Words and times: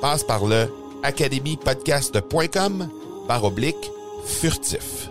Passe 0.00 0.24
par 0.24 0.46
le 0.46 0.66
academypodcast.com 1.02 2.88
par 3.28 3.44
oblique 3.44 3.90
furtif. 4.24 5.10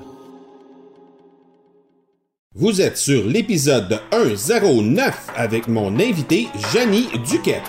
Vous 2.56 2.81
êtes 2.81 2.98
sur 2.98 3.23
l'épisode 3.26 4.00
109 4.12 5.28
avec 5.36 5.68
mon 5.68 5.94
invité 6.00 6.48
Janie 6.73 7.08
Duquette. 7.30 7.62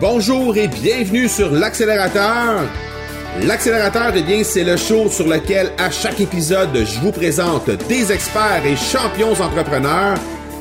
Bonjour 0.00 0.56
et 0.56 0.68
bienvenue 0.68 1.28
sur 1.28 1.50
l'accélérateur. 1.50 2.62
L'accélérateur, 3.42 4.12
eh 4.16 4.22
bien, 4.22 4.44
c'est 4.44 4.64
le 4.64 4.76
show 4.76 5.10
sur 5.10 5.28
lequel 5.28 5.72
à 5.76 5.90
chaque 5.90 6.20
épisode, 6.20 6.74
je 6.74 7.00
vous 7.00 7.12
présente 7.12 7.68
des 7.88 8.12
experts 8.12 8.64
et 8.64 8.76
champions 8.76 9.32
entrepreneurs 9.32 10.16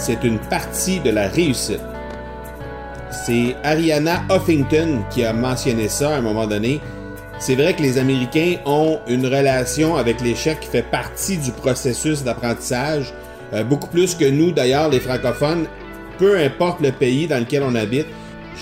c'est 0.00 0.24
une 0.24 0.38
partie 0.38 0.98
de 1.00 1.10
la 1.10 1.28
réussite. 1.28 1.80
C'est 3.10 3.54
Ariana 3.62 4.22
Huffington 4.30 5.02
qui 5.10 5.24
a 5.24 5.34
mentionné 5.34 5.88
ça 5.88 6.14
à 6.14 6.18
un 6.18 6.20
moment 6.22 6.46
donné. 6.46 6.80
C'est 7.38 7.54
vrai 7.54 7.74
que 7.74 7.82
les 7.82 7.98
Américains 7.98 8.56
ont 8.64 8.98
une 9.08 9.26
relation 9.26 9.96
avec 9.96 10.22
l'échec 10.22 10.60
qui 10.60 10.68
fait 10.68 10.82
partie 10.90 11.36
du 11.36 11.50
processus 11.52 12.24
d'apprentissage, 12.24 13.12
euh, 13.52 13.62
beaucoup 13.62 13.88
plus 13.88 14.14
que 14.14 14.24
nous 14.24 14.52
d'ailleurs, 14.52 14.88
les 14.88 15.00
francophones, 15.00 15.66
peu 16.18 16.38
importe 16.38 16.80
le 16.80 16.92
pays 16.92 17.26
dans 17.26 17.38
lequel 17.38 17.62
on 17.62 17.74
habite. 17.74 18.06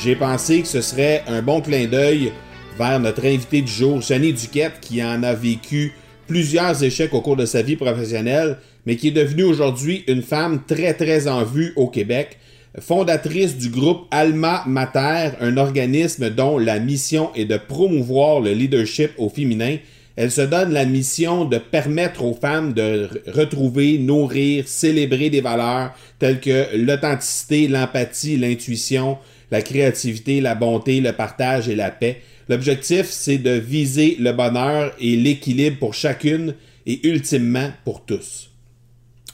J'ai 0.02 0.16
pensé 0.16 0.62
que 0.62 0.68
ce 0.68 0.80
serait 0.80 1.22
un 1.28 1.42
bon 1.42 1.60
clin 1.60 1.86
d'œil 1.86 2.32
vers 2.78 2.98
notre 2.98 3.24
invité 3.24 3.62
du 3.62 3.70
jour, 3.70 4.00
Janie 4.00 4.32
Duquette, 4.32 4.80
qui 4.80 5.04
en 5.04 5.22
a 5.22 5.34
vécu 5.34 5.92
plusieurs 6.26 6.82
échecs 6.82 7.14
au 7.14 7.20
cours 7.20 7.36
de 7.36 7.46
sa 7.46 7.62
vie 7.62 7.76
professionnelle, 7.76 8.58
mais 8.86 8.96
qui 8.96 9.08
est 9.08 9.12
devenue 9.12 9.44
aujourd'hui 9.44 10.04
une 10.08 10.22
femme 10.22 10.62
très 10.66 10.94
très 10.94 11.28
en 11.28 11.44
vue 11.44 11.72
au 11.76 11.88
Québec, 11.88 12.38
fondatrice 12.80 13.56
du 13.56 13.70
groupe 13.70 14.06
Alma 14.10 14.62
Mater, 14.66 15.30
un 15.40 15.56
organisme 15.56 16.30
dont 16.30 16.58
la 16.58 16.78
mission 16.78 17.30
est 17.34 17.44
de 17.44 17.56
promouvoir 17.56 18.40
le 18.40 18.52
leadership 18.52 19.10
au 19.18 19.28
féminin. 19.28 19.76
Elle 20.16 20.30
se 20.30 20.40
donne 20.40 20.72
la 20.72 20.84
mission 20.84 21.44
de 21.44 21.58
permettre 21.58 22.24
aux 22.24 22.34
femmes 22.34 22.72
de 22.72 23.08
retrouver, 23.28 23.98
nourrir, 23.98 24.66
célébrer 24.66 25.30
des 25.30 25.40
valeurs 25.40 25.92
telles 26.18 26.40
que 26.40 26.76
l'authenticité, 26.76 27.68
l'empathie, 27.68 28.36
l'intuition, 28.36 29.18
la 29.50 29.62
créativité, 29.62 30.40
la 30.40 30.54
bonté, 30.54 31.00
le 31.00 31.12
partage 31.12 31.68
et 31.68 31.76
la 31.76 31.90
paix. 31.90 32.20
L'objectif, 32.48 33.06
c'est 33.10 33.38
de 33.38 33.50
viser 33.50 34.16
le 34.18 34.32
bonheur 34.32 34.92
et 35.00 35.16
l'équilibre 35.16 35.78
pour 35.78 35.94
chacune 35.94 36.54
et 36.86 37.06
ultimement 37.06 37.70
pour 37.84 38.04
tous. 38.04 38.47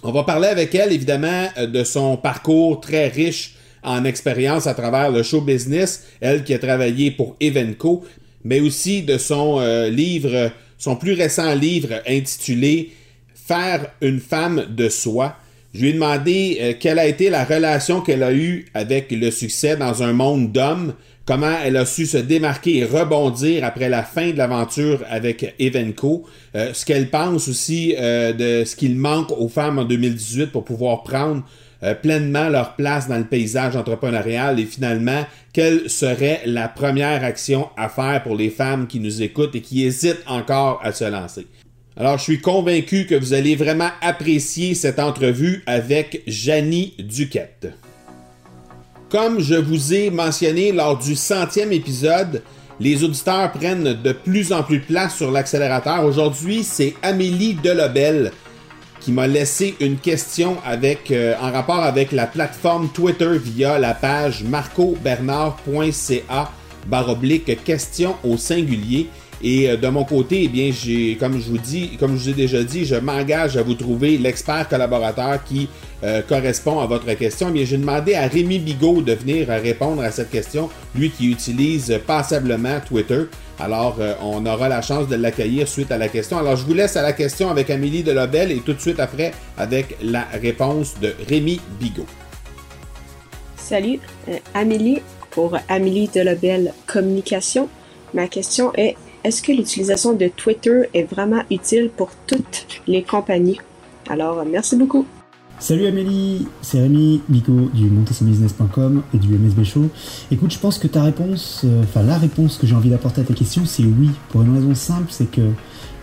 On 0.06 0.12
va 0.12 0.22
parler 0.22 0.48
avec 0.48 0.74
elle, 0.74 0.92
évidemment, 0.92 1.48
de 1.56 1.82
son 1.82 2.18
parcours 2.18 2.78
très 2.78 3.08
riche 3.08 3.54
en 3.82 4.04
expérience 4.04 4.66
à 4.66 4.74
travers 4.74 5.10
le 5.10 5.22
show 5.22 5.40
business, 5.40 6.04
elle 6.20 6.44
qui 6.44 6.52
a 6.52 6.58
travaillé 6.58 7.10
pour 7.10 7.36
Evenco, 7.40 8.04
mais 8.44 8.60
aussi 8.60 9.00
de 9.00 9.16
son 9.16 9.60
euh, 9.60 9.88
livre, 9.88 10.50
son 10.76 10.96
plus 10.96 11.14
récent 11.14 11.54
livre 11.54 12.02
intitulé 12.06 12.92
Faire 13.34 13.92
une 14.02 14.20
femme 14.20 14.66
de 14.68 14.90
soi. 14.90 15.36
Je 15.72 15.80
lui 15.80 15.88
ai 15.88 15.92
demandé 15.94 16.58
euh, 16.60 16.74
quelle 16.78 16.98
a 16.98 17.06
été 17.06 17.30
la 17.30 17.44
relation 17.44 18.02
qu'elle 18.02 18.22
a 18.22 18.32
eue 18.34 18.66
avec 18.74 19.10
le 19.10 19.30
succès 19.30 19.74
dans 19.74 20.02
un 20.02 20.12
monde 20.12 20.52
d'hommes, 20.52 20.92
comment 21.24 21.56
elle 21.64 21.76
a 21.76 21.86
su 21.86 22.06
se 22.06 22.18
démarquer 22.18 22.78
et 22.78 22.84
rebondir 22.84 23.64
après 23.64 23.88
la 23.88 24.02
fin 24.02 24.30
de 24.30 24.38
l'aventure 24.38 25.02
avec 25.08 25.54
Evenco, 25.58 26.26
euh, 26.54 26.72
ce 26.74 26.84
qu'elle 26.84 27.10
pense 27.10 27.48
aussi 27.48 27.94
euh, 27.98 28.32
de 28.32 28.64
ce 28.64 28.76
qu'il 28.76 28.96
manque 28.96 29.30
aux 29.32 29.48
femmes 29.48 29.78
en 29.78 29.84
2018 29.84 30.46
pour 30.46 30.64
pouvoir 30.64 31.02
prendre 31.02 31.44
euh, 31.82 31.94
pleinement 31.94 32.48
leur 32.48 32.76
place 32.76 33.08
dans 33.08 33.18
le 33.18 33.24
paysage 33.24 33.76
entrepreneurial 33.76 34.60
et 34.60 34.64
finalement, 34.64 35.24
quelle 35.52 35.90
serait 35.90 36.42
la 36.46 36.68
première 36.68 37.24
action 37.24 37.68
à 37.76 37.88
faire 37.88 38.22
pour 38.22 38.36
les 38.36 38.50
femmes 38.50 38.86
qui 38.86 39.00
nous 39.00 39.22
écoutent 39.22 39.54
et 39.54 39.60
qui 39.60 39.84
hésitent 39.84 40.22
encore 40.26 40.80
à 40.82 40.92
se 40.92 41.04
lancer? 41.04 41.46
Alors, 41.96 42.18
je 42.18 42.24
suis 42.24 42.40
convaincu 42.40 43.06
que 43.06 43.14
vous 43.14 43.34
allez 43.34 43.54
vraiment 43.54 43.90
apprécier 44.00 44.74
cette 44.74 44.98
entrevue 44.98 45.62
avec 45.66 46.22
Janie 46.26 46.94
Duquette. 46.98 47.68
Comme 49.14 49.38
je 49.38 49.54
vous 49.54 49.94
ai 49.94 50.10
mentionné 50.10 50.72
lors 50.72 50.98
du 50.98 51.14
centième 51.14 51.70
épisode, 51.70 52.42
les 52.80 53.04
auditeurs 53.04 53.52
prennent 53.52 54.02
de 54.02 54.10
plus 54.10 54.52
en 54.52 54.64
plus 54.64 54.80
de 54.80 54.84
place 54.84 55.16
sur 55.16 55.30
l'accélérateur. 55.30 56.04
Aujourd'hui, 56.04 56.64
c'est 56.64 56.96
Amélie 57.00 57.54
Delobel 57.54 58.32
qui 58.98 59.12
m'a 59.12 59.28
laissé 59.28 59.76
une 59.78 59.98
question 59.98 60.56
avec, 60.64 61.12
euh, 61.12 61.36
en 61.40 61.52
rapport 61.52 61.84
avec 61.84 62.10
la 62.10 62.26
plateforme 62.26 62.88
Twitter 62.88 63.38
via 63.38 63.78
la 63.78 63.94
page 63.94 64.42
marcobernard.ca 64.42 66.50
baroblique 66.88 67.62
question 67.62 68.16
au 68.24 68.36
singulier. 68.36 69.08
Et 69.46 69.68
euh, 69.68 69.76
de 69.76 69.86
mon 69.88 70.04
côté, 70.04 70.44
eh 70.44 70.48
bien, 70.48 70.70
j'ai, 70.72 71.16
comme 71.16 71.38
je 71.38 71.50
vous 71.50 71.58
dis, 71.58 71.98
comme 72.00 72.16
je 72.16 72.22
vous 72.22 72.28
ai 72.30 72.32
déjà 72.32 72.64
dit, 72.64 72.86
je 72.86 72.94
m'engage 72.94 73.58
à 73.58 73.62
vous 73.62 73.74
trouver 73.74 74.16
l'expert 74.16 74.66
collaborateur 74.66 75.44
qui 75.44 75.68
euh, 76.02 76.22
correspond 76.22 76.80
à 76.80 76.86
votre 76.86 77.12
question. 77.12 77.48
Eh 77.50 77.52
bien, 77.52 77.64
j'ai 77.66 77.76
demandé 77.76 78.14
à 78.14 78.26
Rémi 78.26 78.58
Bigot 78.58 79.02
de 79.02 79.12
venir 79.12 79.48
répondre 79.48 80.02
à 80.02 80.10
cette 80.10 80.30
question, 80.30 80.70
lui 80.94 81.10
qui 81.10 81.30
utilise 81.30 82.00
passablement 82.06 82.80
Twitter. 82.88 83.24
Alors, 83.60 83.98
euh, 84.00 84.14
on 84.22 84.46
aura 84.46 84.70
la 84.70 84.80
chance 84.80 85.08
de 85.08 85.16
l'accueillir 85.16 85.68
suite 85.68 85.92
à 85.92 85.98
la 85.98 86.08
question. 86.08 86.38
Alors, 86.38 86.56
je 86.56 86.64
vous 86.64 86.72
laisse 86.72 86.96
à 86.96 87.02
la 87.02 87.12
question 87.12 87.50
avec 87.50 87.68
Amélie 87.68 88.02
Delobel 88.02 88.50
et 88.50 88.60
tout 88.60 88.72
de 88.72 88.80
suite 88.80 88.98
après 88.98 89.32
avec 89.58 89.98
la 90.02 90.24
réponse 90.40 90.98
de 91.02 91.12
Rémi 91.28 91.60
Bigot. 91.78 92.06
Salut, 93.56 94.00
Amélie 94.54 95.02
pour 95.30 95.58
Amélie 95.68 96.08
Delobel 96.08 96.72
Communication. 96.86 97.68
Ma 98.14 98.28
question 98.28 98.72
est 98.74 98.94
est-ce 99.24 99.42
que 99.42 99.52
l'utilisation 99.52 100.12
de 100.12 100.28
Twitter 100.28 100.82
est 100.92 101.04
vraiment 101.04 101.42
utile 101.50 101.90
pour 101.96 102.10
toutes 102.26 102.66
les 102.86 103.02
compagnies? 103.02 103.58
Alors, 104.08 104.44
merci 104.44 104.76
beaucoup. 104.76 105.06
Salut 105.58 105.86
Amélie, 105.86 106.46
c'est 106.60 106.80
Rémi 106.80 107.22
Bico 107.28 107.70
du 107.72 107.86
montessonbusiness.com 107.86 109.02
et 109.14 109.18
du 109.18 109.28
MSB 109.28 109.64
Show. 109.64 109.88
Écoute, 110.30 110.52
je 110.52 110.58
pense 110.58 110.78
que 110.78 110.88
ta 110.88 111.02
réponse, 111.02 111.62
euh, 111.64 111.84
enfin 111.84 112.02
la 112.02 112.18
réponse 112.18 112.58
que 112.58 112.66
j'ai 112.66 112.74
envie 112.74 112.90
d'apporter 112.90 113.22
à 113.22 113.24
ta 113.24 113.32
question, 113.32 113.64
c'est 113.64 113.84
oui. 113.84 114.10
Pour 114.28 114.42
une 114.42 114.54
raison 114.54 114.74
simple, 114.74 115.06
c'est 115.08 115.30
que 115.30 115.40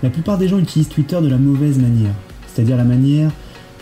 la 0.01 0.09
plupart 0.09 0.39
des 0.39 0.47
gens 0.47 0.57
utilisent 0.57 0.89
Twitter 0.89 1.19
de 1.21 1.27
la 1.27 1.37
mauvaise 1.37 1.77
manière. 1.77 2.13
C'est-à-dire 2.47 2.77
la 2.77 2.85
manière 2.85 3.29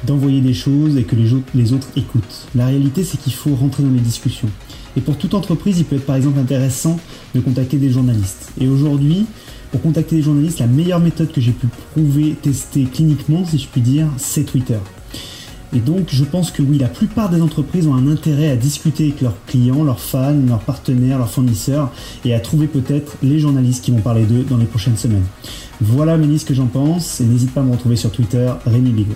d'envoyer 0.06 0.42
des 0.42 0.54
choses 0.54 0.98
et 0.98 1.04
que 1.04 1.16
les, 1.16 1.30
les 1.56 1.72
autres 1.72 1.88
écoutent. 1.96 2.48
La 2.56 2.66
réalité, 2.66 3.04
c'est 3.04 3.18
qu'il 3.18 3.34
faut 3.34 3.56
rentrer 3.56 3.84
dans 3.84 3.92
les 3.92 4.00
discussions. 4.00 4.50
Et 4.98 5.02
pour 5.02 5.18
toute 5.18 5.34
entreprise, 5.34 5.80
il 5.80 5.86
peut 5.86 5.96
être 5.96 6.06
par 6.06 6.16
exemple 6.16 6.40
intéressant 6.40 7.00
de 7.36 7.40
contacter 7.40 7.78
des 7.78 7.90
journalistes. 7.90 8.52
Et 8.60 8.68
aujourd'hui, 8.68 9.26
pour 9.72 9.82
contacter 9.82 10.16
des 10.16 10.22
journalistes, 10.22 10.60
la 10.60 10.68
meilleure 10.68 11.00
méthode 11.00 11.32
que 11.32 11.42
j'ai 11.42 11.52
pu 11.52 11.68
prouver, 11.92 12.36
tester 12.42 12.86
cliniquement, 12.86 13.46
si 13.46 13.60
je 13.60 13.68
puis 13.68 13.82
dire, 13.82 14.08
c'est 14.18 14.44
Twitter. 14.44 14.80
Et 15.72 15.80
donc, 15.80 16.08
je 16.12 16.24
pense 16.24 16.50
que 16.50 16.64
oui, 16.64 16.80
la 16.80 16.88
plupart 16.88 17.30
des 17.30 17.42
entreprises 17.42 17.86
ont 17.86 17.94
un 17.94 18.08
intérêt 18.08 18.50
à 18.50 18.56
discuter 18.56 19.04
avec 19.04 19.22
leurs 19.22 19.46
clients, 19.46 19.84
leurs 19.84 20.00
fans, 20.00 20.34
leurs 20.48 20.62
partenaires, 20.62 21.20
leurs 21.20 21.30
fournisseurs 21.30 21.92
et 22.26 22.34
à 22.34 22.40
trouver 22.40 22.66
peut-être 22.66 23.18
les 23.22 23.40
journalistes 23.40 23.86
qui 23.86 23.92
vont 23.92 24.02
parler 24.02 24.26
d'eux 24.26 24.44
dans 24.50 24.58
les 24.58 24.66
prochaines 24.66 24.98
semaines. 24.98 25.26
Voilà, 25.80 26.18
Ménis, 26.18 26.40
ce 26.40 26.46
que 26.46 26.56
j'en 26.56 26.66
pense 26.66 27.22
et 27.22 27.26
n'hésite 27.26 27.54
pas 27.54 27.62
à 27.62 27.64
me 27.64 27.72
retrouver 27.72 27.96
sur 27.96 28.12
Twitter, 28.12 28.52
Rémi 28.66 28.90
Bigot. 28.90 29.16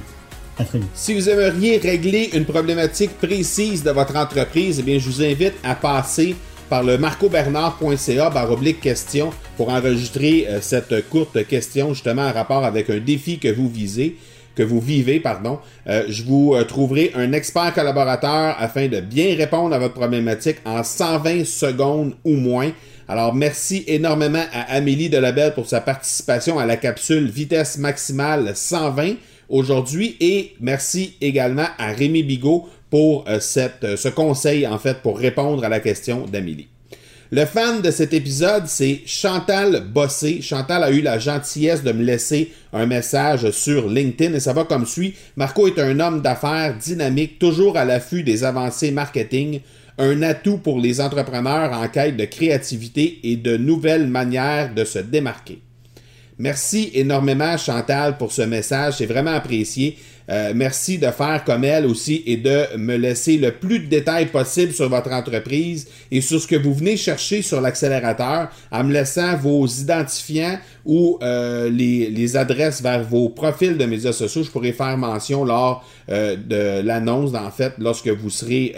Si 0.94 1.14
vous 1.14 1.30
aimeriez 1.30 1.78
régler 1.78 2.30
une 2.34 2.46
problématique 2.46 3.18
précise 3.18 3.84
de 3.84 3.92
votre 3.92 4.16
entreprise, 4.16 4.80
eh 4.80 4.84
bien, 4.84 5.00
je 5.00 5.10
vous 5.10 5.24
invite 5.24 5.54
à 5.64 5.76
passer 5.76 6.36
par 6.70 6.84
le 6.84 6.98
marcobernard.ca 6.98 8.50
oblique 8.50 8.82
question 8.82 9.32
pour 9.58 9.70
enregistrer 9.70 10.48
euh, 10.48 10.60
cette 10.62 11.10
courte 11.10 11.46
question 11.48 11.94
justement 11.94 12.24
en 12.24 12.32
rapport 12.32 12.66
avec 12.66 12.90
un 12.90 13.00
défi 13.00 13.38
que 13.38 13.50
vous 13.50 13.70
visez 13.70 14.18
que 14.56 14.64
vous 14.64 14.80
vivez, 14.80 15.20
pardon, 15.20 15.60
euh, 15.88 16.04
je 16.10 16.24
vous 16.24 16.54
euh, 16.54 16.64
trouverai 16.64 17.12
un 17.16 17.34
expert 17.34 17.74
collaborateur 17.74 18.56
afin 18.60 18.88
de 18.88 19.00
bien 19.00 19.36
répondre 19.36 19.76
à 19.76 19.80
votre 19.80 19.96
problématique 19.96 20.58
en 20.66 20.84
120 20.84 21.46
secondes 21.46 22.14
ou 22.24 22.36
moins. 22.36 22.72
Alors, 23.08 23.34
merci 23.34 23.84
énormément 23.88 24.44
à 24.54 24.74
Amélie 24.76 25.10
Delabelle 25.10 25.54
pour 25.54 25.68
sa 25.68 25.82
participation 25.82 26.60
à 26.60 26.66
la 26.66 26.78
capsule 26.78 27.28
vitesse 27.30 27.78
maximale 27.78 28.52
120 28.56 29.16
aujourd'hui 29.50 30.16
et 30.20 30.54
merci 30.60 31.16
également 31.22 31.68
à 31.78 31.92
Rémi 31.92 32.24
Bigot 32.24 32.68
pour 32.90 33.26
euh, 33.28 33.40
cette, 33.40 33.96
ce 33.96 34.10
conseil, 34.10 34.68
en 34.68 34.78
fait, 34.78 35.02
pour 35.02 35.18
répondre 35.18 35.64
à 35.64 35.70
la 35.70 35.80
question 35.80 36.26
d'Amélie. 36.26 36.68
Le 37.36 37.46
fan 37.46 37.82
de 37.82 37.90
cet 37.90 38.14
épisode, 38.14 38.68
c'est 38.68 39.02
Chantal 39.08 39.86
Bossé. 39.92 40.40
Chantal 40.44 40.84
a 40.84 40.92
eu 40.92 41.02
la 41.02 41.18
gentillesse 41.18 41.82
de 41.82 41.92
me 41.92 42.04
laisser 42.04 42.52
un 42.74 42.86
message 42.86 43.50
sur 43.50 43.90
LinkedIn 43.90 44.36
et 44.36 44.40
ça 44.40 44.54
va 44.54 44.66
comme 44.66 44.86
suit. 44.86 45.16
Marco 45.36 45.66
est 45.66 45.80
un 45.80 46.00
homme 46.00 46.22
d'affaires 46.22 46.78
dynamique, 46.78 47.40
toujours 47.40 47.76
à 47.76 47.86
l'affût 47.86 48.22
des 48.22 48.44
avancées 48.44 48.92
marketing, 48.92 49.62
un 49.98 50.22
atout 50.22 50.60
pour 50.60 50.80
les 50.80 51.02
entrepreneurs 51.02 51.74
en 51.74 51.88
quête 51.88 52.18
de 52.18 52.26
créativité 52.26 53.20
et 53.24 53.36
de 53.36 53.58
nouvelles 53.58 54.06
manières 54.06 54.72
de 54.76 54.86
se 54.86 55.00
démarquer. 55.00 55.60
Merci 56.44 56.92
énormément 56.94 57.56
Chantal 57.56 58.18
pour 58.18 58.34
ce 58.34 58.42
message, 58.42 58.96
c'est 58.98 59.06
vraiment 59.06 59.32
apprécié. 59.32 59.98
Euh, 60.30 60.52
merci 60.54 60.98
de 60.98 61.10
faire 61.10 61.42
comme 61.46 61.64
elle 61.64 61.86
aussi 61.86 62.22
et 62.26 62.36
de 62.36 62.76
me 62.76 62.98
laisser 62.98 63.38
le 63.38 63.54
plus 63.54 63.80
de 63.80 63.86
détails 63.86 64.26
possible 64.26 64.74
sur 64.74 64.90
votre 64.90 65.10
entreprise 65.14 65.88
et 66.12 66.20
sur 66.20 66.42
ce 66.42 66.48
que 66.48 66.58
vous 66.58 66.74
venez 66.74 66.98
chercher 66.98 67.42
sur 67.42 67.62
l'accélérateur 67.62 68.50
en 68.72 68.84
me 68.84 68.92
laissant 68.92 69.38
vos 69.38 69.66
identifiants 69.66 70.60
ou 70.86 71.18
euh, 71.22 71.70
les, 71.70 72.36
adresses 72.36 72.82
vers 72.82 73.04
vos 73.04 73.30
profils 73.30 73.78
de 73.78 73.86
médias 73.86 74.14
sociaux. 74.14 74.44
Je 74.44 74.50
pourrais 74.50 74.72
faire 74.72 74.98
mention 74.98 75.46
lors 75.46 75.86
euh, 76.10 76.36
de 76.36 76.86
l'annonce, 76.86 77.36
en 77.36 77.52
fait, 77.52 77.74
lorsque 77.78 78.08
vous 78.08 78.30
serez 78.30 78.76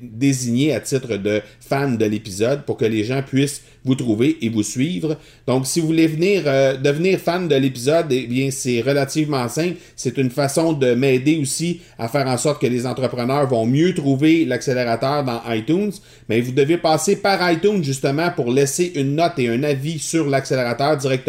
désigné 0.00 0.74
à 0.74 0.80
titre 0.80 1.16
de 1.16 1.40
fan 1.60 1.96
de 1.96 2.04
l'épisode 2.04 2.62
pour 2.64 2.76
que 2.76 2.84
les 2.84 3.04
gens 3.04 3.22
puissent 3.22 3.62
vous 3.84 3.94
trouver 3.94 4.38
et 4.42 4.48
vous 4.48 4.62
suivre. 4.62 5.16
Donc, 5.46 5.66
si 5.66 5.80
vous 5.80 5.86
voulez 5.86 6.06
venir 6.06 6.44
devenir 6.82 7.18
fan 7.18 7.48
de 7.48 7.54
l'épisode, 7.54 8.06
eh 8.10 8.26
bien, 8.26 8.50
c'est 8.50 8.80
relativement 8.80 9.48
simple. 9.48 9.76
C'est 9.96 10.16
une 10.18 10.30
façon 10.30 10.72
de 10.72 10.94
m'aider 10.94 11.38
aussi 11.40 11.80
à 11.98 12.08
faire 12.08 12.26
en 12.26 12.36
sorte 12.36 12.60
que 12.60 12.66
les 12.66 12.86
entrepreneurs 12.86 13.46
vont 13.48 13.66
mieux 13.66 13.94
trouver 13.94 14.44
l'accélérateur 14.44 15.24
dans 15.24 15.40
iTunes, 15.52 15.92
mais 16.28 16.40
vous 16.40 16.52
devez 16.52 16.78
passer 16.78 17.16
par 17.16 17.50
iTunes 17.50 17.82
justement 17.82 18.30
pour 18.30 18.50
laisser 18.50 18.92
une 18.94 19.16
note 19.16 19.38
et 19.38 19.48
un 19.48 19.62
avis 19.62 19.98
sur 19.98 20.28
l'accélérateur 20.28 20.96
directement. 20.96 21.27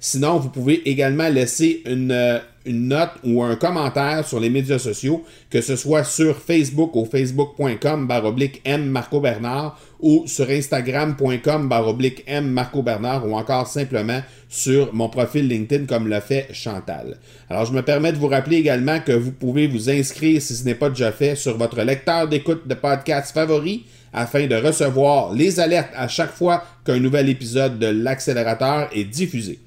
Sinon, 0.00 0.38
vous 0.38 0.50
pouvez 0.50 0.88
également 0.88 1.28
laisser 1.28 1.82
une 1.86 2.12
euh, 2.12 2.38
une 2.68 2.88
note 2.88 3.12
ou 3.24 3.42
un 3.42 3.56
commentaire 3.56 4.26
sur 4.26 4.38
les 4.38 4.50
médias 4.50 4.78
sociaux, 4.78 5.24
que 5.50 5.60
ce 5.60 5.74
soit 5.74 6.04
sur 6.04 6.36
Facebook 6.36 6.94
ou 6.94 7.06
facebook.com 7.06 8.06
baroblique 8.06 8.60
M 8.64 8.84
Marco 8.84 9.20
Bernard 9.20 9.80
ou 10.00 10.24
sur 10.26 10.48
instagram.com 10.48 11.68
baroblique 11.68 12.22
M 12.26 12.46
Marco 12.46 12.82
Bernard 12.82 13.26
ou 13.26 13.34
encore 13.34 13.66
simplement 13.66 14.20
sur 14.48 14.94
mon 14.94 15.08
profil 15.08 15.48
LinkedIn 15.48 15.86
comme 15.86 16.08
l'a 16.08 16.20
fait 16.20 16.48
Chantal. 16.52 17.16
Alors 17.48 17.64
je 17.64 17.72
me 17.72 17.82
permets 17.82 18.12
de 18.12 18.18
vous 18.18 18.28
rappeler 18.28 18.58
également 18.58 19.00
que 19.00 19.12
vous 19.12 19.32
pouvez 19.32 19.66
vous 19.66 19.90
inscrire 19.90 20.40
si 20.40 20.54
ce 20.54 20.64
n'est 20.64 20.74
pas 20.74 20.90
déjà 20.90 21.10
fait 21.10 21.36
sur 21.36 21.56
votre 21.56 21.82
lecteur 21.82 22.28
d'écoute 22.28 22.68
de 22.68 22.74
podcast 22.74 23.32
favori 23.32 23.86
afin 24.12 24.46
de 24.46 24.54
recevoir 24.54 25.32
les 25.32 25.60
alertes 25.60 25.92
à 25.96 26.08
chaque 26.08 26.32
fois 26.32 26.64
qu'un 26.84 26.98
nouvel 26.98 27.28
épisode 27.28 27.78
de 27.78 27.86
l'accélérateur 27.86 28.88
est 28.94 29.04
diffusé. 29.04 29.58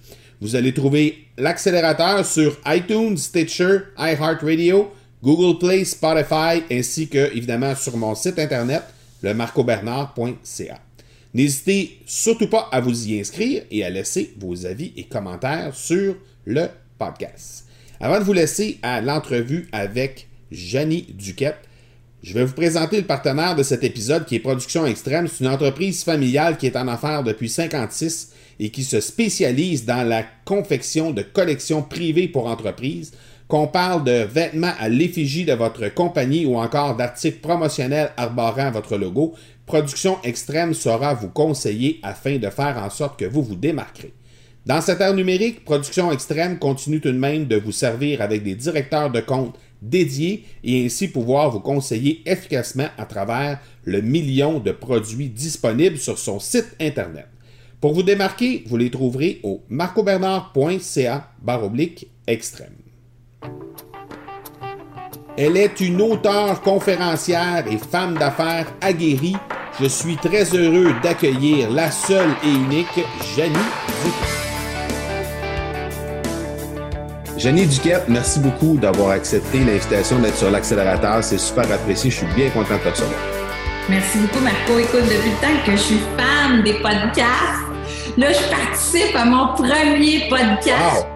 Vous 0.42 0.56
allez 0.56 0.74
trouver 0.74 1.28
l'accélérateur 1.38 2.26
sur 2.26 2.58
iTunes, 2.66 3.18
Stitcher, 3.18 3.80
iHeartRadio, 3.98 4.92
Google 5.24 5.60
Play, 5.60 5.86
Spotify, 5.86 6.64
ainsi 6.72 7.08
que, 7.08 7.36
évidemment, 7.36 7.76
sur 7.76 7.96
mon 7.96 8.16
site 8.16 8.40
internet, 8.40 8.82
le 9.22 9.36
marcobernard.ca. 9.36 10.80
N'hésitez 11.34 12.00
surtout 12.06 12.48
pas 12.48 12.68
à 12.72 12.82
vous 12.82 13.08
y 13.08 13.20
inscrire 13.20 13.64
et 13.70 13.86
à 13.86 13.90
laisser 13.90 14.34
vos 14.40 14.66
avis 14.66 14.92
et 14.98 15.04
commentaires 15.04 15.76
sur 15.76 16.16
le 16.46 16.68
podcast. 16.98 17.68
Avant 18.00 18.18
de 18.20 18.24
vous 18.24 18.34
laisser 18.34 18.80
à 18.82 19.00
l'entrevue 19.00 19.70
avec 19.72 20.28
Janie 20.52 21.08
Duquette, 21.14 21.60
je 22.24 22.36
vais 22.36 22.46
vous 22.46 22.54
présenter 22.54 22.98
le 22.98 23.08
partenaire 23.08 23.56
de 23.56 23.64
cet 23.64 23.84
épisode 23.84 24.26
qui 24.26 24.36
est 24.36 24.40
Production 24.40 24.86
Extrême. 24.86 25.28
C'est 25.28 25.44
une 25.44 25.50
entreprise 25.50 26.04
familiale 26.04 26.58
qui 26.58 26.68
est 26.68 26.78
en 26.78 26.88
affaires 26.88 27.24
depuis 27.24 27.50
56 27.50 28.32
et 28.60 28.70
qui 28.70 28.84
se 28.84 29.00
spécialise 29.00 29.86
dans 29.86 30.08
la 30.08 30.24
confection 30.46 31.10
de 31.10 31.24
collections 31.24 31.82
privées 31.82 32.28
pour 32.28 32.46
entreprises, 32.46 33.12
qu'on 33.48 33.66
parle 33.68 34.04
de 34.04 34.24
vêtements 34.24 34.74
à 34.80 34.88
l'effigie 34.88 35.46
de 35.46 35.54
votre 35.54 35.92
compagnie 35.94 36.46
ou 36.46 36.58
encore 36.58 36.96
d'articles 36.96 37.40
promotionnels 37.40 38.12
arborant 38.18 38.70
votre 38.70 38.98
logo, 38.98 39.34
Production 39.66 40.20
Extrême 40.24 40.76
saura 40.76 41.16
vous 41.16 41.30
conseiller 41.30 42.00
afin 42.04 42.38
de 42.38 42.50
faire 42.50 42.78
en 42.78 42.92
sorte 42.92 43.20
que 43.20 43.26
vous 43.26 43.42
vous 43.42 43.56
démarquerez. 43.56 44.14
Dans 44.68 44.80
cette 44.80 45.02
ère 45.02 45.16
numérique, 45.16 45.66
Production 45.66 46.12
Extrême 46.12 46.60
continue 46.60 47.02
tout 47.02 47.12
de 47.12 47.18
même 47.18 47.46
de 47.46 47.56
vous 47.56 47.72
servir 47.72 48.22
avec 48.22 48.44
des 48.44 48.54
directeurs 48.54 49.10
de 49.10 49.22
compte 49.22 49.56
dédiés 49.82 50.46
et 50.64 50.86
ainsi 50.86 51.08
pouvoir 51.08 51.52
vous 51.52 51.60
conseiller 51.60 52.22
efficacement 52.26 52.88
à 52.98 53.06
travers 53.06 53.60
le 53.84 54.02
million 54.02 54.60
de 54.60 54.72
produits 54.72 55.30
disponibles 55.30 55.98
sur 55.98 56.18
son 56.18 56.40
site 56.40 56.76
Internet. 56.80 57.28
Pour 57.80 57.94
vous 57.94 58.04
démarquer, 58.04 58.64
vous 58.68 58.78
les 58.78 58.92
trouverez 58.92 59.40
au 59.44 59.64
marcobernard.ca 59.70 61.32
baroblique 61.42 62.08
extrême. 62.28 62.76
Elle 65.38 65.58
est 65.58 65.80
une 65.80 66.02
auteure 66.02 66.62
conférencière 66.62 67.66
et 67.68 67.78
femme 67.78 68.18
d'affaires 68.18 68.72
aguerrie. 68.82 69.38
Je 69.80 69.86
suis 69.86 70.18
très 70.18 70.44
heureux 70.56 70.94
d'accueillir 71.02 71.72
la 71.72 71.90
seule 71.90 72.36
et 72.44 72.50
unique 72.50 73.00
Janie. 73.36 74.41
Janie 77.42 77.66
Duquette, 77.66 78.04
merci 78.08 78.40
beaucoup 78.40 78.78
d'avoir 78.78 79.10
accepté 79.12 79.60
l'invitation 79.60 80.20
d'être 80.20 80.38
sur 80.38 80.52
l'accélérateur. 80.52 81.24
C'est 81.24 81.40
super 81.40 81.64
apprécié. 81.72 82.12
Je 82.12 82.18
suis 82.18 82.28
bien 82.36 82.52
content 82.52 82.76
de 82.76 82.84
te 82.84 82.90
recevoir. 82.90 83.20
Merci 83.90 84.20
beaucoup, 84.20 84.44
Marco. 84.44 84.78
Écoute, 84.78 85.02
depuis 85.02 85.32
le 85.32 85.42
temps 85.42 85.66
que 85.66 85.72
je 85.72 85.78
suis 85.78 86.00
fan 86.18 86.62
des 86.64 86.74
podcasts, 86.76 87.72
Là, 88.18 88.28
je 88.32 88.50
participe 88.50 89.16
à 89.16 89.26
mon 89.26 89.54
premier 89.56 90.28
podcast. 90.30 91.08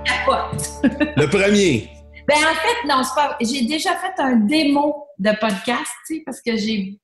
le 1.15 1.27
premier. 1.27 1.94
Ben 2.27 2.37
en 2.37 2.55
fait, 2.55 2.87
non, 2.87 3.03
c'est 3.03 3.15
pas. 3.15 3.37
J'ai 3.39 3.65
déjà 3.65 3.91
fait 3.95 4.13
un 4.17 4.37
démo 4.37 5.05
de 5.19 5.29
podcast, 5.39 5.91
tu 6.07 6.15
sais, 6.15 6.23
parce 6.25 6.41
que 6.41 6.57
j'ai, 6.57 6.99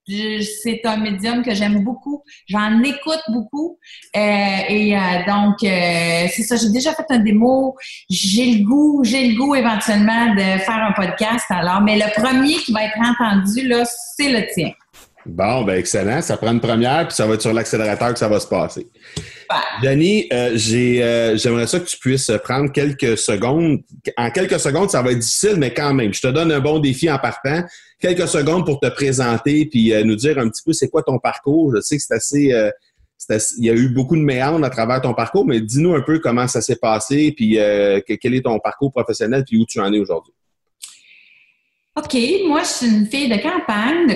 c'est 0.64 0.82
un 0.86 0.98
médium 0.98 1.44
que 1.44 1.54
j'aime 1.54 1.84
beaucoup. 1.84 2.24
J'en 2.48 2.82
écoute 2.82 3.22
beaucoup. 3.30 3.78
Euh, 4.16 4.20
et 4.20 4.98
euh, 4.98 5.00
donc, 5.28 5.64
euh, 5.64 6.28
c'est 6.34 6.44
ça, 6.44 6.56
j'ai 6.56 6.70
déjà 6.72 6.94
fait 6.94 7.06
un 7.10 7.20
démo. 7.20 7.76
J'ai 8.10 8.46
le 8.46 8.64
goût, 8.66 9.04
j'ai 9.04 9.30
le 9.30 9.38
goût 9.38 9.56
éventuellement 9.56 10.34
de 10.34 10.60
faire 10.60 10.90
un 10.90 10.94
podcast. 10.94 11.46
Alors, 11.50 11.82
mais 11.82 11.98
le 11.98 12.12
premier 12.20 12.56
qui 12.56 12.74
va 12.74 12.86
être 12.86 12.98
entendu, 13.00 13.68
là, 13.68 13.84
c'est 13.86 14.30
le 14.30 14.46
tien. 14.54 14.72
Bon, 15.26 15.64
ben 15.64 15.76
excellent. 15.76 16.22
Ça 16.22 16.38
prend 16.38 16.52
une 16.52 16.60
première, 16.60 17.08
puis 17.08 17.16
ça 17.16 17.28
va 17.28 17.36
être 17.36 17.42
sur 17.42 17.54
l'accélérateur 17.54 18.14
que 18.14 18.20
ça 18.20 18.28
va 18.28 18.40
se 18.40 18.48
passer. 18.48 18.88
Denis, 19.84 20.28
euh, 20.32 20.58
euh, 20.58 21.38
j'aimerais 21.38 21.68
ça 21.68 21.80
que 21.80 21.86
tu 21.86 21.98
puisses 21.98 22.32
prendre 22.44 22.72
quelques 22.72 23.18
secondes. 23.18 23.82
En 24.18 24.32
quelques 24.32 24.60
secondes, 24.60 24.90
ça 24.90 25.02
va 25.02 25.12
être 25.12 25.20
difficile, 25.20 25.56
mais 25.58 25.74
quand 25.74 25.94
même, 25.94 26.14
je 26.14 26.22
te 26.22 26.28
donne 26.28 26.52
un 26.52 26.60
bon 26.60 26.80
défi 26.80 27.10
en 27.12 27.20
partant. 27.20 27.64
Quelques 28.00 28.28
secondes 28.28 28.66
pour 28.66 28.80
te 28.80 28.88
présenter 28.88 29.66
puis 29.66 29.94
euh, 29.94 30.04
nous 30.04 30.16
dire 30.16 30.40
un 30.40 30.50
petit 30.50 30.64
peu 30.64 30.74
c'est 30.74 30.90
quoi 30.90 31.04
ton 31.04 31.20
parcours. 31.20 31.76
Je 31.76 31.82
sais 31.82 31.98
que 31.98 32.04
c'est 32.04 32.16
assez, 32.16 32.72
il 33.58 33.66
y 33.66 33.70
a 33.70 33.74
eu 33.74 33.90
beaucoup 33.90 34.16
de 34.16 34.22
méandres 34.22 34.66
à 34.66 34.70
travers 34.70 35.02
ton 35.02 35.14
parcours, 35.14 35.46
mais 35.46 35.62
dis-nous 35.62 35.94
un 35.94 36.02
peu 36.02 36.20
comment 36.20 36.48
ça 36.48 36.62
s'est 36.62 36.78
passé, 36.78 37.34
puis 37.36 37.60
quel 38.20 38.34
est 38.34 38.42
ton 38.44 38.60
parcours 38.60 38.92
professionnel, 38.92 39.44
puis 39.46 39.58
où 39.58 39.66
tu 39.66 39.80
en 39.80 39.94
es 39.94 40.00
aujourd'hui. 40.00 40.34
OK, 41.96 42.18
moi, 42.48 42.64
je 42.64 42.70
suis 42.70 42.88
une 42.88 43.06
fille 43.06 43.28
de 43.28 43.36
campagne, 43.36 44.08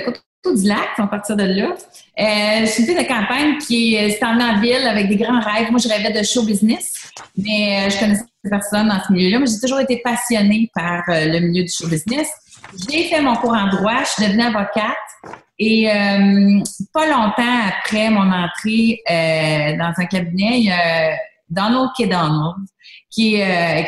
du 0.54 0.68
lac, 0.68 0.90
on 0.98 1.08
partir 1.08 1.36
de 1.36 1.44
là. 1.44 1.76
Euh, 2.18 2.62
je 2.62 2.66
suis 2.66 2.84
une 2.84 2.90
fille 2.90 3.04
de 3.04 3.08
campagne 3.08 3.58
qui 3.58 3.96
est 3.96 4.24
en 4.24 4.60
ville 4.60 4.88
avec 4.88 5.10
des 5.10 5.18
grands 5.18 5.40
rêves. 5.40 5.70
Moi, 5.72 5.80
je 5.80 5.90
rêvais 5.90 6.12
de 6.12 6.24
show 6.24 6.44
business, 6.44 7.12
mais 7.38 7.86
euh, 7.86 7.90
je 7.90 8.00
connaissais 8.00 8.24
personne 8.50 8.88
dans 8.88 9.02
ce 9.06 9.12
milieu-là. 9.12 9.40
Mais 9.40 9.48
j'ai 9.48 9.60
toujours 9.60 9.80
été 9.80 10.02
passionnée 10.04 10.70
par 10.74 11.04
euh, 11.10 11.26
le 11.26 11.40
milieu 11.40 11.64
du 11.64 11.72
show 11.72 11.88
business. 11.88 12.30
J'ai 12.90 13.06
fait 13.06 13.22
mon 13.22 13.36
cours 13.36 13.54
en 13.54 13.68
droit, 13.70 14.04
je 14.04 14.10
suis 14.10 14.26
devenue 14.26 14.44
avocate. 14.44 14.96
Et 15.58 15.88
pas 16.94 17.08
longtemps 17.08 17.60
après 17.66 18.10
mon 18.10 18.30
entrée 18.30 19.00
dans 19.08 19.94
un 19.96 20.06
cabinet, 20.06 20.60
il 20.60 20.66
y 20.66 20.72
a 20.72 21.16
Donald 21.50 21.92
K. 21.98 22.10
Donald, 22.10 22.56
qui, 23.10 23.40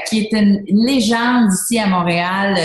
qui 0.08 0.20
est 0.20 0.32
une 0.32 0.64
légende 0.86 1.52
ici 1.52 1.78
à 1.78 1.88
Montréal 1.88 2.56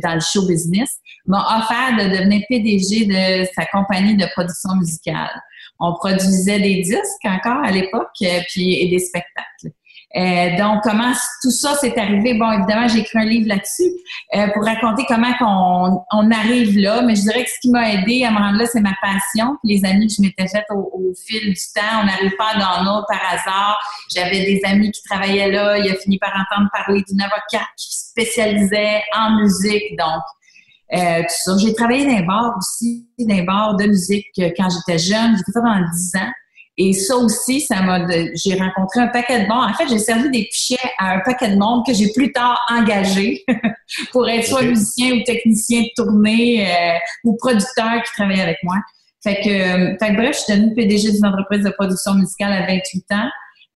dans 0.00 0.14
le 0.14 0.20
show 0.20 0.46
business 0.46 1.00
m'a 1.26 1.58
offert 1.58 1.96
de 1.98 2.16
devenir 2.16 2.42
PDG 2.48 3.06
de 3.06 3.48
sa 3.54 3.66
compagnie 3.66 4.16
de 4.16 4.26
production 4.34 4.76
musicale. 4.76 5.42
On 5.78 5.94
produisait 5.94 6.60
des 6.60 6.82
disques 6.82 7.24
encore 7.24 7.62
à 7.64 7.70
l'époque, 7.70 8.10
euh, 8.22 8.40
puis 8.48 8.74
et 8.74 8.88
des 8.88 8.98
spectacles. 8.98 9.72
Euh, 10.16 10.56
donc, 10.56 10.82
comment 10.82 11.12
tout 11.42 11.50
ça 11.50 11.74
s'est 11.74 11.98
arrivé? 11.98 12.34
Bon, 12.34 12.50
évidemment, 12.50 12.88
j'ai 12.88 13.00
écrit 13.00 13.18
un 13.18 13.24
livre 13.24 13.48
là-dessus 13.48 13.90
euh, 14.34 14.46
pour 14.54 14.64
raconter 14.64 15.04
comment 15.06 15.32
on, 15.40 16.00
on, 16.10 16.30
arrive 16.30 16.78
là. 16.78 17.02
Mais 17.02 17.16
je 17.16 17.22
dirais 17.22 17.44
que 17.44 17.50
ce 17.50 17.60
qui 17.60 17.70
m'a 17.70 17.92
aidé 17.92 18.24
à 18.24 18.30
me 18.30 18.38
rendre 18.38 18.56
là, 18.56 18.66
c'est 18.66 18.80
ma 18.80 18.94
passion. 19.02 19.56
les 19.62 19.84
amis 19.84 20.06
que 20.06 20.14
je 20.16 20.22
m'étais 20.22 20.48
faite 20.48 20.64
au, 20.70 21.12
fil 21.26 21.52
du 21.52 21.60
temps. 21.74 22.00
On 22.02 22.06
n'arrive 22.06 22.34
pas 22.38 22.54
dans 22.54 22.84
l'autre 22.84 23.06
par 23.08 23.20
hasard. 23.30 23.78
J'avais 24.14 24.44
des 24.44 24.60
amis 24.64 24.90
qui 24.90 25.02
travaillaient 25.02 25.50
là. 25.50 25.78
Il 25.78 25.90
a 25.90 25.96
fini 25.96 26.18
par 26.18 26.30
entendre 26.30 26.70
parler 26.72 27.02
d'une 27.06 27.20
avocate 27.20 27.68
qui 27.76 27.88
spécialisait 27.90 29.02
en 29.14 29.38
musique. 29.40 29.98
Donc, 29.98 30.22
euh, 30.92 31.22
tout 31.22 31.34
ça. 31.44 31.56
J'ai 31.58 31.74
travaillé 31.74 32.04
dans 32.06 32.16
les 32.16 32.24
bars 32.24 32.54
aussi, 32.56 33.08
dans 33.18 33.34
les 33.34 33.42
bars 33.42 33.76
de 33.76 33.86
musique 33.86 34.26
euh, 34.38 34.50
quand 34.56 34.68
j'étais 34.70 34.98
jeune. 34.98 35.36
J'ai 35.36 35.44
fait 35.44 35.52
ça 35.52 35.60
pendant 35.60 35.86
10 35.92 36.16
ans. 36.16 36.32
Et 36.78 36.92
ça 36.92 37.16
aussi, 37.16 37.62
ça 37.62 37.80
m'a. 37.80 38.06
J'ai 38.34 38.54
rencontré 38.54 39.00
un 39.00 39.08
paquet 39.08 39.44
de 39.44 39.48
monde. 39.48 39.70
En 39.70 39.74
fait, 39.74 39.88
j'ai 39.88 39.98
servi 39.98 40.30
des 40.30 40.44
pichets 40.44 40.76
à 40.98 41.14
un 41.14 41.20
paquet 41.20 41.48
de 41.48 41.56
monde 41.56 41.86
que 41.86 41.94
j'ai 41.94 42.12
plus 42.12 42.32
tard 42.32 42.60
engagé 42.70 43.44
pour 44.12 44.28
être 44.28 44.46
soit 44.46 44.62
musicien 44.62 45.14
ou 45.14 45.22
technicien 45.24 45.82
de 45.82 45.88
tournée 45.96 46.68
euh, 46.68 46.98
ou 47.24 47.36
producteur 47.36 48.02
qui 48.04 48.12
travaillait 48.14 48.42
avec 48.42 48.58
moi. 48.62 48.76
Fait 49.26 49.40
que, 49.42 49.48
euh, 49.48 49.96
fait 49.98 50.10
que 50.10 50.16
bref, 50.16 50.36
je 50.36 50.44
suis 50.44 50.52
devenue 50.52 50.74
PDG 50.74 51.12
d'une 51.12 51.26
entreprise 51.26 51.64
de 51.64 51.70
production 51.70 52.14
musicale 52.14 52.52
à 52.52 52.66
28 52.66 53.04
ans. 53.12 53.28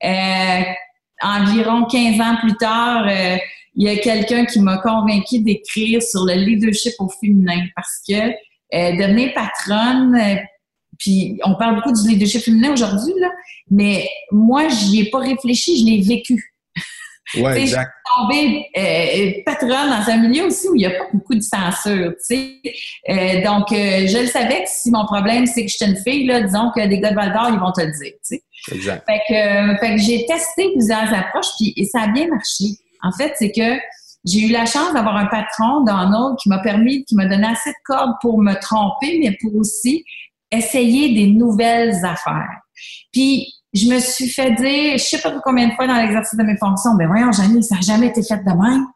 Euh, 0.04 0.62
environ 1.22 1.86
15 1.86 2.20
ans 2.20 2.36
plus 2.40 2.56
tard, 2.56 3.06
euh, 3.08 3.36
il 3.80 3.86
y 3.86 3.88
a 3.88 3.96
quelqu'un 3.96 4.44
qui 4.44 4.60
m'a 4.60 4.76
convaincu 4.76 5.38
d'écrire 5.38 6.02
sur 6.02 6.26
le 6.26 6.34
leadership 6.34 6.92
au 6.98 7.08
féminin 7.08 7.64
parce 7.74 8.02
que 8.06 8.12
euh, 8.12 8.92
devenir 8.92 9.32
patronne, 9.32 10.14
euh, 10.14 10.36
puis 10.98 11.40
on 11.44 11.56
parle 11.56 11.76
beaucoup 11.76 11.92
du 11.92 12.06
leadership 12.06 12.42
féminin 12.42 12.74
aujourd'hui, 12.74 13.14
là, 13.18 13.30
mais 13.70 14.06
moi, 14.32 14.68
j'y 14.68 15.00
ai 15.00 15.10
pas 15.10 15.20
réfléchi, 15.20 15.80
je 15.80 15.86
l'ai 15.86 16.02
vécu. 16.02 16.52
Ouais, 17.36 17.58
exact. 17.62 17.90
Je 18.04 18.34
suis 18.34 18.68
tombée 18.74 19.42
patronne 19.46 19.88
dans 19.88 20.12
un 20.12 20.16
milieu 20.18 20.44
aussi 20.44 20.68
où 20.68 20.74
il 20.74 20.80
n'y 20.80 20.86
a 20.86 20.90
pas 20.90 21.08
beaucoup 21.14 21.34
de 21.34 21.40
censure, 21.40 22.12
tu 22.28 22.60
sais. 23.06 23.42
donc, 23.42 23.68
je 23.70 24.20
le 24.20 24.26
savais 24.26 24.62
que 24.62 24.68
si 24.68 24.90
mon 24.90 25.06
problème, 25.06 25.46
c'est 25.46 25.64
que 25.64 25.70
je 25.70 25.76
suis 25.76 25.86
une 25.86 25.96
fille, 25.96 26.26
là, 26.26 26.42
disons 26.42 26.70
que 26.76 26.86
des 26.86 27.00
gars 27.00 27.12
de 27.12 27.16
Val 27.16 27.32
d'Or, 27.32 27.48
ils 27.50 27.58
vont 27.58 27.72
te 27.72 27.80
le 27.80 27.92
dire, 27.92 28.12
tu 28.12 28.36
sais. 28.36 28.42
Exact. 28.72 29.06
Fait 29.06 29.20
que, 29.26 29.80
fait 29.80 29.94
que 29.94 30.02
j'ai 30.02 30.26
testé 30.26 30.70
plusieurs 30.74 31.14
approches, 31.14 31.48
puis 31.58 31.72
et 31.78 31.86
ça 31.86 32.02
a 32.02 32.08
bien 32.08 32.28
marché. 32.28 32.76
En 33.02 33.12
fait, 33.12 33.32
c'est 33.36 33.52
que 33.52 33.78
j'ai 34.24 34.48
eu 34.48 34.52
la 34.52 34.66
chance 34.66 34.92
d'avoir 34.92 35.16
un 35.16 35.26
patron, 35.26 35.82
Donald, 35.82 36.36
qui 36.42 36.48
m'a 36.48 36.58
permis, 36.58 37.04
qui 37.04 37.14
m'a 37.14 37.26
donné 37.26 37.46
assez 37.46 37.70
de 37.70 37.76
cordes 37.84 38.14
pour 38.20 38.40
me 38.42 38.54
tromper, 38.54 39.18
mais 39.18 39.36
pour 39.40 39.54
aussi 39.56 40.04
essayer 40.50 41.14
des 41.14 41.32
nouvelles 41.32 42.04
affaires. 42.04 42.60
Puis, 43.12 43.46
je 43.72 43.88
me 43.88 44.00
suis 44.00 44.28
fait 44.28 44.50
dire, 44.52 44.98
je 44.98 45.04
sais 45.04 45.20
pas 45.20 45.32
combien 45.44 45.68
de 45.68 45.74
fois 45.74 45.86
dans 45.86 45.94
l'exercice 45.94 46.36
de 46.38 46.42
mes 46.42 46.56
fonctions, 46.56 46.94
ben 46.94 47.06
voyons, 47.06 47.32
Janine, 47.32 47.62
ça 47.62 47.76
n'a 47.76 47.80
jamais 47.80 48.08
été 48.08 48.22
fait 48.22 48.38
de 48.38 48.50
même. 48.50 48.86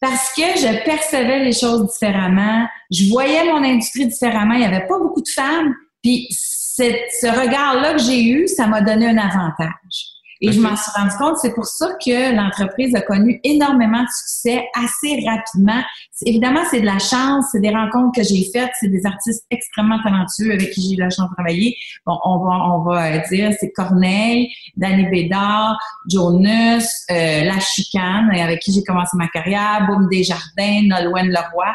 Parce 0.00 0.34
que 0.34 0.42
je 0.42 0.84
percevais 0.84 1.44
les 1.44 1.52
choses 1.52 1.90
différemment, 1.92 2.66
je 2.90 3.08
voyais 3.08 3.44
mon 3.44 3.64
industrie 3.64 4.06
différemment, 4.06 4.52
il 4.52 4.60
n'y 4.60 4.66
avait 4.66 4.86
pas 4.86 4.98
beaucoup 4.98 5.22
de 5.22 5.28
femmes, 5.28 5.74
puis 6.02 6.28
ce 6.30 7.26
regard-là 7.26 7.94
que 7.94 8.02
j'ai 8.02 8.22
eu, 8.22 8.48
ça 8.48 8.66
m'a 8.66 8.82
donné 8.82 9.08
un 9.08 9.16
avantage. 9.16 10.13
Et 10.46 10.52
je 10.52 10.60
m'en 10.60 10.76
suis 10.76 10.90
rendu 10.94 11.14
compte, 11.16 11.38
c'est 11.38 11.54
pour 11.54 11.64
ça 11.64 11.88
que 12.04 12.36
l'entreprise 12.36 12.94
a 12.94 13.00
connu 13.00 13.40
énormément 13.44 14.02
de 14.02 14.08
succès 14.08 14.66
assez 14.74 15.24
rapidement. 15.26 15.82
Évidemment, 16.26 16.60
c'est 16.70 16.80
de 16.80 16.86
la 16.86 16.98
chance, 16.98 17.46
c'est 17.52 17.60
des 17.60 17.70
rencontres 17.70 18.20
que 18.20 18.22
j'ai 18.22 18.44
faites, 18.52 18.70
c'est 18.78 18.88
des 18.88 19.06
artistes 19.06 19.44
extrêmement 19.50 20.02
talentueux 20.02 20.52
avec 20.52 20.70
qui 20.72 20.82
j'ai 20.82 20.96
eu 20.96 21.00
la 21.00 21.08
chance 21.08 21.30
de 21.30 21.34
travailler. 21.34 21.74
Bon, 22.04 22.18
on 22.24 22.38
va, 22.38 22.50
on 22.74 22.82
va 22.82 23.18
dire, 23.18 23.52
c'est 23.58 23.72
Corneille, 23.72 24.52
Danny 24.76 25.08
Bédard, 25.08 25.78
Jonas, 26.10 26.86
euh, 27.10 27.44
La 27.44 27.58
Chicane, 27.60 28.30
avec 28.34 28.60
qui 28.60 28.72
j'ai 28.72 28.82
commencé 28.82 29.16
ma 29.16 29.28
carrière, 29.28 29.86
Boum 29.86 30.08
Desjardins, 30.10 30.82
Nolwenn 30.88 31.28
Leroy, 31.28 31.66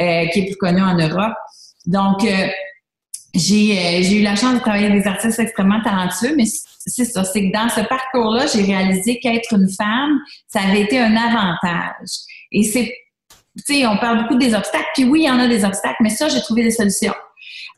euh, 0.00 0.26
qui 0.28 0.40
est 0.40 0.46
plus 0.46 0.56
connu 0.56 0.82
en 0.82 0.96
Europe. 0.96 1.34
Donc, 1.86 2.24
euh, 2.24 2.46
j'ai, 3.34 3.78
euh, 3.78 4.02
j'ai 4.02 4.20
eu 4.20 4.22
la 4.22 4.36
chance 4.36 4.54
de 4.54 4.60
travailler 4.60 4.86
avec 4.86 5.02
des 5.02 5.08
artistes 5.08 5.38
extrêmement 5.38 5.82
talentueux, 5.82 6.34
mais 6.36 6.44
c'est 6.46 7.04
ça, 7.04 7.24
c'est 7.24 7.48
que 7.48 7.52
dans 7.52 7.68
ce 7.68 7.80
parcours-là, 7.80 8.46
j'ai 8.46 8.62
réalisé 8.62 9.18
qu'être 9.18 9.52
une 9.54 9.68
femme, 9.68 10.20
ça 10.46 10.60
avait 10.60 10.82
été 10.82 10.98
un 10.98 11.16
avantage. 11.16 12.10
Et 12.52 12.62
c'est, 12.62 12.94
tu 13.66 13.74
sais, 13.74 13.86
on 13.86 13.96
parle 13.98 14.22
beaucoup 14.22 14.38
des 14.38 14.54
obstacles, 14.54 14.88
puis 14.94 15.04
oui, 15.04 15.22
il 15.22 15.26
y 15.26 15.30
en 15.30 15.38
a 15.38 15.48
des 15.48 15.64
obstacles, 15.64 15.96
mais 16.00 16.10
ça, 16.10 16.28
j'ai 16.28 16.40
trouvé 16.40 16.62
des 16.62 16.70
solutions. 16.70 17.14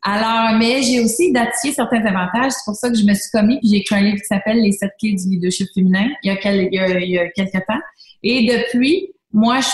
Alors, 0.03 0.59
mais 0.59 0.83
j'ai 0.83 1.01
aussi 1.01 1.29
identifié 1.31 1.73
certains 1.73 2.05
avantages. 2.05 2.53
C'est 2.53 2.65
pour 2.65 2.77
ça 2.77 2.91
que 2.91 2.97
je 2.97 3.05
me 3.05 3.15
suis 3.15 3.31
commis, 3.33 3.59
puis 3.59 3.71
j'ai 3.71 3.77
écrit 3.79 3.97
un 3.97 4.03
livre 4.03 4.19
qui 4.19 4.27
s'appelle 4.27 4.61
Les 4.61 4.73
sept 4.73 4.93
clés 5.01 5.15
du 5.15 5.29
leadership 5.29 5.69
féminin 5.75 6.09
il 6.23 6.31
y 6.31 6.31
a, 6.31 6.49
a, 6.49 6.53
il 7.01 7.11
y 7.11 7.19
a 7.19 7.29
quelques 7.31 7.65
temps. 7.67 7.81
Et 8.23 8.47
depuis, 8.47 9.09
moi, 9.33 9.61
je, 9.61 9.69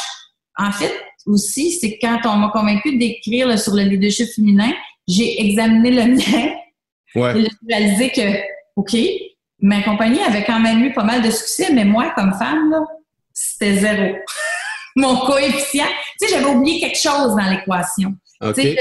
en 0.56 0.72
fait, 0.72 0.92
aussi, 1.26 1.72
c'est 1.72 1.98
quand 1.98 2.20
on 2.24 2.36
m'a 2.36 2.50
convaincu 2.50 2.96
d'écrire 2.96 3.58
sur 3.58 3.74
le 3.74 3.82
leadership 3.82 4.28
féminin, 4.34 4.72
j'ai 5.06 5.40
examiné 5.44 5.90
le 5.90 6.14
mien 6.14 6.54
ouais. 7.14 7.38
et 7.38 7.42
j'ai 7.42 7.50
réalisé 7.68 8.10
que, 8.10 8.38
OK, 8.76 8.96
ma 9.60 9.82
compagnie 9.82 10.20
avait 10.20 10.44
quand 10.44 10.60
même 10.60 10.82
eu 10.84 10.92
pas 10.92 11.04
mal 11.04 11.22
de 11.22 11.30
succès, 11.30 11.72
mais 11.72 11.84
moi, 11.84 12.12
comme 12.14 12.32
femme, 12.38 12.74
c'était 13.32 13.76
zéro. 13.76 14.16
Mon 14.96 15.16
coefficient, 15.16 15.86
tu 16.20 16.28
sais, 16.28 16.34
j'avais 16.34 16.54
oublié 16.54 16.80
quelque 16.80 16.98
chose 16.98 17.34
dans 17.34 17.50
l'équation. 17.50 18.14
Okay. 18.44 18.76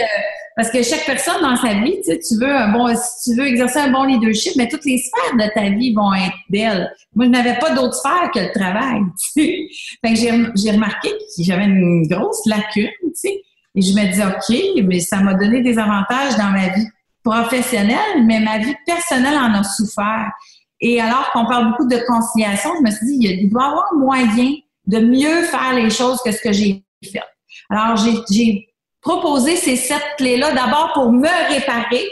parce 0.56 0.72
que 0.72 0.82
chaque 0.82 1.06
personne 1.06 1.40
dans 1.40 1.56
sa 1.56 1.75
vie, 1.75 1.96
tu, 1.98 2.06
sais, 2.06 2.20
tu 2.20 2.36
veux 2.40 2.51
un 2.51 2.70
bon, 2.70 2.88
si 2.96 3.30
tu 3.30 3.38
veux 3.38 3.46
exercer 3.46 3.78
un 3.78 3.92
bon 3.92 4.06
leadership, 4.06 4.54
mais 4.58 4.68
toutes 4.68 4.84
les 4.86 4.98
sphères 4.98 5.38
de 5.38 5.54
ta 5.54 5.70
vie 5.70 5.94
vont 5.94 6.12
être 6.16 6.36
belles. 6.50 6.92
Moi, 7.13 7.25
je 7.25 7.30
n'avais 7.30 7.60
pas 7.60 7.70
d'autre 7.70 7.94
sphère 7.94 8.32
que 8.34 8.40
le 8.40 8.51
travail. 8.51 9.01
Tu 9.36 9.42
sais. 9.42 9.68
Fait 10.04 10.13
que 10.13 10.51
j'ai 10.56 10.72
remarqué 10.72 11.10
que 11.10 11.44
j'avais 11.44 11.66
une 11.66 12.08
grosse 12.08 12.44
lacune, 12.48 12.90
tu 13.01 13.12
sais. 13.13 13.42
Et 13.75 13.82
je 13.82 13.94
me 13.94 14.12
dis, 14.12 14.22
OK, 14.22 14.86
mais 14.86 15.00
ça 15.00 15.18
m'a 15.18 15.34
donné 15.34 15.62
des 15.62 15.80
avantages 15.80 16.36
dans 16.38 16.50
ma 16.50 16.70
vie 16.70 16.88
professionnelle, 17.24 18.25
mais 18.25 18.40
ma 18.40 18.58
vie 18.58 18.75
personnelle 18.86 19.38
en 19.38 19.54
a 19.54 19.63
souffert. 19.63 20.32
Et 20.80 21.00
alors 21.00 21.32
qu'on 21.32 21.46
parle 21.46 21.72
beaucoup 21.72 21.88
de 21.88 21.98
conciliation, 22.08 22.72
je 22.80 22.84
me 22.84 22.92
suis 22.92 23.06
dit, 23.06 23.18
il 23.22 23.50
doit 23.50 23.63
y 23.63 23.68
avoir 23.68 23.94
moyen 23.94 24.56
de 24.88 25.00
mieux 25.00 25.44
faire 25.44 25.74
les 25.74 25.90
choses 25.90 26.20
que 26.25 26.32
ce 26.32 26.42
que 26.42 26.51
j'ai 26.51 26.84
fait. 27.04 27.22
Alors, 27.70 27.96
j'ai 27.96 28.68
proposé 29.01 29.56
ces 29.56 29.75
sept 29.75 30.01
clés-là 30.18 30.54
d'abord 30.54 30.92
pour 30.94 31.12
me 31.12 31.54
réparer. 31.54 32.06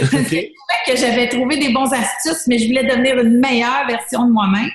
Okay. 0.00 0.52
que 0.86 0.94
j'avais 0.94 1.28
trouvé 1.28 1.56
des 1.56 1.72
bons 1.72 1.92
astuces, 1.92 2.46
mais 2.46 2.58
je 2.58 2.68
voulais 2.68 2.84
devenir 2.84 3.18
une 3.18 3.40
meilleure 3.40 3.88
version 3.88 4.24
de 4.24 4.30
moi-même 4.30 4.70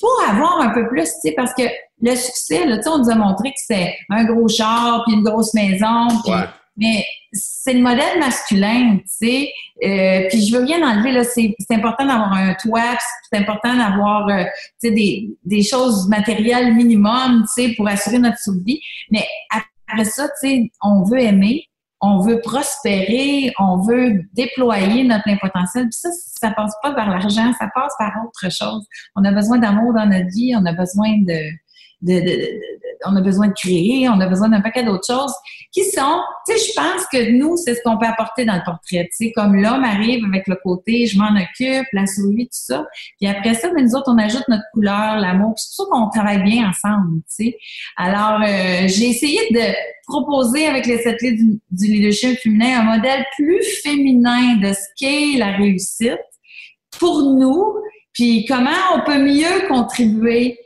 pour 0.00 0.10
avoir 0.28 0.60
un 0.60 0.70
peu 0.70 0.88
plus, 0.88 1.04
tu 1.04 1.20
sais, 1.22 1.32
parce 1.36 1.54
que 1.54 1.62
le 2.02 2.16
succès, 2.16 2.66
là, 2.66 2.78
on 2.86 2.98
nous 2.98 3.10
a 3.10 3.14
montré 3.14 3.50
que 3.50 3.58
c'est 3.58 3.94
un 4.08 4.24
gros 4.24 4.48
char, 4.48 5.02
puis 5.06 5.14
une 5.14 5.22
grosse 5.22 5.54
maison, 5.54 6.08
mais 6.76 7.04
c'est 7.32 7.74
le 7.74 7.80
modèle 7.80 8.18
masculin, 8.18 8.98
tu 8.98 9.04
sais. 9.06 9.52
Euh, 9.84 10.28
puis 10.28 10.46
je 10.46 10.56
veux 10.56 10.64
rien 10.64 10.82
enlever, 10.82 11.12
là, 11.12 11.24
c'est 11.24 11.54
important 11.70 12.06
d'avoir 12.06 12.32
un 12.32 12.54
toit, 12.54 12.96
c'est 13.30 13.38
important 13.38 13.76
d'avoir, 13.76 14.28
euh, 14.28 14.44
tu 14.82 14.88
sais, 14.88 14.90
des, 14.90 15.38
des 15.44 15.62
choses 15.62 16.08
matérielles 16.08 16.74
minimum, 16.74 17.44
tu 17.54 17.62
sais, 17.62 17.74
pour 17.76 17.86
assurer 17.86 18.18
notre 18.18 18.38
survie. 18.38 18.80
Mais 19.10 19.26
après 19.50 20.04
ça, 20.04 20.28
tu 20.28 20.48
sais, 20.48 20.70
on 20.82 21.04
veut 21.04 21.20
aimer, 21.20 21.64
on 22.00 22.20
veut 22.20 22.40
prospérer, 22.40 23.52
on 23.58 23.82
veut 23.82 24.22
déployer 24.32 25.04
notre 25.04 25.24
plein 25.24 25.36
potentiel. 25.36 25.84
Puis 25.84 25.98
ça, 26.00 26.08
ça 26.12 26.50
passe 26.50 26.74
pas 26.82 26.92
par 26.92 27.10
l'argent, 27.10 27.52
ça 27.58 27.68
passe 27.74 27.92
par 27.98 28.12
autre 28.24 28.50
chose. 28.50 28.86
On 29.16 29.24
a 29.24 29.32
besoin 29.32 29.58
d'amour 29.58 29.92
dans 29.92 30.06
notre 30.06 30.30
vie, 30.34 30.54
on 30.56 30.64
a 30.64 30.72
besoin 30.72 31.10
de, 31.26 31.38
on 32.02 33.16
a 33.16 33.20
besoin 33.20 33.48
de 33.48 33.54
créer, 33.54 34.08
on 34.08 34.20
a 34.20 34.26
besoin 34.26 34.48
d'un 34.48 34.60
paquet 34.60 34.82
d'autres 34.82 35.06
choses 35.06 35.32
qui 35.72 35.84
sont, 35.84 36.20
tu 36.46 36.56
sais, 36.56 36.66
je 36.68 36.72
pense 36.74 37.06
que 37.12 37.30
nous, 37.32 37.56
c'est 37.56 37.74
ce 37.74 37.80
qu'on 37.82 37.96
peut 37.96 38.06
apporter 38.06 38.44
dans 38.44 38.56
le 38.56 38.62
portrait. 38.64 39.08
Tu 39.16 39.26
sais, 39.26 39.32
comme 39.32 39.54
l'homme 39.54 39.84
arrive 39.84 40.24
avec 40.24 40.46
le 40.48 40.56
côté, 40.62 41.06
je 41.06 41.16
m'en 41.16 41.30
occupe, 41.30 41.86
la 41.92 42.06
souris, 42.06 42.46
tout 42.46 42.50
ça. 42.52 42.84
Puis 43.20 43.30
après 43.30 43.54
ça, 43.54 43.70
mais 43.74 43.82
nous 43.82 43.94
autres, 43.94 44.12
on 44.12 44.18
ajoute 44.18 44.42
notre 44.48 44.64
couleur, 44.72 45.16
l'amour. 45.16 45.54
C'est 45.56 45.76
pour 45.76 45.86
ça 45.86 45.90
qu'on 45.90 46.08
travaille 46.10 46.42
bien 46.42 46.68
ensemble, 46.68 47.20
tu 47.20 47.46
sais. 47.46 47.58
Alors, 47.96 48.40
euh, 48.42 48.88
j'ai 48.88 49.10
essayé 49.10 49.38
de 49.50 49.74
proposer 50.06 50.66
avec 50.66 50.86
les 50.86 50.98
sept 50.98 51.20
du, 51.22 51.60
du 51.70 51.86
leadership 51.86 52.38
féminin 52.38 52.80
un 52.80 52.96
modèle 52.96 53.24
plus 53.36 53.62
féminin 53.82 54.56
de 54.56 54.72
ce 54.72 54.80
qu'est 54.98 55.38
la 55.38 55.56
réussite 55.56 56.18
pour 56.98 57.22
nous, 57.22 57.76
puis 58.12 58.44
comment 58.46 58.70
on 58.94 59.04
peut 59.04 59.22
mieux 59.22 59.68
contribuer 59.68 60.58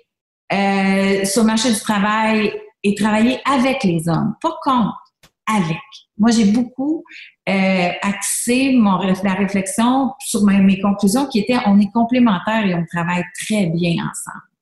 euh, 0.53 1.25
sur 1.25 1.43
le 1.43 1.47
marché 1.47 1.73
du 1.73 1.81
travail 1.81 2.53
et 2.83 2.95
travailler 2.95 3.41
avec 3.45 3.83
les 3.85 4.09
hommes, 4.09 4.35
pas 4.41 4.57
contre, 4.63 4.99
avec. 5.47 5.77
Moi, 6.19 6.31
j'ai 6.31 6.53
beaucoup 6.53 7.05
euh, 7.49 7.89
axé 8.03 8.75
mon, 8.75 8.99
la 8.99 9.35
réflexion 9.35 10.13
sur 10.21 10.45
mes, 10.45 10.81
conclusions 10.81 11.27
qui 11.27 11.41
étaient 11.41 11.59
on 11.67 11.81
est 11.81 11.91
complémentaires 11.93 12.65
et 12.65 12.75
on 12.75 12.85
travaille 12.87 13.25
très 13.41 13.67
bien 13.67 13.93
ensemble. 13.93 14.54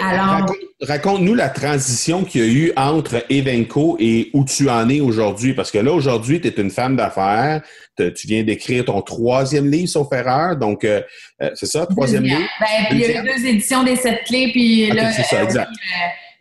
Alors... 0.00 0.46
Raconte-nous 0.80 1.34
la 1.34 1.48
transition 1.48 2.24
qu'il 2.24 2.40
y 2.42 2.44
a 2.44 2.52
eu 2.52 2.72
entre 2.76 3.24
Evenco 3.30 3.96
et 3.98 4.30
où 4.34 4.44
tu 4.44 4.68
en 4.68 4.88
es 4.88 5.00
aujourd'hui. 5.00 5.54
Parce 5.54 5.70
que 5.70 5.78
là, 5.78 5.92
aujourd'hui, 5.92 6.40
tu 6.40 6.48
es 6.48 6.52
une 6.60 6.70
femme 6.70 6.96
d'affaires. 6.96 7.62
Tu 7.96 8.26
viens 8.26 8.42
d'écrire 8.42 8.84
ton 8.84 9.00
troisième 9.00 9.70
livre, 9.70 9.88
sauf 9.88 10.12
erreur. 10.12 10.56
Donc, 10.56 10.84
euh, 10.84 11.00
euh, 11.42 11.50
c'est 11.54 11.66
ça, 11.66 11.86
troisième 11.86 12.24
livre? 12.24 12.46
Ben, 12.60 12.66
il 12.90 12.98
y 12.98 13.04
a 13.04 13.22
eu 13.22 13.24
deux 13.24 13.46
éditions 13.46 13.82
des 13.82 13.96
sept 13.96 14.24
clés. 14.24 14.50
Puis 14.52 14.90
là, 14.90 15.12
c'est 15.12 15.22
ça, 15.22 15.42
exact. 15.42 15.70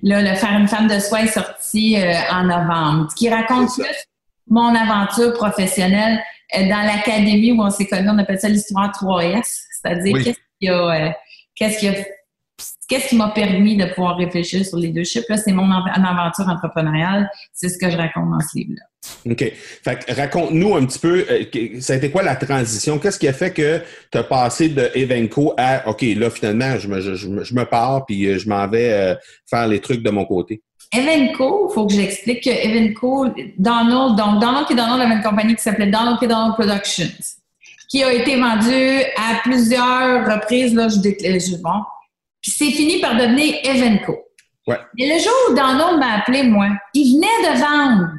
Là, 0.03 0.21
le 0.21 0.35
Faire 0.35 0.59
une 0.59 0.67
femme 0.67 0.87
de 0.87 0.99
soi 0.99 1.23
est 1.23 1.27
sorti 1.27 1.97
euh, 1.97 2.13
en 2.29 2.43
novembre, 2.43 3.07
qui 3.15 3.29
raconte 3.29 3.73
plus 3.73 3.85
mon 4.47 4.75
aventure 4.75 5.31
professionnelle 5.33 6.21
euh, 6.57 6.63
dans 6.63 6.85
l'académie 6.85 7.53
où 7.53 7.61
on 7.61 7.69
s'est 7.69 7.87
connus. 7.87 8.09
On 8.09 8.17
appelle 8.17 8.39
ça 8.39 8.49
l'histoire 8.49 8.91
3S, 8.91 9.61
c'est-à-dire 9.81 10.17
qu'est-ce 10.21 10.39
qui 10.59 10.67
a, 10.67 10.73
euh, 10.73 11.09
qu'est-ce 11.55 11.79
qui 11.79 11.87
a 11.87 11.93
qu'est-ce 12.87 13.09
qui 13.09 13.15
m'a 13.15 13.29
permis 13.29 13.77
de 13.77 13.85
pouvoir 13.85 14.17
réfléchir 14.17 14.65
sur 14.65 14.77
les 14.77 14.89
deux 14.89 15.03
chiffres? 15.03 15.25
Là, 15.29 15.37
c'est 15.37 15.51
mon 15.51 15.69
aventure 15.71 16.47
entrepreneuriale. 16.47 17.29
C'est 17.51 17.69
ce 17.69 17.77
que 17.77 17.89
je 17.89 17.97
raconte 17.97 18.31
dans 18.31 18.39
ce 18.39 18.57
livre-là. 18.57 18.81
OK. 19.29 19.53
Fait 19.83 20.11
raconte-nous 20.11 20.75
un 20.75 20.85
petit 20.85 20.99
peu, 20.99 21.25
euh, 21.29 21.79
ça 21.81 21.93
a 21.93 21.95
été 21.97 22.09
quoi 22.09 22.23
la 22.23 22.35
transition? 22.35 22.99
Qu'est-ce 22.99 23.19
qui 23.19 23.27
a 23.27 23.33
fait 23.33 23.51
que 23.51 23.81
tu 24.11 24.17
as 24.17 24.23
passé 24.23 24.69
de 24.69 24.89
Evenco 24.95 25.53
à, 25.57 25.89
OK, 25.89 26.01
là, 26.01 26.29
finalement, 26.29 26.77
je 26.77 26.87
me, 26.87 27.01
je, 27.01 27.53
me 27.53 27.63
pars 27.65 28.05
puis 28.05 28.25
euh, 28.25 28.37
je 28.37 28.47
m'en 28.47 28.67
vais 28.67 28.91
euh, 28.91 29.15
faire 29.49 29.67
les 29.67 29.79
trucs 29.79 30.03
de 30.03 30.09
mon 30.09 30.25
côté? 30.25 30.61
Evenco, 30.93 31.69
il 31.69 31.73
faut 31.73 31.87
que 31.87 31.93
j'explique 31.93 32.43
que 32.43 32.49
Evenco, 32.49 33.27
Donald, 33.57 34.15
donc 34.15 34.39
Donald 34.39 34.67
et 34.69 34.75
Donald 34.75 35.01
avait 35.01 35.15
une 35.15 35.23
compagnie 35.23 35.55
qui 35.55 35.63
s'appelait 35.63 35.87
Donald 35.87 36.17
et 36.21 36.27
Donald 36.27 36.53
Productions, 36.53 37.35
qui 37.89 38.03
a 38.03 38.13
été 38.13 38.39
vendue 38.39 39.01
à 39.17 39.41
plusieurs 39.43 40.25
reprises, 40.25 40.73
là, 40.73 40.87
je, 40.89 40.95
je 40.97 41.61
bon, 41.61 41.81
puis 42.43 42.51
c'est 42.51 42.71
fini 42.71 43.00
par 43.00 43.15
devenir 43.15 43.55
Evenco. 43.63 44.19
Ouais. 44.67 44.77
Et 44.97 45.12
le 45.12 45.19
jour 45.19 45.33
où 45.50 45.53
Donald 45.55 45.97
m'a 45.97 46.19
appelé, 46.19 46.43
moi, 46.43 46.67
il 46.93 47.15
venait 47.15 47.53
de 47.53 47.59
vendre 47.59 48.13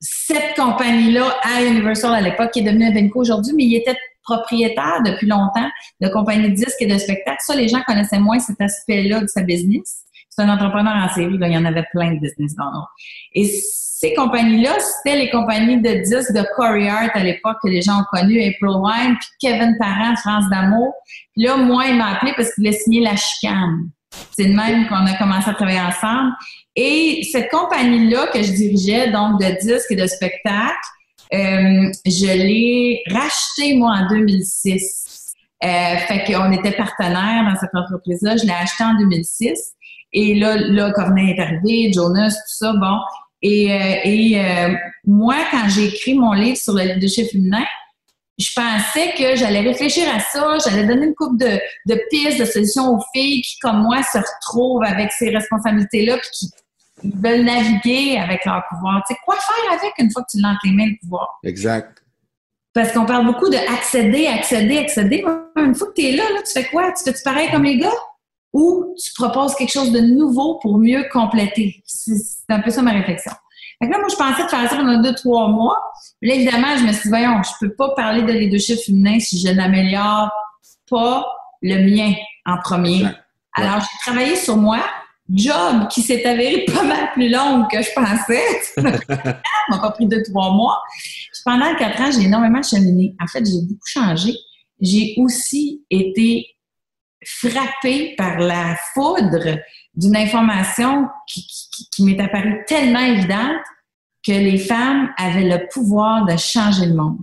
cette 0.00 0.56
compagnie-là 0.56 1.36
à 1.42 1.62
Universal 1.62 2.14
à 2.14 2.20
l'époque, 2.20 2.50
qui 2.52 2.60
est 2.60 2.62
devenue 2.62 2.88
Evenco 2.88 3.20
aujourd'hui, 3.20 3.52
mais 3.54 3.64
il 3.64 3.76
était 3.76 3.96
propriétaire 4.24 5.02
depuis 5.04 5.26
longtemps 5.26 5.68
de 6.00 6.08
compagnies 6.08 6.50
de 6.50 6.54
disques 6.54 6.80
et 6.80 6.86
de 6.86 6.96
spectacles. 6.96 7.40
Ça, 7.40 7.54
les 7.54 7.68
gens 7.68 7.82
connaissaient 7.86 8.18
moins 8.18 8.38
cet 8.38 8.60
aspect-là 8.60 9.20
de 9.20 9.26
sa 9.26 9.42
business. 9.42 10.04
C'est 10.34 10.42
un 10.42 10.48
entrepreneur 10.48 10.94
en 10.94 11.08
série, 11.12 11.36
il 11.38 11.52
y 11.52 11.56
en 11.58 11.64
avait 11.66 11.84
plein 11.92 12.14
de 12.14 12.18
business 12.18 12.54
dans 12.56 12.64
l'autre. 12.64 12.90
Et 13.34 13.44
ces 13.44 14.14
compagnies-là, 14.14 14.78
c'était 14.80 15.16
les 15.16 15.30
compagnies 15.30 15.80
de 15.80 16.02
disques 16.02 16.32
de 16.32 16.42
Corey 16.56 16.88
Hart 16.88 17.10
à 17.14 17.22
l'époque 17.22 17.58
que 17.62 17.68
les 17.68 17.82
gens 17.82 18.00
ont 18.00 18.04
connu, 18.10 18.40
April 18.40 18.78
Wine, 18.80 19.16
puis 19.20 19.28
Kevin 19.40 19.76
Parent, 19.78 20.16
France 20.16 20.48
d'amour. 20.50 20.94
Puis 21.34 21.44
là, 21.44 21.56
moi, 21.56 21.86
il 21.86 21.96
m'a 21.96 22.14
appelé 22.14 22.32
parce 22.34 22.54
qu'il 22.54 22.64
voulait 22.64 22.76
signer 22.76 23.02
La 23.02 23.14
Chicane. 23.14 23.90
C'est 24.36 24.46
de 24.46 24.54
même 24.54 24.88
qu'on 24.88 25.06
a 25.06 25.16
commencé 25.18 25.50
à 25.50 25.54
travailler 25.54 25.80
ensemble. 25.80 26.32
Et 26.74 27.28
cette 27.30 27.50
compagnie-là 27.50 28.28
que 28.32 28.42
je 28.42 28.52
dirigeais, 28.52 29.10
donc 29.10 29.38
de 29.38 29.60
disques 29.60 29.90
et 29.90 29.96
de 29.96 30.06
spectacles, 30.06 30.78
euh, 31.34 31.90
je 32.06 32.26
l'ai 32.26 33.02
racheté 33.10 33.74
moi 33.74 33.98
en 34.00 34.08
2006. 34.08 35.34
Euh, 35.64 35.96
fait 36.08 36.24
qu'on 36.24 36.50
était 36.50 36.72
partenaires 36.72 37.44
dans 37.44 37.58
cette 37.60 37.74
entreprise-là. 37.74 38.36
Je 38.36 38.44
l'ai 38.44 38.52
acheté 38.52 38.82
en 38.82 38.94
2006. 38.94 39.74
Et 40.12 40.34
là, 40.34 40.56
là, 40.56 40.90
Corneille 40.92 41.30
est 41.30 41.40
arrivé, 41.40 41.92
Jonas, 41.92 42.30
tout 42.30 42.54
ça, 42.58 42.72
bon. 42.74 42.98
Et, 43.42 43.72
euh, 43.72 43.94
et 44.04 44.40
euh, 44.40 44.74
moi, 45.04 45.36
quand 45.50 45.68
j'ai 45.68 45.86
écrit 45.86 46.14
mon 46.14 46.32
livre 46.32 46.56
sur 46.56 46.74
le 46.74 46.82
leadership 46.82 47.30
féminin, 47.30 47.64
je 48.38 48.48
pensais 48.54 49.12
que 49.16 49.36
j'allais 49.36 49.60
réfléchir 49.60 50.04
à 50.14 50.20
ça, 50.20 50.58
j'allais 50.64 50.86
donner 50.86 51.06
une 51.06 51.14
coupe 51.14 51.38
de, 51.38 51.58
de 51.86 52.00
pistes, 52.10 52.38
de 52.38 52.44
solutions 52.44 52.94
aux 52.94 53.00
filles 53.14 53.42
qui, 53.42 53.58
comme 53.60 53.82
moi, 53.82 54.02
se 54.02 54.18
retrouvent 54.18 54.84
avec 54.84 55.12
ces 55.12 55.30
responsabilités-là, 55.30 56.18
puis 56.18 56.30
qui 56.32 56.50
veulent 57.04 57.44
naviguer 57.44 58.18
avec 58.18 58.44
leur 58.44 58.62
pouvoir. 58.70 59.02
Tu 59.06 59.14
sais, 59.14 59.20
quoi 59.24 59.36
faire 59.36 59.72
avec 59.78 59.92
une 59.98 60.10
fois 60.10 60.22
que 60.22 60.28
tu 60.30 60.40
l'as 60.40 60.50
entre 60.50 60.60
les 60.64 60.72
mains, 60.72 60.86
le 60.86 60.96
pouvoir? 61.02 61.28
Exact. 61.42 62.02
Parce 62.74 62.92
qu'on 62.92 63.04
parle 63.04 63.26
beaucoup 63.26 63.50
de 63.50 63.56
accéder, 63.56 64.26
accéder, 64.26 64.78
accéder. 64.78 65.24
Une 65.56 65.74
fois 65.74 65.88
que 65.88 65.94
tu 65.94 66.06
es 66.06 66.12
là, 66.12 66.24
là, 66.32 66.40
tu 66.42 66.52
fais 66.52 66.64
quoi? 66.68 66.90
Tu 66.92 67.04
fais-tu 67.04 67.22
pareil 67.22 67.50
comme 67.50 67.64
les 67.64 67.76
gars? 67.76 67.90
Ou 68.52 68.94
tu 69.02 69.12
proposes 69.14 69.54
quelque 69.54 69.72
chose 69.72 69.92
de 69.92 70.00
nouveau 70.00 70.58
pour 70.60 70.78
mieux 70.78 71.04
compléter? 71.12 71.82
C'est 71.86 72.14
un 72.50 72.60
peu 72.60 72.70
ça 72.70 72.82
ma 72.82 72.92
réflexion. 72.92 73.32
Fait 73.82 73.88
là, 73.88 73.98
moi, 73.98 74.08
je 74.10 74.16
pensais 74.16 74.44
de 74.44 74.48
faire 74.48 74.70
ça 74.70 74.76
pendant 74.76 75.00
deux, 75.00 75.14
trois 75.14 75.48
mois. 75.48 75.82
là, 76.20 76.34
évidemment, 76.34 76.76
je 76.76 76.84
me 76.84 76.92
suis 76.92 77.02
dit, 77.04 77.08
voyons, 77.08 77.42
je 77.42 77.50
peux 77.60 77.74
pas 77.74 77.94
parler 77.94 78.22
de 78.22 78.32
leadership 78.32 78.78
féminin 78.84 79.18
si 79.18 79.40
je 79.40 79.52
n'améliore 79.52 80.30
pas 80.88 81.26
le 81.62 81.78
mien 81.78 82.12
en 82.46 82.58
premier. 82.58 83.06
Alors, 83.54 83.80
j'ai 83.80 83.98
travaillé 84.04 84.36
sur 84.36 84.56
moi, 84.56 84.80
job 85.30 85.88
qui 85.88 86.02
s'est 86.02 86.24
avéré 86.24 86.64
pas 86.72 86.82
mal 86.82 87.10
plus 87.12 87.28
long 87.28 87.66
que 87.70 87.82
je 87.82 87.88
pensais. 87.94 88.42
ça 89.06 89.32
m'a 89.70 89.78
pas 89.78 89.90
pris 89.92 90.06
deux, 90.06 90.22
trois 90.30 90.52
mois. 90.52 90.80
Pendant 91.44 91.74
quatre 91.76 92.00
ans, 92.00 92.10
j'ai 92.12 92.26
énormément 92.26 92.62
cheminé. 92.62 93.16
En 93.20 93.26
fait, 93.26 93.44
j'ai 93.44 93.62
beaucoup 93.62 93.86
changé. 93.86 94.34
J'ai 94.80 95.14
aussi 95.18 95.84
été 95.90 96.46
frappée 97.24 98.14
par 98.16 98.38
la 98.38 98.76
foudre 98.94 99.58
d'une 99.94 100.16
information 100.16 101.06
qui, 101.26 101.46
qui 101.92 102.04
m'est 102.04 102.20
apparue 102.20 102.64
tellement 102.66 103.00
évidente 103.00 103.62
que 104.26 104.32
les 104.32 104.58
femmes 104.58 105.10
avaient 105.16 105.48
le 105.48 105.66
pouvoir 105.72 106.24
de 106.26 106.36
changer 106.36 106.86
le 106.86 106.94
monde. 106.94 107.18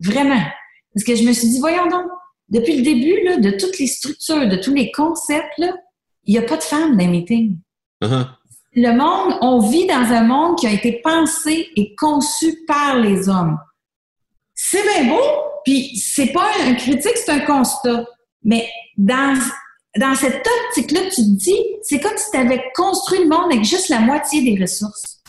Vraiment. 0.00 0.42
Parce 0.94 1.04
que 1.04 1.16
je 1.16 1.24
me 1.24 1.32
suis 1.32 1.48
dit, 1.48 1.60
voyons 1.60 1.88
donc, 1.88 2.06
depuis 2.48 2.76
le 2.76 2.82
début 2.82 3.24
là, 3.24 3.38
de 3.38 3.50
toutes 3.56 3.78
les 3.78 3.86
structures, 3.86 4.48
de 4.48 4.56
tous 4.56 4.74
les 4.74 4.90
concepts, 4.92 5.56
là, 5.58 5.72
il 6.24 6.34
n'y 6.34 6.38
a 6.38 6.42
pas 6.42 6.56
de 6.56 6.62
femmes 6.62 6.92
dans 6.92 6.98
les 6.98 7.08
meetings. 7.08 7.58
Uh-huh. 8.02 8.26
Le 8.74 8.92
monde, 8.92 9.38
on 9.40 9.58
vit 9.58 9.86
dans 9.86 10.12
un 10.12 10.22
monde 10.22 10.58
qui 10.58 10.66
a 10.66 10.72
été 10.72 11.00
pensé 11.02 11.68
et 11.76 11.94
conçu 11.94 12.64
par 12.66 12.96
les 12.96 13.28
hommes. 13.28 13.58
C'est 14.54 14.82
bien 14.82 15.14
beau, 15.14 15.22
puis 15.64 15.96
c'est 15.96 16.32
pas 16.32 16.48
un 16.66 16.74
critique, 16.74 17.16
c'est 17.16 17.32
un 17.32 17.40
constat. 17.40 18.04
Mais 18.44 18.68
dans, 18.96 19.38
dans 19.98 20.14
cette 20.14 20.46
optique-là, 20.66 21.00
tu 21.02 21.22
te 21.22 21.36
dis, 21.36 21.58
c'est 21.82 22.00
comme 22.00 22.16
si 22.16 22.30
tu 22.30 22.36
avais 22.36 22.62
construit 22.74 23.20
le 23.20 23.28
monde 23.28 23.52
avec 23.52 23.64
juste 23.64 23.88
la 23.88 24.00
moitié 24.00 24.42
des 24.42 24.60
ressources. 24.60 25.20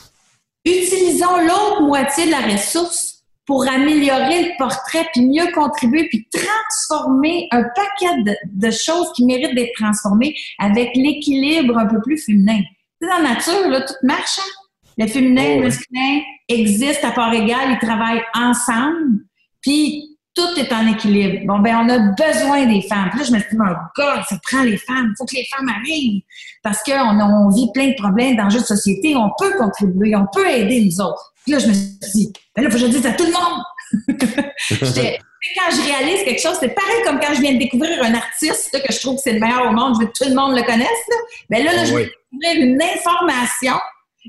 Utilisons 0.65 1.37
l'autre 1.41 1.81
moitié 1.81 2.25
de 2.27 2.31
la 2.31 2.41
ressource 2.41 3.13
pour 3.45 3.67
améliorer 3.67 4.43
le 4.43 4.57
portrait, 4.57 5.05
puis 5.11 5.25
mieux 5.25 5.51
contribuer, 5.53 6.07
puis 6.07 6.25
transformer 6.31 7.47
un 7.51 7.63
paquet 7.63 8.23
de, 8.45 8.71
choses 8.71 9.11
qui 9.15 9.25
méritent 9.25 9.55
d'être 9.55 9.73
transformées 9.75 10.33
avec 10.59 10.91
l'équilibre 10.95 11.77
un 11.77 11.87
peu 11.87 11.99
plus 12.01 12.17
féminin. 12.17 12.61
C'est 13.01 13.07
dans 13.07 13.17
la 13.17 13.33
nature, 13.33 13.69
là, 13.69 13.81
tout 13.81 13.93
marche. 14.03 14.39
Hein? 14.39 14.63
Le 14.97 15.07
féminin 15.07 15.43
et 15.43 15.57
le 15.57 15.63
masculin 15.63 16.21
existent 16.47 17.09
à 17.09 17.11
part 17.11 17.33
égale, 17.33 17.71
ils 17.71 17.85
travaillent 17.85 18.23
ensemble, 18.33 19.25
puis 19.61 20.12
tout 20.35 20.59
est 20.59 20.71
en 20.73 20.87
équilibre. 20.87 21.45
Bon, 21.45 21.59
ben, 21.59 21.75
on 21.77 21.89
a 21.89 21.99
besoin 21.99 22.65
des 22.65 22.81
femmes. 22.81 23.09
Puis 23.11 23.19
là, 23.19 23.25
je 23.25 23.31
me 23.31 23.39
suis 23.39 23.49
dit, 23.51 23.57
mon 23.57 23.65
God, 23.95 24.23
ça 24.27 24.37
prend 24.43 24.63
les 24.63 24.77
femmes. 24.77 25.11
Il 25.11 25.15
faut 25.17 25.25
que 25.25 25.35
les 25.35 25.45
femmes 25.45 25.69
arrivent. 25.69 26.21
Parce 26.63 26.81
qu'on 26.83 27.19
on 27.19 27.49
vit 27.49 27.69
plein 27.73 27.89
de 27.89 27.95
problèmes 27.95 28.35
dans 28.35 28.47
de 28.47 28.59
société. 28.59 29.15
On 29.15 29.29
peut 29.37 29.55
contribuer, 29.57 30.15
on 30.15 30.25
peut 30.33 30.49
aider 30.49 30.79
les 30.79 30.99
autres. 30.99 31.33
Puis 31.43 31.51
là, 31.51 31.59
je 31.59 31.67
me 31.67 31.73
suis 31.73 31.97
dit, 32.15 32.33
ben 32.55 32.63
là, 32.63 32.69
faut 32.69 32.75
que 32.75 32.81
je 32.81 32.85
le 32.87 32.91
dise 32.91 33.05
à 33.05 33.11
tout 33.11 33.25
le 33.25 33.31
monde. 33.31 33.61
quand 35.55 35.75
je 35.75 35.81
réalise 35.81 36.23
quelque 36.23 36.41
chose, 36.41 36.57
c'est 36.59 36.73
pareil 36.73 37.03
comme 37.05 37.19
quand 37.19 37.33
je 37.35 37.41
viens 37.41 37.53
de 37.53 37.59
découvrir 37.59 38.01
un 38.03 38.13
artiste 38.13 38.71
que 38.71 38.93
je 38.93 38.99
trouve 38.99 39.15
que 39.15 39.21
c'est 39.23 39.33
le 39.33 39.39
meilleur 39.39 39.69
au 39.69 39.71
monde, 39.71 39.95
je 39.95 40.05
veux 40.05 40.11
que 40.11 40.17
tout 40.17 40.29
le 40.29 40.35
monde 40.35 40.55
le 40.55 40.63
connaisse. 40.63 40.87
Là. 40.87 41.15
Ben 41.49 41.63
là, 41.63 41.73
là 41.73 41.85
je 41.85 41.93
vais 41.93 42.09
découvrir 42.31 42.65
une 42.65 42.81
information 42.81 43.73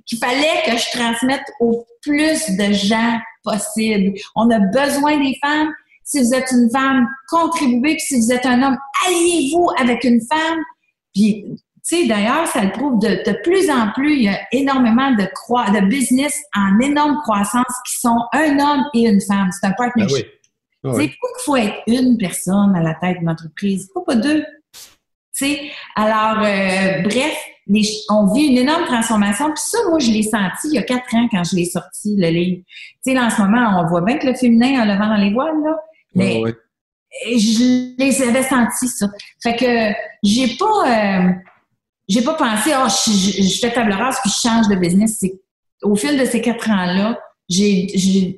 qu'il 0.07 0.19
fallait 0.19 0.63
que 0.67 0.77
je 0.77 0.99
transmette 0.99 1.45
au 1.61 1.87
plus 2.03 2.51
de 2.51 2.73
gens 2.73 3.19
possible. 3.45 4.19
On 4.35 4.51
a 4.51 4.59
besoin 4.59 5.19
des 5.19 5.39
femmes. 5.41 5.73
Si 6.05 6.21
vous 6.21 6.35
êtes 6.35 6.51
une 6.53 6.71
femme, 6.71 7.09
contribuez. 7.29 7.97
Puis 7.97 8.01
si 8.07 8.21
vous 8.21 8.33
êtes 8.33 8.47
un 8.47 8.63
homme, 8.63 8.77
alliez-vous 9.07 9.71
avec 9.79 10.05
une 10.05 10.21
femme. 10.21 10.59
Puis, 11.15 11.45
tu 11.49 11.63
sais, 11.83 12.07
d'ailleurs, 12.07 12.47
ça 12.47 12.63
le 12.63 12.73
prouve 12.73 12.99
de, 13.01 13.09
de, 13.09 13.43
plus 13.43 13.71
en 13.71 13.91
plus. 13.93 14.17
Il 14.17 14.23
y 14.23 14.29
a 14.29 14.39
énormément 14.53 15.13
de, 15.13 15.23
de 15.25 15.87
business 15.87 16.41
en 16.55 16.79
énorme 16.81 17.19
croissance 17.23 17.73
qui 17.87 17.99
sont 18.01 18.21
un 18.33 18.59
homme 18.59 18.85
et 18.95 19.09
une 19.09 19.21
femme. 19.21 19.51
C'est 19.53 19.67
un 19.67 19.73
partnership. 19.73 20.27
Ah 20.85 20.91
oui. 20.91 21.11
Ah 21.11 21.17
pourquoi 21.21 21.31
il 21.39 21.45
faut 21.45 21.57
être 21.57 21.83
une 21.87 22.19
personne 22.19 22.77
à 22.77 22.83
la 22.83 22.95
tête 22.95 23.19
d'une 23.19 23.31
entreprise? 23.31 23.89
Pourquoi 23.93 24.15
pas 24.15 24.21
deux? 24.21 24.45
sais, 25.35 25.71
alors, 25.97 26.43
euh, 26.45 27.03
bref, 27.03 27.37
on 28.11 28.33
vit 28.33 28.47
une 28.47 28.59
énorme 28.59 28.85
transformation. 28.85 29.47
Puis 29.47 29.63
ça, 29.67 29.79
moi, 29.89 29.99
je 29.99 30.11
l'ai 30.11 30.23
senti 30.23 30.69
il 30.69 30.75
y 30.75 30.79
a 30.79 30.83
quatre 30.83 31.15
ans 31.15 31.29
quand 31.31 31.45
je 31.45 31.57
l'ai 31.57 31.65
sorti, 31.65 32.17
le 32.17 32.29
livre. 32.29 32.63
Tu 32.67 33.11
sais, 33.11 33.15
là, 33.15 33.27
en 33.27 33.31
ce 33.31 33.43
moment, 33.43 33.81
on 33.81 33.87
voit 33.89 34.03
bien 34.03 34.19
que 34.19 34.27
le 34.27 34.35
féminin 34.35 34.81
a 34.81 34.87
le 34.87 34.99
vent 34.99 35.09
dans 35.09 35.17
les 35.17 35.33
voiles, 35.33 35.61
là. 35.65 35.77
Mais 36.15 36.43
je 37.27 37.97
les 37.99 38.23
avais 38.23 38.43
sentis, 38.43 38.89
ça. 38.89 39.09
Fait 39.43 39.57
que 39.57 39.95
j'ai 40.23 40.57
pas... 40.57 41.27
Euh, 41.27 41.31
j'ai 42.07 42.21
pas 42.21 42.35
pensé, 42.35 42.73
oh, 42.77 42.87
je, 42.87 43.43
je, 43.43 43.59
fais 43.61 43.73
table 43.73 43.93
rase 43.95 44.19
puis 44.21 44.31
je 44.31 44.47
change 44.47 44.69
de 44.69 44.77
business. 44.77 45.17
C'est 45.21 45.41
au 45.83 45.97
fil 45.97 46.19
de 46.19 46.25
ces 46.27 46.43
quatre 46.43 46.69
ans-là, 46.69 47.19
j'ai, 47.51 47.89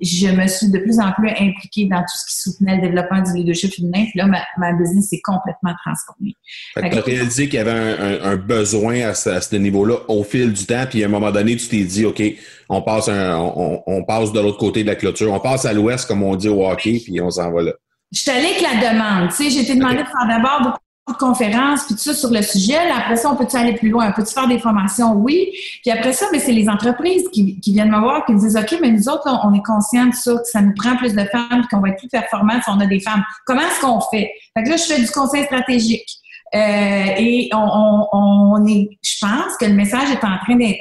je 0.03 0.29
me 0.29 0.47
suis 0.49 0.69
de 0.69 0.79
plus 0.79 0.99
en 0.99 1.13
plus 1.13 1.29
impliquée 1.31 1.87
dans 1.87 2.01
tout 2.01 2.17
ce 2.17 2.27
qui 2.27 2.41
soutenait 2.41 2.77
le 2.77 2.83
développement 2.83 3.23
du 3.23 3.35
leadership 3.35 3.73
féminin. 3.73 4.05
Puis 4.11 4.19
là, 4.19 4.27
ma, 4.27 4.43
ma 4.59 4.73
business 4.73 5.11
s'est 5.11 5.21
complètement 5.23 5.75
transformée. 5.85 6.35
Fait 6.75 6.91
tu 6.91 6.99
as 6.99 7.01
réalisé 7.03 7.49
qu'il 7.49 7.55
y 7.55 7.59
avait 7.59 7.71
un, 7.71 8.33
un, 8.33 8.37
besoin 8.37 9.09
à 9.09 9.15
ce, 9.15 9.31
à 9.31 9.41
ce, 9.41 9.55
niveau-là 9.55 9.99
au 10.09 10.25
fil 10.25 10.53
du 10.53 10.67
temps. 10.67 10.87
Puis 10.91 11.05
à 11.05 11.07
un 11.07 11.11
moment 11.11 11.31
donné, 11.31 11.57
tu 11.57 11.69
t'es 11.69 11.85
dit, 11.85 12.05
OK, 12.05 12.21
on 12.69 12.83
passe, 12.83 13.09
un, 13.09 13.39
on, 13.39 13.83
on, 13.87 14.05
passe 14.05 14.33
de 14.33 14.41
l'autre 14.41 14.59
côté 14.59 14.83
de 14.83 14.89
la 14.89 14.97
clôture. 14.97 15.33
On 15.33 15.41
passe 15.41 15.65
à 15.65 15.73
l'ouest, 15.73 16.07
comme 16.07 16.25
on 16.25 16.35
dit 16.35 16.49
au 16.49 16.69
hockey, 16.69 17.01
puis 17.05 17.21
on 17.21 17.31
s'en 17.31 17.53
va 17.53 17.63
là. 17.63 17.73
Je 18.13 18.21
suis 18.21 18.31
allée 18.31 18.47
avec 18.47 18.61
la 18.61 18.93
demande. 18.93 19.31
Tu 19.31 19.37
sais, 19.37 19.51
j'ai 19.51 19.61
été 19.61 19.75
demandé 19.77 19.99
de 19.99 20.05
faire 20.05 20.27
d'abord 20.29 20.63
beaucoup 20.63 20.86
conférences, 21.15 21.85
puis 21.85 21.95
tout 21.95 22.01
ça 22.01 22.15
sur 22.15 22.31
le 22.31 22.43
sujet. 22.43 22.77
après 22.77 23.17
ça, 23.17 23.31
on 23.31 23.37
peut-tu 23.37 23.57
aller 23.57 23.75
plus 23.75 23.91
loin? 23.91 24.09
On 24.11 24.13
peut-tu 24.13 24.35
faire 24.35 24.49
des 24.49 24.59
formations? 24.59 25.13
Oui. 25.13 25.51
Puis 25.83 25.91
après 25.91 26.13
ça, 26.13 26.27
mais 26.33 26.41
c'est 26.41 26.53
les 26.53 26.69
entreprises 26.69 27.29
qui, 27.33 27.61
qui, 27.61 27.73
viennent 27.73 27.91
me 27.91 28.01
voir, 28.01 28.27
qui 28.27 28.33
me 28.33 28.41
disent, 28.41 28.57
OK, 28.57 28.79
mais 28.81 28.91
nous 28.91 29.09
autres, 29.09 29.29
on 29.45 29.55
est 29.55 29.63
conscients 29.63 30.07
de 30.07 30.15
ça, 30.15 30.33
que 30.33 30.49
ça 30.49 30.61
nous 30.61 30.75
prend 30.75 30.97
plus 30.97 31.15
de 31.15 31.25
femmes, 31.25 31.65
qu'on 31.71 31.81
va 31.81 31.91
être 31.91 31.99
plus 31.99 32.09
performants 32.09 32.61
si 32.63 32.71
on 32.71 32.81
a 32.81 32.87
des 32.87 33.01
femmes. 33.01 33.23
Comment 33.47 33.61
est-ce 33.61 33.81
qu'on 33.81 34.01
fait? 34.01 34.31
Fait 34.55 34.65
que 34.65 34.71
là, 34.71 34.77
je 34.77 34.83
fais 34.83 35.01
du 35.01 35.11
conseil 35.11 35.45
stratégique. 35.45 36.09
Euh, 36.55 37.05
et 37.19 37.51
on, 37.53 37.59
on, 37.59 38.09
on, 38.13 38.67
est, 38.67 38.89
je 39.03 39.17
pense 39.21 39.57
que 39.59 39.67
le 39.67 39.75
message 39.75 40.11
est 40.11 40.25
en 40.25 40.39
train 40.39 40.57
d'être 40.57 40.79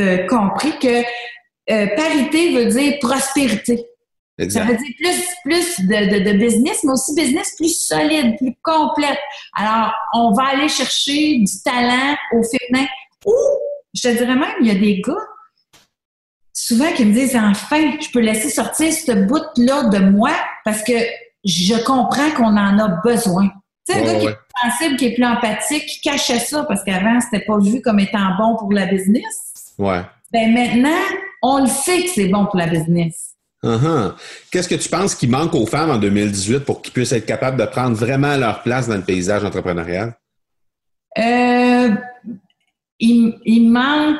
euh, 0.00 0.26
compris 0.26 0.78
que 0.78 1.02
euh, 1.70 1.86
parité 1.96 2.54
veut 2.54 2.66
dire 2.66 2.98
prospérité. 3.00 3.84
Ça 4.38 4.62
veut 4.64 4.76
dire 4.76 4.94
plus, 4.96 5.34
plus 5.44 5.80
de, 5.86 6.30
de, 6.30 6.38
business, 6.38 6.84
mais 6.84 6.92
aussi 6.92 7.12
business 7.14 7.54
plus 7.56 7.76
solide, 7.76 8.36
plus 8.36 8.54
complète. 8.62 9.18
Alors, 9.52 9.92
on 10.14 10.32
va 10.32 10.50
aller 10.50 10.68
chercher 10.68 11.38
du 11.38 11.62
talent 11.64 12.16
au 12.32 12.42
féminin. 12.44 12.86
Ou, 13.26 13.34
je 13.94 14.02
te 14.02 14.08
dirais 14.08 14.36
même, 14.36 14.54
il 14.60 14.68
y 14.68 14.70
a 14.70 14.74
des 14.74 15.00
gars, 15.00 15.12
souvent, 16.52 16.92
qui 16.92 17.04
me 17.04 17.12
disent, 17.12 17.34
enfin, 17.34 17.96
je 18.00 18.10
peux 18.12 18.20
laisser 18.20 18.48
sortir 18.48 18.92
ce 18.92 19.12
bout-là 19.12 19.84
de 19.88 19.98
moi 20.10 20.30
parce 20.64 20.84
que 20.84 20.92
je 21.44 21.74
comprends 21.84 22.30
qu'on 22.36 22.56
en 22.56 22.78
a 22.78 22.88
besoin. 23.04 23.48
Tu 23.88 23.94
sais, 23.94 24.00
un 24.00 24.04
gars 24.04 24.18
qui 24.20 24.26
est 24.26 24.34
plus 24.34 24.70
sensible, 24.70 24.96
qui 24.96 25.04
est 25.06 25.14
plus 25.14 25.24
empathique, 25.24 25.86
qui 25.86 26.00
cachait 26.00 26.38
ça 26.38 26.62
parce 26.62 26.84
qu'avant, 26.84 27.20
c'était 27.20 27.44
pas 27.44 27.58
vu 27.58 27.80
comme 27.80 27.98
étant 27.98 28.36
bon 28.38 28.56
pour 28.56 28.72
la 28.72 28.86
business. 28.86 29.72
Ouais. 29.78 30.02
Ben 30.32 30.52
maintenant, 30.52 31.00
on 31.42 31.62
le 31.62 31.68
sait 31.68 32.02
que 32.02 32.10
c'est 32.10 32.28
bon 32.28 32.46
pour 32.46 32.58
la 32.58 32.66
business. 32.66 33.27
Uh-huh. 33.64 34.14
Qu'est-ce 34.52 34.68
que 34.68 34.76
tu 34.76 34.88
penses 34.88 35.14
qui 35.14 35.26
manque 35.26 35.54
aux 35.54 35.66
femmes 35.66 35.90
en 35.90 35.98
2018 35.98 36.60
pour 36.60 36.80
qu'ils 36.80 36.92
puissent 36.92 37.12
être 37.12 37.26
capables 37.26 37.58
de 37.58 37.64
prendre 37.66 37.96
vraiment 37.96 38.36
leur 38.36 38.62
place 38.62 38.88
dans 38.88 38.96
le 38.96 39.02
paysage 39.02 39.44
entrepreneurial? 39.44 40.16
Euh, 41.18 41.90
il, 43.00 43.70
manque, 43.70 44.18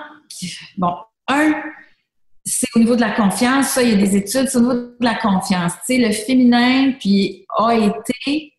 bon, 0.76 0.94
un, 1.28 1.54
c'est 2.44 2.66
au 2.74 2.80
niveau 2.80 2.96
de 2.96 3.00
la 3.00 3.12
confiance. 3.12 3.68
Ça, 3.68 3.82
il 3.82 3.90
y 3.90 3.92
a 3.92 3.96
des 3.96 4.16
études, 4.16 4.48
c'est 4.48 4.56
au 4.56 4.60
niveau 4.60 4.74
de 4.74 4.96
la 5.00 5.14
confiance. 5.14 5.72
Tu 5.86 5.94
sais, 5.94 5.98
le 5.98 6.12
féminin, 6.12 6.92
puis 6.98 7.46
a 7.56 7.74
été, 7.74 8.54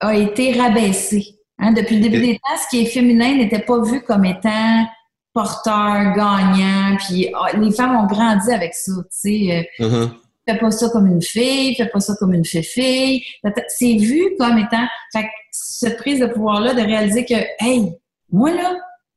a 0.00 0.16
été 0.16 0.60
rabaissé. 0.60 1.38
Hein. 1.58 1.72
Depuis 1.72 1.96
le 1.96 2.02
début 2.02 2.20
des 2.20 2.34
temps, 2.34 2.56
ce 2.56 2.68
qui 2.68 2.82
est 2.82 2.86
féminin 2.86 3.36
n'était 3.36 3.60
pas 3.60 3.80
vu 3.80 4.02
comme 4.02 4.24
étant 4.24 4.86
porteur, 5.34 6.14
gagnant, 6.14 6.96
puis 6.98 7.28
ah, 7.34 7.56
les 7.56 7.70
femmes 7.72 7.96
ont 7.96 8.06
grandi 8.06 8.50
avec 8.52 8.74
ça, 8.74 8.92
tu 9.02 9.06
sais. 9.10 9.68
Euh, 9.80 9.84
uh-huh. 9.84 10.10
Fais 10.46 10.58
pas 10.58 10.70
ça 10.72 10.88
comme 10.88 11.06
une 11.06 11.22
fille, 11.22 11.74
fais 11.76 11.86
pas 11.86 12.00
ça 12.00 12.14
comme 12.18 12.34
une 12.34 12.44
fille. 12.44 13.22
C'est 13.68 13.94
vu 13.94 14.34
comme 14.38 14.58
étant... 14.58 14.86
Fait 15.12 15.28
cette 15.52 15.98
prise 15.98 16.18
de 16.18 16.26
pouvoir-là, 16.26 16.74
de 16.74 16.80
réaliser 16.80 17.24
que, 17.24 17.34
hey, 17.60 17.92
moi 18.30 18.50
là, 18.50 18.74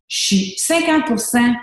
je 0.08 0.26
suis 0.26 0.56
50% 0.60 1.56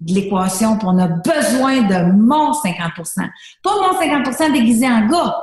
de 0.00 0.14
l'équation, 0.14 0.76
puis 0.76 0.88
on 0.90 0.98
a 0.98 1.06
besoin 1.06 1.82
de 1.82 2.12
mon 2.12 2.52
50% 2.52 3.28
Pas 3.62 3.70
mon 3.70 4.00
50% 4.00 4.52
déguisé 4.52 4.86
en 4.88 5.06
gars, 5.06 5.36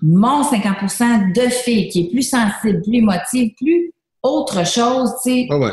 mon 0.00 0.42
50% 0.42 1.34
de 1.34 1.48
fille 1.50 1.88
qui 1.88 2.06
est 2.06 2.10
plus 2.10 2.22
sensible, 2.22 2.80
plus 2.82 2.96
émotive, 2.96 3.52
plus 3.58 3.92
autre 4.22 4.66
chose, 4.66 5.12
tu 5.22 5.30
sais. 5.30 5.48
Ah 5.50 5.58
ouais 5.58 5.72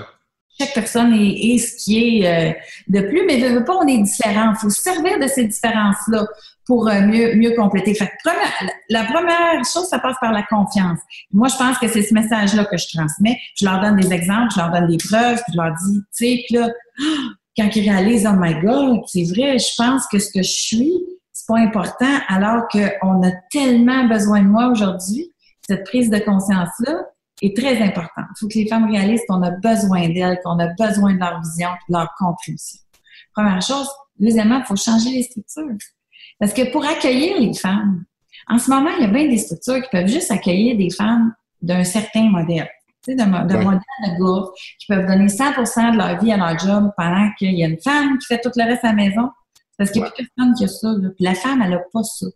chaque 0.60 0.74
personne 0.74 1.14
est, 1.14 1.58
ce 1.58 1.84
qui 1.84 2.20
est 2.20 2.28
euh, 2.28 2.54
de 2.88 3.02
plus, 3.02 3.26
mais 3.26 3.38
veut, 3.38 3.64
pas, 3.64 3.76
on 3.76 3.88
est 3.88 3.98
différent. 3.98 4.54
Il 4.54 4.60
faut 4.60 4.70
se 4.70 4.82
servir 4.82 5.20
de 5.20 5.28
ces 5.28 5.46
différences-là 5.46 6.26
pour 6.66 6.88
euh, 6.88 7.02
mieux, 7.02 7.36
mieux 7.36 7.56
compléter. 7.56 7.94
Fait 7.94 8.10
la 8.90 9.04
première 9.04 9.64
chose, 9.66 9.88
ça 9.90 10.00
passe 10.00 10.16
par 10.22 10.32
la 10.32 10.44
confiance. 10.44 11.00
Moi, 11.32 11.48
je 11.50 11.58
pense 11.58 11.78
que 11.78 11.88
c'est 11.88 12.02
ce 12.02 12.14
message-là 12.14 12.66
que 12.66 12.78
je 12.78 12.88
transmets. 12.94 13.38
Je 13.56 13.66
leur 13.66 13.82
donne 13.82 13.98
des 13.98 14.14
exemples, 14.14 14.54
je 14.56 14.60
leur 14.60 14.72
donne 14.72 14.88
des 14.88 14.98
preuves, 14.98 15.42
puis 15.44 15.54
je 15.54 15.58
leur 15.58 15.74
dis, 15.74 16.00
tu 16.18 16.26
sais, 16.26 16.46
là, 16.52 16.70
quand 17.58 17.76
ils 17.76 17.90
réalisent, 17.90 18.28
oh 18.30 18.36
my 18.38 18.56
God, 18.62 19.02
c'est 19.08 19.24
vrai, 19.24 19.58
je 19.58 19.76
pense 19.78 20.08
que 20.08 20.20
ce 20.20 20.32
que 20.32 20.42
je 20.42 20.52
suis, 20.52 20.94
c'est 21.32 21.48
pas 21.48 21.60
important, 21.60 22.20
alors 22.28 22.68
qu'on 22.70 23.24
a 23.24 23.32
tellement 23.52 24.06
besoin 24.08 24.42
de 24.42 24.48
moi 24.48 24.68
aujourd'hui, 24.68 25.32
cette 25.68 25.86
prise 25.86 26.10
de 26.10 26.20
conscience-là, 26.20 27.06
est 27.42 27.56
très 27.56 27.82
important. 27.82 28.22
Il 28.22 28.40
faut 28.40 28.48
que 28.48 28.54
les 28.54 28.68
femmes 28.68 28.90
réalisent 28.90 29.24
qu'on 29.28 29.42
a 29.42 29.52
besoin 29.52 30.08
d'elles, 30.10 30.40
qu'on 30.44 30.60
a 30.60 30.68
besoin 30.68 31.14
de 31.14 31.20
leur 31.20 31.42
vision, 31.42 31.70
de 31.90 31.94
leur 31.96 32.14
contribution. 32.18 32.80
Première 33.34 33.62
chose. 33.62 33.90
Deuxièmement, 34.18 34.60
il 34.60 34.66
faut 34.66 34.76
changer 34.76 35.10
les 35.10 35.24
structures. 35.24 35.76
Parce 36.40 36.54
que 36.54 36.72
pour 36.72 36.86
accueillir 36.86 37.40
les 37.40 37.54
femmes, 37.54 38.06
en 38.48 38.58
ce 38.58 38.70
moment, 38.70 38.90
il 38.98 39.04
y 39.04 39.06
a 39.06 39.12
bien 39.12 39.28
des 39.28 39.38
structures 39.38 39.82
qui 39.82 39.90
peuvent 39.92 40.08
juste 40.08 40.32
accueillir 40.32 40.78
des 40.78 40.90
femmes 40.90 41.34
d'un 41.62 41.84
certain 41.84 42.30
modèle. 42.30 42.70
Tu 43.04 43.12
sais, 43.12 43.16
d'un 43.16 43.26
modèle 43.26 43.58
de 43.58 44.24
gars 44.24 44.52
qui 44.80 44.88
peuvent 44.88 45.06
donner 45.06 45.28
100% 45.28 45.94
de 45.94 45.98
leur 45.98 46.20
vie 46.22 46.32
à 46.32 46.38
leur 46.38 46.58
job 46.58 46.92
pendant 46.96 47.30
qu'il 47.38 47.54
y 47.54 47.64
a 47.64 47.68
une 47.68 47.80
femme 47.82 48.18
qui 48.18 48.28
fait 48.28 48.40
tout 48.42 48.52
le 48.56 48.64
reste 48.64 48.84
à 48.84 48.90
la 48.90 48.94
maison. 48.94 49.30
Parce 49.78 49.92
qu'il 49.92 50.02
n'y 50.02 50.08
a 50.08 50.12
plus 50.12 50.30
personne 50.36 50.54
qui 50.54 50.64
a 50.64 50.68
ça. 50.68 50.94
Puis 51.16 51.26
la 51.26 51.36
femme, 51.36 51.62
elle 51.62 51.72
n'a 51.72 51.80
pas 51.92 52.04
ça 52.04 52.28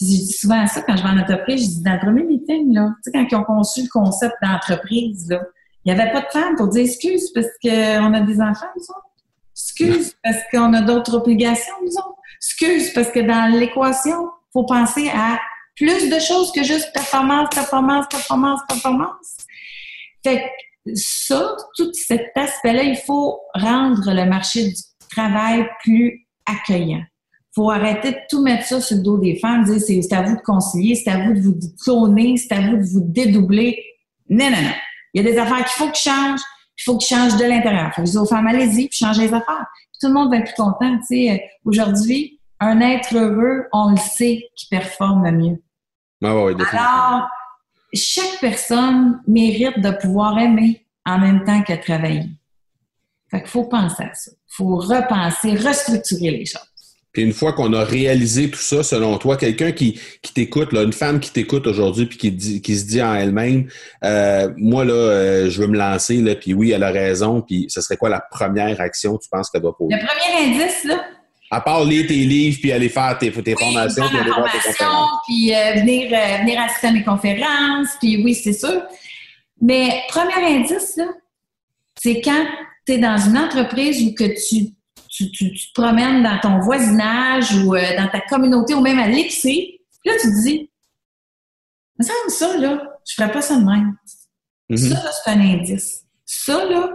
je 0.00 0.06
dis 0.06 0.32
souvent 0.32 0.66
ça 0.66 0.82
quand 0.82 0.96
je 0.96 1.02
vais 1.02 1.08
en 1.08 1.18
entreprise, 1.18 1.62
je 1.62 1.68
dis 1.76 1.82
dans 1.82 1.92
le 1.92 1.98
premier 1.98 2.24
meeting, 2.24 2.72
là, 2.74 2.94
tu 3.04 3.10
sais, 3.10 3.12
quand 3.12 3.26
ils 3.30 3.34
ont 3.36 3.44
conçu 3.44 3.82
le 3.82 3.88
concept 3.88 4.34
d'entreprise, 4.42 5.28
là, 5.28 5.42
il 5.84 5.92
n'y 5.92 6.00
avait 6.00 6.10
pas 6.10 6.22
de 6.22 6.30
femmes 6.32 6.56
pour 6.56 6.68
dire 6.68 6.84
excuse 6.84 7.30
parce 7.32 7.46
qu'on 7.62 8.14
a 8.14 8.20
des 8.20 8.40
enfants, 8.40 8.66
nous 8.76 8.82
autres. 8.82 9.06
Excuse 9.52 10.14
parce 10.22 10.38
qu'on 10.50 10.72
a 10.72 10.80
d'autres 10.80 11.14
obligations, 11.14 11.74
nous 11.82 11.92
autres. 11.92 12.16
Excuse 12.36 12.92
parce 12.94 13.10
que 13.10 13.20
dans 13.20 13.52
l'équation, 13.58 14.24
il 14.24 14.52
faut 14.52 14.64
penser 14.64 15.10
à 15.14 15.38
plus 15.76 16.10
de 16.10 16.18
choses 16.18 16.52
que 16.52 16.62
juste 16.62 16.92
performance, 16.92 17.48
performance, 17.54 18.06
performance, 18.10 18.60
performance. 18.68 19.36
Fait 20.22 20.42
que 20.84 20.94
ça, 20.94 21.56
tout 21.76 21.90
cet 21.92 22.30
aspect-là, 22.34 22.82
il 22.82 22.96
faut 22.96 23.40
rendre 23.54 24.12
le 24.12 24.24
marché 24.26 24.68
du 24.68 24.74
travail 25.10 25.66
plus 25.82 26.26
accueillant 26.46 27.02
faut 27.54 27.70
arrêter 27.70 28.12
de 28.12 28.18
tout 28.28 28.42
mettre 28.42 28.64
ça 28.64 28.80
sur 28.80 28.96
le 28.96 29.02
dos 29.02 29.18
des 29.18 29.36
femmes, 29.36 29.64
dire 29.64 29.80
c'est 29.80 30.12
à 30.12 30.22
vous 30.22 30.36
de 30.36 30.42
concilier, 30.42 30.94
c'est 30.94 31.10
à 31.10 31.24
vous 31.24 31.34
de 31.34 31.40
vous 31.40 31.58
cloner, 31.82 32.36
c'est 32.36 32.52
à 32.52 32.60
vous 32.60 32.76
de 32.76 32.84
vous 32.84 33.00
dédoubler. 33.00 33.82
Non, 34.28 34.50
non, 34.50 34.62
non. 34.62 34.74
Il 35.12 35.22
y 35.22 35.26
a 35.26 35.30
des 35.30 35.38
affaires 35.38 35.64
qu'il 35.64 35.84
faut 35.84 35.90
qu'ils 35.90 36.10
changent, 36.10 36.40
il 36.78 36.82
faut 36.84 36.96
qu'ils 36.96 37.16
changent 37.16 37.36
de 37.36 37.44
l'intérieur. 37.44 37.92
Faut 37.94 38.02
que 38.02 38.18
aux 38.18 38.26
femmes, 38.26 38.46
allez-y, 38.46 38.88
puis 38.88 38.98
changez 38.98 39.22
les 39.22 39.34
affaires. 39.34 39.66
tout 40.00 40.06
le 40.06 40.14
monde 40.14 40.30
va 40.30 40.36
être 40.36 40.54
plus 40.54 40.62
content. 40.62 40.96
Tu 40.98 41.06
sais, 41.06 41.30
euh, 41.32 41.38
aujourd'hui, 41.64 42.40
un 42.60 42.80
être 42.80 43.16
heureux, 43.16 43.64
on 43.72 43.90
le 43.90 43.96
sait, 43.96 44.48
qui 44.54 44.68
performe 44.68 45.30
mieux. 45.32 45.62
Ah 46.22 46.36
oui, 46.36 46.52
Alors, 46.72 47.28
chaque 47.92 48.38
personne 48.40 49.20
mérite 49.26 49.80
de 49.80 49.90
pouvoir 49.90 50.38
aimer 50.38 50.86
en 51.06 51.18
même 51.18 51.44
temps 51.44 51.62
que 51.62 51.72
travailler. 51.82 52.28
Fait 53.30 53.40
qu'il 53.40 53.50
faut 53.50 53.64
penser 53.64 54.04
à 54.04 54.14
ça. 54.14 54.30
Il 54.30 54.54
faut 54.54 54.76
repenser, 54.76 55.54
restructurer 55.54 56.30
les 56.30 56.46
choses. 56.46 56.69
Puis 57.12 57.22
une 57.22 57.32
fois 57.32 57.52
qu'on 57.52 57.72
a 57.72 57.82
réalisé 57.82 58.50
tout 58.50 58.60
ça, 58.60 58.82
selon 58.82 59.18
toi, 59.18 59.36
quelqu'un 59.36 59.72
qui, 59.72 60.00
qui 60.22 60.32
t'écoute, 60.32 60.72
une 60.72 60.92
femme 60.92 61.18
qui 61.18 61.32
t'écoute 61.32 61.66
aujourd'hui 61.66 62.06
puis 62.06 62.18
qui, 62.18 62.30
dit, 62.30 62.62
qui 62.62 62.76
se 62.76 62.86
dit 62.86 63.02
en 63.02 63.14
elle-même, 63.14 63.68
euh, 64.04 64.52
moi 64.56 64.84
là, 64.84 64.92
euh, 64.92 65.50
je 65.50 65.60
veux 65.60 65.66
me 65.66 65.76
lancer 65.76 66.18
là, 66.18 66.36
puis 66.36 66.54
oui, 66.54 66.70
elle 66.70 66.84
a 66.84 66.90
raison. 66.90 67.42
Puis 67.42 67.66
ce 67.68 67.80
serait 67.80 67.96
quoi 67.96 68.10
la 68.10 68.20
première 68.20 68.80
action 68.80 69.18
tu 69.18 69.28
penses 69.28 69.50
qu'elle 69.50 69.62
doit 69.62 69.76
poser? 69.76 69.94
Le 69.94 70.06
premier 70.06 70.52
indice 70.52 70.84
là. 70.84 71.04
À 71.52 71.60
part 71.60 71.84
lire 71.84 72.06
tes 72.06 72.14
livres 72.14 72.58
puis 72.60 72.70
aller 72.70 72.88
faire 72.88 73.18
tes, 73.18 73.32
tes 73.32 73.56
formations, 73.56 74.06
puis 74.08 74.18
aller 74.18 74.30
voir 74.30 74.52
tes 74.52 74.58
conférences. 74.58 75.10
Puis 75.26 75.52
euh, 75.52 75.80
venir, 75.80 76.10
venir 76.40 76.60
assister 76.60 76.86
à 76.86 76.92
mes 76.92 77.02
conférences, 77.02 77.88
puis 78.00 78.22
oui, 78.22 78.36
c'est 78.36 78.52
sûr. 78.52 78.82
Mais 79.60 80.02
premier 80.08 80.58
indice 80.58 80.96
là, 80.96 81.06
c'est 82.00 82.20
quand 82.20 82.46
tu 82.86 82.92
es 82.92 82.98
dans 82.98 83.18
une 83.18 83.36
entreprise 83.36 84.00
où 84.06 84.14
que 84.14 84.24
tu 84.48 84.70
tu, 85.10 85.30
te 85.30 85.72
promènes 85.74 86.22
dans 86.22 86.38
ton 86.38 86.60
voisinage 86.60 87.52
ou 87.56 87.74
euh, 87.74 87.96
dans 87.96 88.08
ta 88.08 88.20
communauté 88.20 88.74
ou 88.74 88.80
même 88.80 88.98
à 88.98 89.08
l'épicerie, 89.08 89.80
là, 90.04 90.12
tu 90.20 90.28
te 90.28 90.42
dis, 90.42 90.70
me 91.98 92.04
semble 92.04 92.30
ça, 92.30 92.56
là, 92.56 92.82
je 93.06 93.14
ferais 93.14 93.32
pas 93.32 93.42
ça 93.42 93.56
de 93.56 93.64
même. 93.64 93.96
Mm-hmm. 94.70 94.88
Ça, 94.88 95.02
là, 95.02 95.10
c'est 95.12 95.30
un 95.30 95.40
indice. 95.40 96.04
Ça, 96.24 96.64
là, 96.64 96.90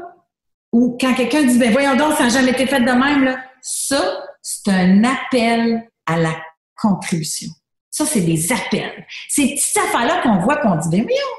ou 0.72 0.98
quand 1.00 1.14
quelqu'un 1.14 1.44
dit, 1.44 1.58
ben 1.58 1.72
voyons 1.72 1.96
donc, 1.96 2.14
ça 2.14 2.24
n'a 2.24 2.30
jamais 2.30 2.52
été 2.52 2.66
fait 2.66 2.80
de 2.80 2.92
même, 2.92 3.24
là, 3.24 3.38
ça, 3.62 4.24
c'est 4.42 4.70
un 4.70 5.04
appel 5.04 5.88
à 6.06 6.18
la 6.18 6.36
contribution. 6.76 7.50
Ça, 7.90 8.06
c'est 8.06 8.22
des 8.22 8.52
appels. 8.52 9.06
Ces 9.30 9.56
petites 9.56 9.78
affaires-là 9.78 10.22
qu'on 10.22 10.40
voit, 10.40 10.58
qu'on 10.58 10.76
dit, 10.76 10.90
ben 10.90 11.04
voyons, 11.04 11.36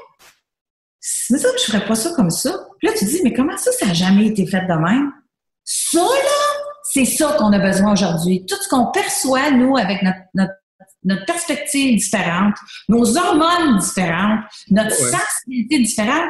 mais 1.29 1.37
ça, 1.37 1.49
je 1.57 1.63
ferais 1.63 1.85
pas 1.85 1.95
ça 1.95 2.11
comme 2.15 2.29
ça. 2.29 2.51
Puis 2.79 2.87
là, 2.87 2.93
tu 2.93 3.05
te 3.05 3.09
dis, 3.09 3.21
mais 3.23 3.33
comment 3.33 3.57
ça, 3.57 3.71
ça 3.71 3.85
n'a 3.85 3.93
jamais 3.93 4.27
été 4.27 4.45
fait 4.45 4.61
de 4.61 4.73
même? 4.73 5.11
Ça, 5.63 5.99
là, 5.99 6.46
c'est 6.97 7.05
ça 7.05 7.35
qu'on 7.37 7.53
a 7.53 7.59
besoin 7.59 7.93
aujourd'hui. 7.93 8.43
Tout 8.47 8.55
ce 8.59 8.67
qu'on 8.67 8.87
perçoit, 8.87 9.51
nous, 9.51 9.77
avec 9.77 10.01
notre, 10.01 10.53
notre, 11.03 11.25
perspective 11.25 11.97
différente, 11.97 12.55
nos 12.89 13.17
hormones 13.17 13.77
différentes, 13.79 14.39
notre 14.71 14.95
sensibilité 14.95 15.79
différente, 15.79 16.29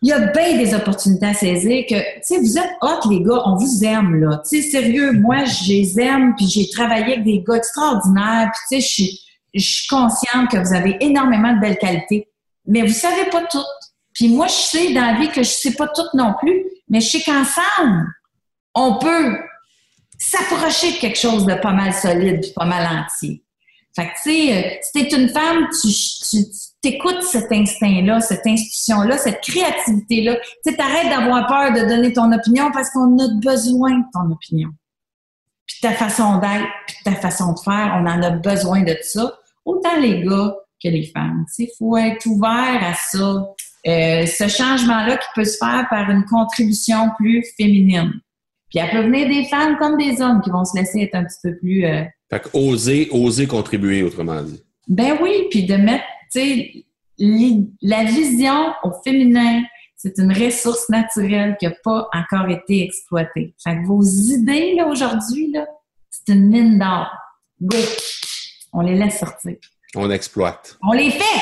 il 0.00 0.08
y 0.08 0.12
a 0.12 0.18
bien 0.32 0.56
des 0.56 0.74
opportunités 0.74 1.26
à 1.26 1.34
saisir 1.34 1.84
que, 1.88 1.94
tu 1.94 2.20
sais, 2.22 2.38
vous 2.38 2.58
êtes 2.58 2.72
hot, 2.80 3.08
les 3.10 3.22
gars, 3.22 3.42
on 3.44 3.56
vous 3.56 3.84
aime, 3.84 4.16
là. 4.16 4.42
Tu 4.48 4.62
sais, 4.62 4.70
sérieux, 4.70 5.12
moi, 5.12 5.44
je 5.44 5.68
les 5.68 6.00
aime, 6.00 6.34
puis 6.36 6.48
j'ai 6.48 6.68
travaillé 6.70 7.12
avec 7.12 7.24
des 7.24 7.44
gars 7.46 7.56
extraordinaires, 7.56 8.50
puis 8.50 8.80
tu 8.80 8.82
sais, 8.82 9.12
je 9.54 9.60
suis 9.60 9.86
consciente 9.88 10.50
que 10.50 10.56
vous 10.56 10.74
avez 10.74 10.96
énormément 11.00 11.54
de 11.54 11.60
belles 11.60 11.78
qualités, 11.78 12.28
mais 12.66 12.82
vous 12.82 12.94
savez 12.94 13.26
pas 13.30 13.42
toutes. 13.42 13.66
Puis 14.14 14.28
moi, 14.30 14.46
je 14.46 14.52
sais 14.52 14.92
dans 14.94 15.02
la 15.02 15.20
vie 15.20 15.28
que 15.28 15.42
je 15.42 15.50
sais 15.50 15.74
pas 15.74 15.88
toutes 15.88 16.14
non 16.14 16.34
plus, 16.40 16.64
mais 16.88 17.00
je 17.00 17.10
sais 17.10 17.22
qu'ensemble, 17.22 18.06
on 18.74 18.98
peut 18.98 19.36
s'approcher 20.22 20.92
de 20.92 20.96
quelque 20.98 21.18
chose 21.18 21.46
de 21.46 21.54
pas 21.54 21.72
mal 21.72 21.92
solide 21.92 22.40
puis 22.40 22.52
pas 22.54 22.64
mal 22.64 22.86
entier. 22.86 23.42
Fait 23.94 24.06
que, 24.06 24.12
tu 24.22 24.30
sais, 24.30 24.56
euh, 24.56 24.70
si 24.80 24.92
t'es 24.92 25.16
une 25.16 25.28
femme, 25.28 25.68
tu, 25.82 25.88
tu, 26.30 26.44
t'écoutes 26.80 27.22
cet 27.22 27.52
instinct-là, 27.52 28.20
cette 28.20 28.46
institution-là, 28.46 29.18
cette 29.18 29.42
créativité-là. 29.42 30.36
Tu 30.36 30.70
sais, 30.70 30.76
t'arrêtes 30.76 31.10
d'avoir 31.10 31.46
peur 31.46 31.72
de 31.72 31.86
donner 31.86 32.12
ton 32.12 32.32
opinion 32.32 32.70
parce 32.72 32.88
qu'on 32.90 33.18
a 33.18 33.28
besoin 33.42 33.98
de 33.98 34.04
ton 34.12 34.32
opinion. 34.32 34.70
Puis 35.66 35.76
ta 35.82 35.92
façon 35.92 36.38
d'être, 36.38 36.66
puis 36.86 36.96
ta 37.04 37.14
façon 37.16 37.52
de 37.52 37.58
faire, 37.58 37.98
on 38.00 38.06
en 38.06 38.22
a 38.22 38.30
besoin 38.30 38.82
de 38.82 38.96
ça. 39.02 39.38
Autant 39.64 40.00
les 40.00 40.22
gars 40.24 40.56
que 40.82 40.88
les 40.88 41.06
femmes. 41.06 41.44
Tu 41.54 41.66
sais, 41.66 41.72
faut 41.78 41.96
être 41.96 42.24
ouvert 42.26 42.80
à 42.82 42.94
ça. 42.94 43.46
Euh, 43.86 44.26
ce 44.26 44.48
changement-là 44.48 45.16
qui 45.16 45.26
peut 45.34 45.44
se 45.44 45.58
faire 45.58 45.86
par 45.90 46.08
une 46.10 46.24
contribution 46.24 47.10
plus 47.18 47.44
féminine. 47.56 48.12
Puis 48.72 48.82
elle 48.82 48.90
peut 48.90 49.02
venir 49.02 49.28
des 49.28 49.44
femmes 49.44 49.76
comme 49.76 49.98
des 49.98 50.22
hommes 50.22 50.40
qui 50.40 50.50
vont 50.50 50.64
se 50.64 50.74
laisser 50.76 51.02
être 51.02 51.14
un 51.14 51.24
petit 51.24 51.38
peu 51.42 51.56
plus. 51.58 51.84
Euh... 51.84 52.04
Fait 52.30 52.40
que 52.40 52.48
oser, 52.54 53.08
oser 53.10 53.46
contribuer, 53.46 54.02
autrement 54.02 54.42
dit. 54.42 54.62
Ben 54.88 55.18
oui, 55.20 55.46
puis 55.50 55.66
de 55.66 55.76
mettre, 55.76 56.04
tu 56.32 56.40
sais, 56.40 56.84
la 57.82 58.04
vision 58.04 58.72
au 58.82 58.92
féminin, 59.04 59.62
c'est 59.94 60.16
une 60.16 60.32
ressource 60.32 60.88
naturelle 60.88 61.56
qui 61.60 61.66
n'a 61.66 61.74
pas 61.84 62.08
encore 62.14 62.48
été 62.48 62.82
exploitée. 62.82 63.54
Fait 63.62 63.76
que 63.76 63.86
vos 63.86 64.02
idées, 64.02 64.74
là, 64.74 64.86
aujourd'hui, 64.86 65.52
là, 65.52 65.66
c'est 66.08 66.32
une 66.32 66.48
mine 66.48 66.78
d'or. 66.78 67.10
Go! 67.60 67.76
On 68.72 68.80
les 68.80 68.94
laisse 68.94 69.18
sortir. 69.18 69.56
On 69.94 70.10
exploite. 70.10 70.78
On 70.82 70.92
les 70.92 71.10
fait! 71.10 71.40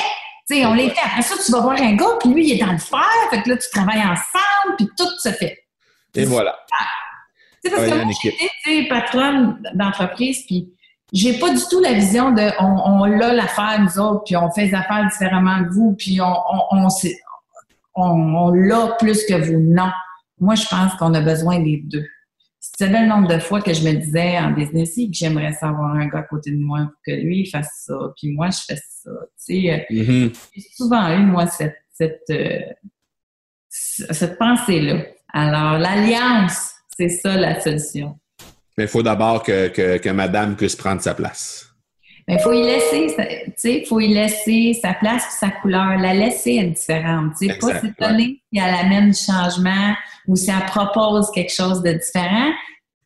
Tu 0.49 0.57
sais, 0.57 0.65
on 0.65 0.73
les 0.73 0.89
fait. 0.89 0.99
Après 1.01 1.21
ça, 1.21 1.35
tu 1.43 1.51
vas 1.53 1.61
voir 1.61 1.81
un 1.81 1.95
gars, 1.95 2.17
puis 2.19 2.29
lui, 2.33 2.49
il 2.49 2.53
est 2.57 2.63
dans 2.63 2.73
le 2.73 2.77
fer. 2.77 2.99
Fait 3.29 3.41
que 3.41 3.49
là, 3.49 3.55
tu 3.55 3.69
travailles 3.69 4.03
ensemble, 4.03 4.75
puis 4.77 4.89
tout 4.97 5.09
se 5.17 5.29
fait. 5.29 5.57
Et 6.13 6.25
voilà. 6.25 6.59
Tu 6.67 6.75
sais, 7.69 7.69
parce 7.69 7.89
que 7.89 8.03
moi, 8.03 8.13
j'étais 8.23 8.87
patronne 8.89 9.61
d'entreprise, 9.73 10.45
puis 10.45 10.73
j'ai 11.13 11.37
pas 11.39 11.53
du 11.53 11.61
tout 11.69 11.81
la 11.81 11.93
vision 11.93 12.31
de 12.31 12.49
on, 12.59 13.01
on 13.01 13.05
l'a 13.05 13.33
l'affaire, 13.33 13.79
nous 13.81 13.99
autres, 13.99 14.23
puis 14.25 14.35
on 14.37 14.49
fait 14.51 14.67
des 14.67 14.73
affaires 14.73 15.07
différemment 15.11 15.63
que 15.65 15.73
vous, 15.73 15.95
puis 15.97 16.21
on, 16.21 16.33
on, 16.71 16.87
on, 17.95 18.35
on 18.35 18.51
l'a 18.51 18.95
plus 18.99 19.25
que 19.25 19.33
vous. 19.33 19.59
Non. 19.59 19.91
Moi, 20.39 20.55
je 20.55 20.65
pense 20.67 20.93
qu'on 20.95 21.13
a 21.13 21.21
besoin 21.21 21.59
des 21.59 21.81
deux. 21.83 22.05
C'est 22.59 22.87
le 22.87 23.07
nombre 23.07 23.27
de 23.27 23.39
fois 23.39 23.61
que 23.61 23.73
je 23.73 23.83
me 23.83 23.93
disais 23.93 24.37
en 24.39 24.51
business 24.51 24.95
que 24.95 25.01
j'aimerais 25.11 25.53
savoir 25.53 25.95
un 25.95 26.07
gars 26.07 26.19
à 26.19 26.23
côté 26.23 26.51
de 26.51 26.59
moi 26.59 26.79
pour 26.81 27.01
que 27.05 27.11
lui 27.11 27.45
fasse 27.45 27.83
ça, 27.85 27.95
puis 28.15 28.31
moi, 28.31 28.49
je 28.49 28.59
fais 28.65 28.75
ça. 28.75 29.09
Tu 29.45 29.61
sais, 29.61 29.71
euh, 29.73 29.93
mm-hmm. 29.93 30.49
j'ai 30.55 30.61
souvent 30.75 31.09
eu, 31.11 31.25
moi, 31.25 31.47
cette, 31.47 31.77
cette, 31.91 32.21
euh, 32.29 32.59
cette 33.69 34.37
pensée-là. 34.37 35.03
Alors, 35.33 35.79
l'alliance, 35.79 36.73
c'est 37.01 37.09
ça 37.09 37.35
la 37.35 37.59
solution. 37.59 38.15
Mais 38.77 38.85
il 38.85 38.89
faut 38.89 39.03
d'abord 39.03 39.43
que, 39.43 39.97
que, 39.97 40.09
madame 40.09 40.55
puisse 40.55 40.75
prendre 40.75 41.01
sa 41.01 41.13
place. 41.13 41.67
Il 42.27 42.39
faut 42.39 42.53
y 42.53 42.63
laisser, 42.63 43.07
tu 43.17 43.51
sais, 43.57 43.83
faut 43.87 43.99
y 43.99 44.07
laisser 44.07 44.79
sa 44.79 44.93
place 44.93 45.23
et 45.23 45.37
sa 45.39 45.49
couleur. 45.49 45.97
La 45.97 46.13
laisser 46.13 46.57
être 46.57 46.73
différente. 46.73 47.33
Tu 47.39 47.47
sais, 47.47 47.57
pas 47.57 47.81
s'étonner 47.81 48.41
si 48.53 48.59
elle 48.59 48.73
amène 48.73 49.11
du 49.11 49.17
changement 49.17 49.95
ou 50.27 50.35
si 50.35 50.49
elle 50.49 50.65
propose 50.67 51.31
quelque 51.31 51.51
chose 51.51 51.81
de 51.81 51.93
différent, 51.93 52.51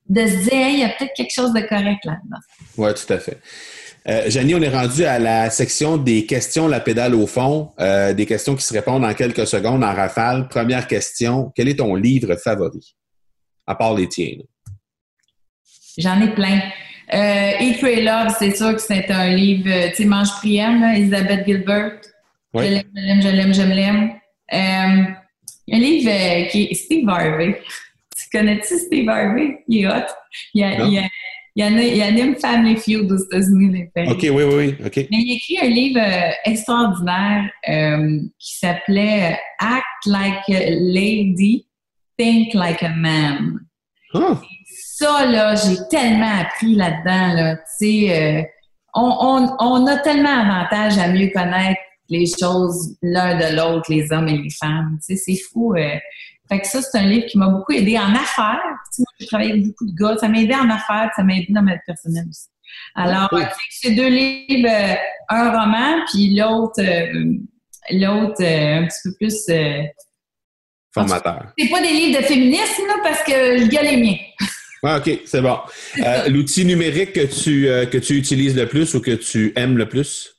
de 0.10 0.28
se 0.28 0.50
dire, 0.50 0.68
il 0.70 0.80
y 0.80 0.84
a 0.84 0.90
peut-être 0.90 1.14
quelque 1.16 1.34
chose 1.34 1.54
de 1.54 1.62
correct 1.62 2.04
là-dedans. 2.04 2.42
Oui, 2.78 2.90
tout 2.94 3.14
à 3.14 3.18
fait. 3.18 3.40
Euh, 4.08 4.30
on 4.36 4.62
est 4.62 4.70
rendu 4.70 5.04
à 5.06 5.18
la 5.18 5.50
section 5.50 5.98
des 5.98 6.28
questions, 6.28 6.68
la 6.68 6.80
pédale 6.80 7.16
au 7.16 7.26
fond, 7.26 7.72
euh, 7.80 8.14
des 8.14 8.28
questions 8.28 8.56
qui 8.56 8.64
se 8.64 8.74
répondent 8.74 9.04
en 9.04 9.14
quelques 9.16 9.48
secondes 9.48 9.84
en 9.84 9.94
rafale. 9.94 10.48
Première 10.48 10.86
question, 10.86 11.52
quel 11.56 11.70
est 11.70 11.80
ton 11.80 11.96
livre 11.96 12.36
favori? 12.36 12.96
À 13.68 13.76
part 13.76 13.94
les 13.94 14.08
tiens? 14.08 14.38
J'en 15.98 16.22
ai 16.22 16.34
plein. 16.34 16.62
Euh, 17.14 17.52
Eat, 17.60 17.80
Pray, 17.80 18.04
Love, 18.04 18.36
c'est 18.38 18.56
sûr 18.56 18.74
que 18.74 18.82
c'est 18.82 19.10
un 19.12 19.30
livre, 19.30 19.70
euh, 19.70 19.90
tu 19.90 19.98
sais, 19.98 20.06
Mange, 20.06 20.32
Prième, 20.38 20.84
Elisabeth 20.84 21.46
Gilbert. 21.46 22.02
Je 22.54 22.62
l'aime, 22.62 23.22
je 23.22 23.28
l'aime, 23.28 23.54
je 23.54 23.62
l'aime, 23.62 24.12
euh, 24.54 25.04
un 25.72 25.78
livre 25.78 26.10
euh, 26.10 26.46
qui 26.46 26.64
est 26.64 26.74
Steve 26.74 27.08
Harvey. 27.10 27.62
Tu 28.18 28.38
connais-tu 28.38 28.78
Steve 28.78 29.10
Harvey? 29.10 29.64
Il 29.68 29.84
est 29.84 29.88
hot. 29.88 30.08
Il, 30.54 30.64
a, 30.64 30.86
il, 30.86 30.98
a, 31.62 31.70
il, 31.70 32.02
anime 32.02 32.36
Family 32.38 32.78
Feud 32.78 33.12
aux 33.12 33.18
États-Unis. 33.18 33.90
OK, 34.08 34.20
oui, 34.22 34.32
oui, 34.32 34.44
oui. 34.44 34.76
Mais 34.80 35.18
il 35.20 35.32
a 35.32 35.36
écrit 35.36 35.58
un 35.62 35.70
livre 35.70 36.00
extraordinaire 36.46 37.50
qui 38.40 38.58
s'appelait 38.58 39.38
Act 39.60 40.06
Like 40.06 40.50
a 40.50 40.70
Lady, 40.70 41.68
Think 42.18 42.54
like 42.54 42.84
a 42.84 42.90
man. 42.90 43.60
Ça, 44.98 45.26
là, 45.26 45.56
j'ai 45.56 45.76
tellement 45.90 46.40
appris 46.40 46.76
là-dedans, 46.76 47.34
là. 47.34 47.56
Tu 47.56 47.64
sais, 47.80 48.40
euh, 48.40 48.44
on, 48.94 49.86
a 49.88 49.98
tellement 49.98 50.30
avantage 50.30 50.98
à 50.98 51.10
mieux 51.10 51.30
connaître 51.34 51.82
les 52.10 52.26
choses 52.26 52.96
l'un 53.02 53.36
de 53.36 53.56
l'autre, 53.58 53.92
les 53.92 54.12
hommes 54.12 54.28
et 54.30 54.38
les 54.38 54.50
femmes. 54.50 54.98
Tu 55.06 55.18
sais, 55.18 55.22
c'est 55.36 55.42
fou. 55.52 55.74
Euh. 55.76 55.98
Fait 56.48 56.60
que 56.60 56.68
ça, 56.68 56.82
c'est 56.82 56.98
un 56.98 57.08
livre 57.08 57.26
qui 57.26 57.38
m'a 57.38 57.50
beaucoup 57.50 57.74
aidé 57.74 57.98
en 57.98 58.14
affaires. 58.14 58.62
Tu 58.94 58.98
sais, 58.98 59.02
moi, 59.02 59.14
j'ai 59.20 59.26
travaillé 59.26 59.52
avec 59.52 59.66
beaucoup 59.66 59.86
de 59.86 59.96
gars. 59.96 60.16
Ça 60.18 60.30
m'a 60.30 60.40
aidé 60.40 60.56
en 60.56 60.70
affaires, 60.70 61.10
ça 61.16 61.24
m'a 61.24 61.34
aidé 61.34 61.48
dans 61.50 61.64
ma 61.64 61.74
vie 61.74 61.82
personnelle 61.86 62.26
aussi. 62.30 62.48
Alors, 62.94 63.34
euh, 63.34 63.44
c'est 63.70 63.92
deux 63.92 64.10
livres, 64.10 64.98
un 65.30 65.50
roman, 65.52 66.06
puis 66.12 66.36
l'autre, 66.36 66.82
l'autre 67.92 68.44
un 68.44 68.86
petit 68.86 69.00
peu 69.04 69.14
plus 69.20 69.50
formateur. 70.96 71.54
C'est 71.58 71.70
pas 71.70 71.82
des 71.82 71.92
livres 71.92 72.20
de 72.20 72.26
féminisme, 72.26 72.88
là, 72.88 72.96
parce 73.04 73.24
que 73.24 73.60
le 73.60 73.68
gars 73.68 73.84
les 73.84 73.98
miens. 73.98 74.18
Ah, 74.84 74.98
OK, 74.98 75.20
c'est 75.26 75.42
bon. 75.42 75.58
Euh, 76.00 76.30
l'outil 76.30 76.66
numérique 76.66 77.14
que 77.14 77.26
tu, 77.26 77.68
euh, 77.68 77.86
que 77.86 77.98
tu 77.98 78.14
utilises 78.16 78.56
le 78.56 78.68
plus 78.68 78.94
ou 78.94 79.02
que 79.02 79.12
tu 79.12 79.52
aimes 79.56 79.78
le 79.78 79.90
plus? 79.90 80.32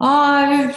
Ah, 0.00 0.70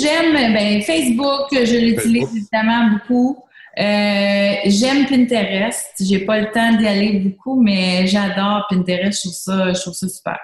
j'aime 0.00 0.52
ben, 0.52 0.82
Facebook, 0.82 1.48
je 1.52 1.76
l'utilise 1.76 2.28
évidemment 2.34 2.90
beaucoup. 2.90 3.44
Euh, 3.78 4.52
j'aime 4.64 5.06
Pinterest. 5.06 5.92
J'ai 6.00 6.20
pas 6.20 6.40
le 6.40 6.50
temps 6.50 6.72
d'y 6.72 6.86
aller 6.86 7.12
beaucoup, 7.18 7.60
mais 7.60 8.06
j'adore 8.06 8.66
Pinterest. 8.70 9.18
Je 9.18 9.20
trouve 9.20 9.34
ça, 9.34 9.72
je 9.72 9.80
trouve 9.80 9.94
ça 9.94 10.08
super. 10.08 10.38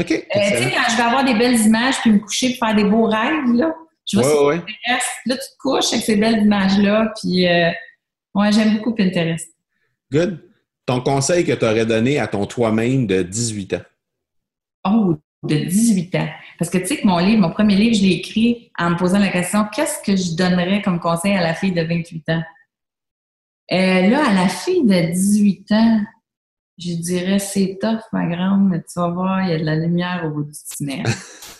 OK. 0.00 0.06
tu 0.06 0.14
sais, 0.14 0.72
quand 0.74 0.90
je 0.90 0.96
vais 0.96 1.02
avoir 1.02 1.24
des 1.24 1.34
belles 1.34 1.60
images 1.60 2.00
puis 2.00 2.12
me 2.12 2.18
coucher 2.18 2.56
pour 2.56 2.66
faire 2.66 2.76
des 2.76 2.84
beaux 2.84 3.04
rêves, 3.04 3.52
là, 3.54 3.74
je 4.12 4.18
vois 4.18 4.54
Pinterest. 4.54 5.06
Là, 5.26 5.36
tu 5.36 5.40
te 5.40 5.58
couches 5.58 5.92
avec 5.92 6.04
ces 6.04 6.16
belles 6.16 6.42
images-là. 6.42 7.12
Puis, 7.20 7.46
euh, 7.46 7.70
ouais, 8.34 8.52
j'aime 8.52 8.76
beaucoup 8.76 8.94
Pinterest. 8.94 9.48
Good. 10.10 10.40
ton 10.84 11.00
conseil 11.00 11.44
que 11.44 11.52
tu 11.52 11.64
aurais 11.64 11.86
donné 11.86 12.18
à 12.18 12.26
ton 12.26 12.44
toi-même 12.44 13.06
de 13.06 13.22
18 13.22 13.74
ans? 13.74 13.82
Oh, 14.84 15.16
de 15.42 15.56
18 15.56 16.14
ans. 16.16 16.28
Parce 16.58 16.70
que 16.70 16.78
tu 16.78 16.86
sais 16.86 16.96
que 16.98 17.06
mon 17.06 17.18
livre, 17.18 17.40
mon 17.40 17.50
premier 17.50 17.76
livre, 17.76 17.96
je 17.96 18.02
l'ai 18.02 18.14
écrit 18.14 18.70
en 18.78 18.90
me 18.90 18.96
posant 18.96 19.18
la 19.18 19.28
question 19.28 19.66
qu'est-ce 19.74 20.02
que 20.02 20.16
je 20.16 20.36
donnerais 20.36 20.82
comme 20.82 21.00
conseil 21.00 21.34
à 21.34 21.42
la 21.42 21.54
fille 21.54 21.72
de 21.72 21.82
28 21.82 22.28
ans? 22.28 22.42
Euh, 23.72 24.08
là, 24.08 24.28
à 24.28 24.34
la 24.34 24.48
fille 24.48 24.84
de 24.84 25.12
18 25.12 25.72
ans, 25.72 26.00
je 26.78 26.94
dirais 26.94 27.38
c'est 27.38 27.78
tough, 27.80 28.02
ma 28.12 28.26
grande, 28.26 28.68
mais 28.68 28.82
tu 28.82 28.92
vas 28.96 29.08
voir, 29.08 29.42
il 29.42 29.50
y 29.50 29.54
a 29.54 29.58
de 29.58 29.64
la 29.64 29.76
lumière 29.76 30.24
au 30.26 30.30
bout 30.30 30.44
du 30.44 30.58
tunnel. 30.76 31.04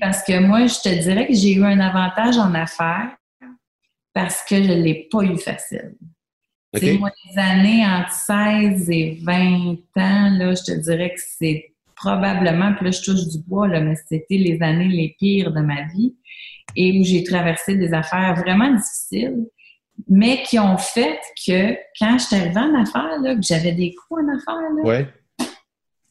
parce 0.00 0.22
que 0.24 0.38
moi, 0.40 0.66
je 0.66 0.80
te 0.80 1.02
dirais 1.02 1.26
que 1.26 1.34
j'ai 1.34 1.54
eu 1.54 1.64
un 1.64 1.80
avantage 1.80 2.36
en 2.38 2.54
affaires 2.54 3.16
parce 4.12 4.44
que 4.48 4.56
je 4.62 4.68
ne 4.68 4.82
l'ai 4.82 5.08
pas 5.10 5.22
eu 5.22 5.36
facile. 5.36 5.94
Moi, 6.98 7.10
les 7.26 7.38
années 7.38 7.86
entre 7.86 8.10
16 8.10 8.90
et 8.90 9.18
20 9.22 9.76
ans, 9.96 10.30
là, 10.38 10.54
je 10.54 10.72
te 10.72 10.80
dirais 10.80 11.10
que 11.10 11.20
c'est 11.38 11.72
probablement, 11.94 12.74
puis 12.74 12.86
là, 12.86 12.90
je 12.90 13.02
touche 13.02 13.28
du 13.28 13.38
bois, 13.46 13.68
là, 13.68 13.80
mais 13.80 13.94
c'était 13.94 14.36
les 14.36 14.60
années 14.60 14.88
les 14.88 15.14
pires 15.18 15.52
de 15.52 15.60
ma 15.60 15.82
vie 15.94 16.14
et 16.76 16.98
où 16.98 17.04
j'ai 17.04 17.22
traversé 17.22 17.76
des 17.76 17.94
affaires 17.94 18.34
vraiment 18.34 18.72
difficiles, 18.72 19.46
mais 20.08 20.42
qui 20.42 20.58
ont 20.58 20.76
fait 20.76 21.20
que 21.46 21.74
quand 21.98 22.18
je 22.18 22.24
suis 22.24 22.36
arrivée 22.36 22.58
en 22.58 22.74
affaires, 22.74 23.20
là, 23.20 23.36
que 23.36 23.42
j'avais 23.42 23.72
des 23.72 23.94
coups 23.94 24.22
en 24.22 24.36
affaires, 24.36 25.52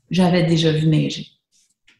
j'avais 0.10 0.44
déjà 0.44 0.72
vu 0.72 0.88
neiger. 0.88 1.28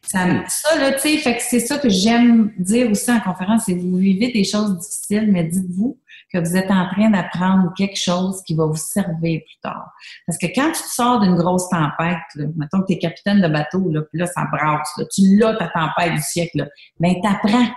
Ça, 0.06 0.26
là, 0.26 0.92
tu 0.92 0.98
sais, 1.00 1.16
fait 1.18 1.36
que 1.36 1.42
c'est 1.42 1.60
ça 1.60 1.78
que 1.78 1.88
j'aime 1.88 2.52
dire 2.58 2.90
aussi 2.90 3.10
en 3.10 3.20
conférence, 3.20 3.62
c'est 3.66 3.74
vous 3.74 3.96
vivez 3.96 4.32
des 4.32 4.44
choses 4.44 4.78
difficiles, 4.78 5.30
mais 5.30 5.44
dites-vous 5.44 5.98
que 6.32 6.38
vous 6.38 6.56
êtes 6.56 6.70
en 6.70 6.88
train 6.88 7.10
d'apprendre 7.10 7.72
quelque 7.76 7.96
chose 7.96 8.42
qui 8.44 8.54
va 8.54 8.66
vous 8.66 8.76
servir 8.76 9.40
plus 9.40 9.60
tard. 9.62 9.90
Parce 10.26 10.38
que 10.38 10.46
quand 10.46 10.72
tu 10.72 10.82
sors 10.82 11.20
d'une 11.20 11.36
grosse 11.36 11.68
tempête, 11.68 12.18
là, 12.34 12.46
mettons 12.56 12.80
que 12.80 12.86
tu 12.86 12.92
es 12.94 12.98
capitaine 12.98 13.40
de 13.40 13.48
bateau, 13.48 13.88
là, 13.90 14.02
puis 14.02 14.18
là, 14.18 14.26
ça 14.26 14.44
brasse, 14.50 14.90
là, 14.98 15.04
tu 15.12 15.38
l'as 15.38 15.54
ta 15.54 15.68
tempête 15.68 16.14
du 16.14 16.22
siècle, 16.22 16.68
ben 16.98 17.14
t'apprends. 17.22 17.68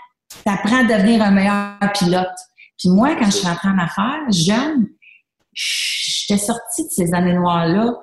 T'apprends 0.44 0.80
à 0.80 0.84
devenir 0.84 1.22
un 1.22 1.32
meilleur 1.32 1.78
pilote. 1.94 2.28
Puis 2.78 2.90
moi, 2.90 3.16
quand 3.16 3.26
je 3.26 3.38
suis 3.38 3.48
rentrée 3.48 3.70
en 3.70 3.80
affaires, 3.80 4.30
jeune, 4.30 4.88
j'étais 5.54 6.38
sortie 6.38 6.84
de 6.84 6.90
ces 6.92 7.14
années 7.14 7.34
noires-là 7.34 7.94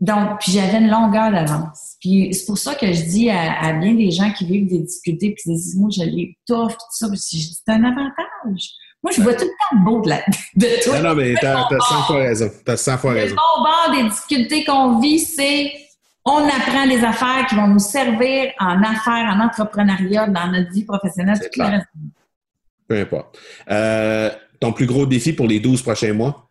donc, 0.00 0.40
puis 0.40 0.52
j'avais 0.52 0.78
une 0.78 0.90
longueur 0.90 1.30
d'avance. 1.30 1.96
Puis 2.00 2.32
c'est 2.34 2.46
pour 2.46 2.58
ça 2.58 2.74
que 2.74 2.92
je 2.92 3.02
dis 3.02 3.30
à, 3.30 3.72
bien 3.72 3.94
des 3.94 4.10
gens 4.10 4.30
qui 4.30 4.44
vivent 4.44 4.68
des 4.68 4.80
difficultés, 4.80 5.32
puis 5.32 5.42
qui 5.42 5.52
disent, 5.54 5.76
moi, 5.76 5.88
je 5.90 6.02
l'ai 6.02 6.36
tough, 6.46 6.72
tout 6.72 6.86
ça, 6.90 7.06
je 7.06 7.18
dis, 7.18 7.62
c'est 7.64 7.72
un 7.72 7.84
avantage. 7.84 8.70
Moi, 9.02 9.12
je 9.14 9.22
vois 9.22 9.34
tout 9.34 9.44
le 9.44 9.50
temps 9.50 9.84
beau 9.84 10.00
de, 10.02 10.08
la, 10.08 10.22
de 10.56 10.82
toi. 10.82 11.00
Non, 11.00 11.10
non, 11.10 11.14
mais 11.14 11.34
t'as, 11.40 11.60
as 11.60 11.68
100 11.68 12.02
fois 12.02 12.16
raison. 12.16 12.50
T'as 12.64 12.76
100 12.76 12.98
fois 12.98 13.12
raison. 13.12 13.34
Le 13.34 13.36
bon 13.36 13.62
bord 13.62 13.96
des 13.96 14.10
difficultés 14.10 14.64
qu'on 14.64 14.98
vit, 15.00 15.20
c'est 15.20 15.72
on 16.24 16.44
apprend 16.44 16.86
des 16.88 17.04
affaires 17.04 17.46
qui 17.48 17.54
vont 17.54 17.68
nous 17.68 17.78
servir 17.78 18.50
en 18.58 18.82
affaires, 18.82 19.32
en 19.32 19.44
entrepreneuriat, 19.44 20.26
dans 20.26 20.48
notre 20.48 20.72
vie 20.72 20.84
professionnelle. 20.84 21.38
Clair. 21.52 21.84
Peu 22.88 22.98
importe. 22.98 23.38
Euh, 23.70 24.30
ton 24.58 24.72
plus 24.72 24.86
gros 24.86 25.06
défi 25.06 25.32
pour 25.32 25.46
les 25.46 25.60
12 25.60 25.82
prochains 25.82 26.12
mois? 26.12 26.45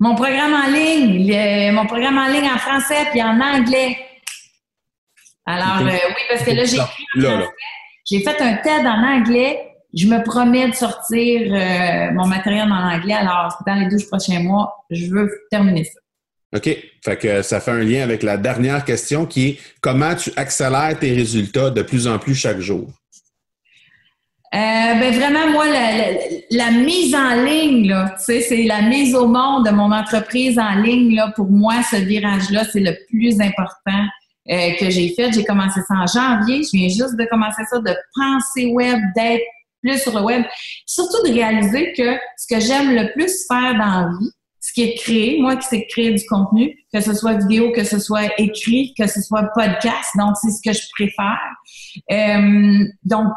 Mon 0.00 0.14
programme 0.14 0.54
en 0.54 0.66
ligne, 0.66 1.72
mon 1.72 1.86
programme 1.86 2.16
en 2.16 2.26
ligne 2.26 2.48
en 2.48 2.58
français 2.58 3.06
puis 3.10 3.22
en 3.22 3.38
anglais. 3.38 3.98
Alors, 5.44 5.86
euh, 5.86 5.90
oui, 5.90 6.22
parce 6.28 6.42
que 6.42 6.52
là, 6.52 6.64
j'ai 6.64 6.78
J'ai 8.06 8.20
fait 8.20 8.40
un 8.40 8.54
TED 8.54 8.86
en 8.86 9.02
anglais. 9.02 9.60
Je 9.92 10.06
me 10.06 10.22
promets 10.22 10.68
de 10.68 10.74
sortir 10.74 11.52
euh, 11.52 12.12
mon 12.12 12.26
matériel 12.26 12.70
en 12.70 12.92
anglais. 12.92 13.14
Alors, 13.14 13.58
dans 13.66 13.74
les 13.74 13.88
12 13.88 14.06
prochains 14.06 14.40
mois, 14.40 14.84
je 14.90 15.06
veux 15.06 15.30
terminer 15.50 15.84
ça. 15.84 16.00
OK. 16.56 16.76
Fait 17.04 17.16
que 17.16 17.42
ça 17.42 17.60
fait 17.60 17.70
un 17.70 17.82
lien 17.82 18.02
avec 18.02 18.22
la 18.22 18.36
dernière 18.36 18.84
question 18.84 19.26
qui 19.26 19.48
est 19.48 19.58
comment 19.80 20.14
tu 20.14 20.32
accélères 20.36 20.98
tes 20.98 21.12
résultats 21.12 21.70
de 21.70 21.82
plus 21.82 22.08
en 22.08 22.18
plus 22.18 22.34
chaque 22.34 22.60
jour? 22.60 22.88
Euh, 24.52 24.94
ben 24.98 25.14
vraiment, 25.14 25.48
moi, 25.52 25.64
la, 26.50 26.70
mise 26.72 27.14
en 27.14 27.44
ligne, 27.44 27.88
là, 27.88 28.16
c'est 28.18 28.64
la 28.64 28.82
mise 28.82 29.14
au 29.14 29.28
monde 29.28 29.66
de 29.66 29.70
mon 29.70 29.92
entreprise 29.92 30.58
en 30.58 30.74
ligne. 30.74 31.14
Là, 31.14 31.32
pour 31.36 31.48
moi, 31.48 31.74
ce 31.88 31.96
virage-là, 31.96 32.64
c'est 32.64 32.80
le 32.80 32.96
plus 33.08 33.40
important 33.40 34.04
euh, 34.50 34.72
que 34.80 34.90
j'ai 34.90 35.14
fait. 35.14 35.32
J'ai 35.32 35.44
commencé 35.44 35.80
ça 35.86 35.94
en 35.94 36.06
janvier. 36.06 36.64
Je 36.64 36.76
viens 36.76 36.88
juste 36.88 37.16
de 37.16 37.24
commencer 37.26 37.62
ça, 37.70 37.78
de 37.78 37.94
penser 38.14 38.66
web, 38.72 38.98
d'être 39.14 39.44
plus 39.82 40.02
sur 40.02 40.18
le 40.18 40.24
web. 40.24 40.42
Surtout 40.84 41.28
de 41.28 41.32
réaliser 41.32 41.92
que 41.96 42.18
ce 42.36 42.52
que 42.52 42.60
j'aime 42.60 42.92
le 42.92 43.12
plus 43.12 43.46
faire 43.46 43.74
dans 43.74 44.00
la 44.00 44.08
vie, 44.18 44.30
ce 44.58 44.72
qui 44.72 44.82
est 44.82 44.94
créer, 44.94 45.40
moi 45.40 45.56
qui 45.56 45.66
sais 45.68 45.86
créer 45.88 46.12
du 46.12 46.24
contenu, 46.26 46.76
que 46.92 47.00
ce 47.00 47.14
soit 47.14 47.34
vidéo, 47.34 47.72
que 47.72 47.84
ce 47.84 47.98
soit 47.98 48.28
écrit, 48.38 48.94
que 48.98 49.06
ce 49.06 49.22
soit 49.22 49.44
podcast, 49.54 50.10
donc 50.18 50.36
c'est 50.42 50.50
ce 50.50 50.60
que 50.62 50.72
je 50.72 50.86
préfère. 50.92 51.38
Euh, 52.10 52.84
donc, 53.04 53.28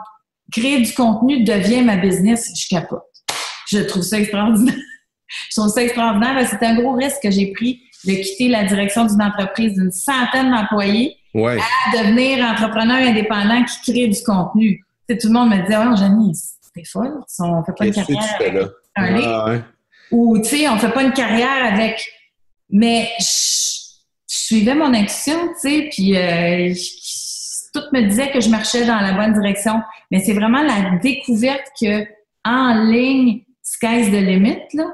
créer 0.54 0.82
du 0.82 0.94
contenu 0.94 1.44
devient 1.44 1.82
ma 1.82 1.98
business, 1.98 2.52
je 2.56 2.68
capote. 2.70 3.02
Je 3.70 3.80
trouve 3.80 4.04
ça 4.04 4.20
extraordinaire. 4.20 4.76
je 5.50 5.60
trouve 5.60 5.72
ça 5.72 5.84
extraordinaire 5.84 6.48
c'est 6.48 6.66
un 6.66 6.76
gros 6.76 6.94
risque 6.94 7.22
que 7.24 7.32
j'ai 7.32 7.52
pris 7.52 7.82
de 8.06 8.14
quitter 8.14 8.50
la 8.50 8.66
direction 8.66 9.06
d'une 9.06 9.22
entreprise 9.22 9.74
d'une 9.74 9.92
centaine 9.92 10.52
d'employés 10.52 11.18
à 11.36 11.98
devenir 11.98 12.46
entrepreneur 12.46 12.98
indépendant 12.98 13.64
qui 13.64 13.92
crée 13.92 14.08
du 14.08 14.22
contenu. 14.24 14.84
tout 15.10 15.16
le 15.24 15.34
monde 15.34 15.50
me 15.50 15.66
dit 15.66 15.74
Oh, 15.76 15.96
Jenny, 15.96 16.34
c'est 16.36 16.86
folle, 16.86 17.20
on 17.40 17.64
fait 17.64 17.74
pas 17.78 17.86
une 17.86 17.94
carrière 17.94 18.36
avec 18.40 18.56
un 18.96 19.24
ah, 19.24 19.56
Ou, 20.12 20.38
tu 20.40 20.44
sais, 20.44 20.70
on 20.70 20.78
fait 20.78 20.92
pas 20.92 21.04
une 21.04 21.14
carrière 21.14 21.74
avec. 21.74 22.04
Mais 22.70 23.10
je, 23.20 23.84
suivais 24.28 24.76
mon 24.76 24.94
action, 24.94 25.48
tu 25.50 25.70
sais, 25.70 25.90
puis 25.92 26.18
euh, 26.18 26.74
tout 27.74 27.84
me 27.92 28.08
disait 28.08 28.32
que 28.32 28.42
je 28.42 28.50
marchais 28.50 28.86
dans 28.86 29.00
la 29.00 29.14
bonne 29.14 29.34
direction. 29.34 29.82
Mais 30.14 30.20
c'est 30.20 30.34
vraiment 30.34 30.62
la 30.62 31.00
découverte 31.02 31.66
que 31.82 32.06
en 32.46 32.84
ligne, 32.84 33.42
sky's 33.64 34.12
the 34.12 34.22
limit, 34.22 34.60
là. 34.74 34.86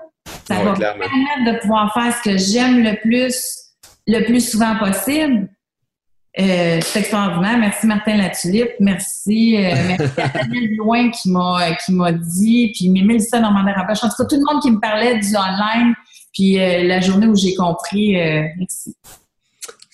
Ça 0.47 0.63
va 0.63 0.71
me 0.71 0.77
permettre 0.77 1.11
de 1.45 1.59
pouvoir 1.59 1.93
faire 1.93 2.15
ce 2.15 2.21
que 2.21 2.37
j'aime 2.37 2.81
le 2.81 2.97
plus, 3.01 3.37
le 4.07 4.25
plus 4.25 4.49
souvent 4.49 4.77
possible. 4.77 5.49
Euh, 6.39 6.79
c'est 6.81 6.99
extraordinaire. 6.99 7.57
Merci 7.57 7.85
Martin 7.85 8.15
Latulippe. 8.15 8.71
Merci, 8.79 9.57
euh, 9.57 9.73
merci 9.89 10.21
à 10.21 10.29
Daniel 10.29 10.75
Loin 10.77 11.09
qui 11.11 11.29
m'a 11.31 11.75
qui 11.85 11.91
m'a 11.91 12.13
dit, 12.13 12.71
puis 12.73 12.89
Mélissa 12.89 13.41
normandin 13.41 13.73
Je 13.75 13.99
pense 13.99 14.15
que 14.15 14.23
tout 14.23 14.37
le 14.37 14.53
monde 14.53 14.61
qui 14.61 14.71
me 14.71 14.79
parlait 14.79 15.19
du 15.19 15.35
online, 15.35 15.95
puis 16.33 16.61
euh, 16.61 16.83
la 16.83 17.01
journée 17.01 17.27
où 17.27 17.35
j'ai 17.35 17.55
compris. 17.55 18.13
merci. 18.57 18.95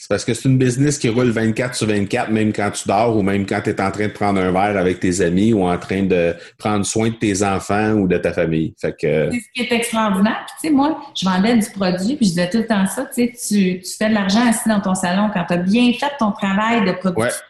C'est 0.06 0.10
parce 0.10 0.24
que 0.24 0.36
c'est 0.36 0.48
une 0.48 0.60
business 0.60 1.00
qui 1.00 1.10
roule 1.10 1.32
24 1.32 1.74
sur 1.74 1.88
24, 1.88 2.30
même 2.30 2.54
quand 2.54 2.70
tu 2.70 2.88
dors 2.88 3.18
ou 3.18 3.24
même 3.24 3.48
quand 3.48 3.60
tu 3.64 3.72
es 3.72 3.82
en 3.82 3.90
train 3.90 4.06
de 4.06 4.12
prendre 4.12 4.40
un 4.40 4.52
verre 4.52 4.78
avec 4.78 5.00
tes 5.00 5.20
amis 5.22 5.52
ou 5.52 5.64
en 5.68 5.80
train 5.80 6.04
de 6.04 6.36
prendre 6.60 6.86
soin 6.86 7.10
de 7.10 7.16
tes 7.16 7.42
enfants 7.42 7.94
ou 7.94 8.08
de 8.08 8.16
ta 8.20 8.32
famille. 8.32 8.76
Fait 8.80 8.92
que... 8.92 9.32
C'est 9.32 9.40
ce 9.40 9.46
qui 9.56 9.62
est 9.64 9.76
extraordinaire. 9.76 10.46
tu 10.62 10.68
sais, 10.68 10.70
moi, 10.72 11.02
je 11.20 11.26
vendais 11.26 11.58
du 11.58 11.68
produit, 11.72 12.18
puis 12.18 12.28
je 12.28 12.34
disais 12.34 12.50
tout 12.52 12.60
le 12.60 12.68
temps 12.68 12.86
ça. 12.86 13.06
Tu, 13.06 13.14
sais, 13.14 13.32
tu, 13.32 13.82
tu 13.82 13.98
fais 13.98 14.10
de 14.10 14.14
l'argent 14.14 14.48
assis 14.48 14.70
dans 14.70 14.80
ton 14.80 14.94
salon 14.94 15.32
quand 15.34 15.44
tu 15.46 15.54
as 15.56 15.58
bien 15.58 15.92
fait 15.94 16.12
ton 16.20 16.32
travail 16.34 16.86
de 16.86 16.92
production. 16.92 17.42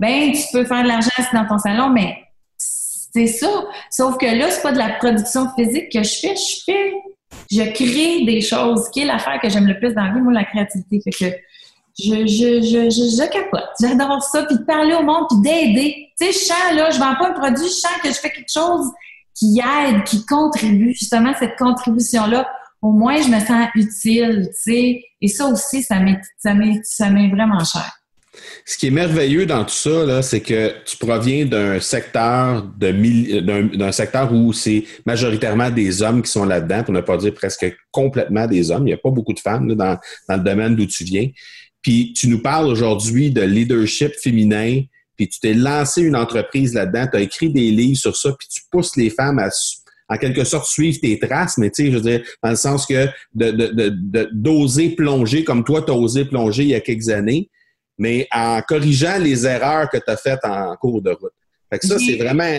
Ben, 0.00 0.32
tu 0.32 0.40
peux 0.54 0.64
faire 0.64 0.82
de 0.82 0.88
l'argent 0.88 1.10
assis 1.18 1.34
dans 1.34 1.46
ton 1.46 1.58
salon, 1.58 1.90
mais 1.90 2.16
c'est 2.56 3.26
ça. 3.26 3.50
Sauf 3.90 4.16
que 4.16 4.24
là, 4.24 4.50
c'est 4.50 4.62
pas 4.62 4.72
de 4.72 4.78
la 4.78 4.94
production 4.94 5.46
physique 5.54 5.92
que 5.92 6.02
je 6.02 6.20
fais. 6.22 6.34
Je 6.36 6.62
fais, 6.64 6.92
je 7.50 7.70
crée 7.70 8.24
des 8.24 8.40
choses, 8.40 8.88
qui 8.94 9.00
est 9.00 9.04
l'affaire 9.04 9.38
que 9.42 9.50
j'aime 9.50 9.66
le 9.66 9.78
plus 9.78 9.92
dans 9.92 10.04
la 10.04 10.14
vie, 10.14 10.20
moi, 10.22 10.32
la 10.32 10.44
créativité. 10.44 11.02
Fait 11.04 11.10
que 11.10 11.36
je, 11.98 12.26
je, 12.26 12.60
je, 12.60 12.90
je, 12.90 13.30
capote. 13.30 13.70
J'adore 13.80 14.22
ça. 14.22 14.44
Puis 14.44 14.58
de 14.58 14.64
parler 14.64 14.94
au 14.94 15.02
monde, 15.02 15.26
puis 15.30 15.40
d'aider. 15.40 16.08
Tu 16.20 16.26
sais, 16.26 16.32
je 16.32 16.38
sens, 16.38 16.74
là, 16.74 16.90
je 16.90 16.98
vends 16.98 17.14
pas 17.16 17.30
un 17.30 17.32
produit, 17.32 17.66
je 17.66 17.72
sens 17.72 17.92
que 18.02 18.08
je 18.08 18.14
fais 18.14 18.30
quelque 18.30 18.52
chose 18.52 18.90
qui 19.34 19.60
aide, 19.60 20.04
qui 20.04 20.24
contribue, 20.24 20.94
justement, 20.94 21.32
cette 21.38 21.56
contribution-là. 21.56 22.48
Au 22.82 22.92
moins, 22.92 23.20
je 23.20 23.28
me 23.28 23.40
sens 23.40 23.68
utile, 23.74 24.48
tu 24.48 24.72
sais. 24.72 25.04
Et 25.20 25.28
ça 25.28 25.46
aussi, 25.46 25.82
ça 25.82 25.98
m'est, 25.98 26.20
ça 26.38 26.52
ça 26.84 27.10
m'est 27.10 27.28
vraiment 27.30 27.64
cher. 27.64 27.90
Ce 28.64 28.76
qui 28.76 28.88
est 28.88 28.90
merveilleux 28.90 29.46
dans 29.46 29.64
tout 29.64 29.74
ça, 29.74 30.22
c'est 30.22 30.40
que 30.40 30.74
tu 30.84 30.96
proviens 30.98 31.46
d'un 31.46 31.80
secteur 31.80 32.62
de 32.62 33.76
d'un, 33.76 33.92
secteur 33.92 34.32
où 34.32 34.52
c'est 34.52 34.84
majoritairement 35.06 35.70
des 35.70 36.02
hommes 36.02 36.22
qui 36.22 36.30
sont 36.30 36.44
là-dedans, 36.44 36.82
pour 36.84 36.92
ne 36.92 37.00
pas 37.00 37.16
dire 37.16 37.32
presque 37.32 37.66
complètement 37.90 38.46
des 38.46 38.70
hommes. 38.70 38.82
Il 38.82 38.90
n'y 38.90 38.92
a 38.92 38.98
pas 38.98 39.10
beaucoup 39.10 39.32
de 39.32 39.40
femmes 39.40 39.74
dans, 39.74 39.96
dans 40.28 40.36
le 40.36 40.42
domaine 40.42 40.76
d'où 40.76 40.86
tu 40.86 41.04
viens. 41.04 41.28
Puis 41.86 42.12
tu 42.14 42.26
nous 42.26 42.42
parles 42.42 42.66
aujourd'hui 42.66 43.30
de 43.30 43.42
leadership 43.42 44.12
féminin, 44.20 44.82
puis 45.16 45.28
tu 45.28 45.38
t'es 45.38 45.54
lancé 45.54 46.02
une 46.02 46.16
entreprise 46.16 46.74
là-dedans, 46.74 47.06
tu 47.06 47.16
as 47.16 47.20
écrit 47.20 47.48
des 47.48 47.70
livres 47.70 47.96
sur 47.96 48.16
ça, 48.16 48.34
puis 48.36 48.48
tu 48.48 48.62
pousses 48.72 48.96
les 48.96 49.08
femmes 49.08 49.38
à 49.38 49.50
en 50.08 50.16
quelque 50.16 50.42
sorte 50.42 50.66
suivre 50.66 50.98
tes 51.00 51.16
traces, 51.16 51.58
mais 51.58 51.70
tu 51.70 51.84
sais, 51.84 51.92
je 51.92 51.98
veux 51.98 52.02
dire, 52.02 52.22
dans 52.42 52.50
le 52.50 52.56
sens 52.56 52.86
que 52.86 53.06
d'oser 54.32 54.96
plonger 54.96 55.44
comme 55.44 55.62
toi, 55.62 55.80
tu 55.80 55.92
as 55.92 55.94
osé 55.94 56.24
plonger 56.24 56.64
il 56.64 56.70
y 56.70 56.74
a 56.74 56.80
quelques 56.80 57.08
années, 57.08 57.50
mais 57.98 58.26
en 58.34 58.60
corrigeant 58.62 59.18
les 59.18 59.46
erreurs 59.46 59.88
que 59.88 59.98
tu 59.98 60.10
as 60.10 60.16
faites 60.16 60.44
en 60.44 60.74
cours 60.74 61.02
de 61.02 61.10
route. 61.10 61.34
Fait 61.70 61.78
que 61.78 61.86
ça, 61.86 62.00
c'est 62.00 62.16
vraiment 62.16 62.58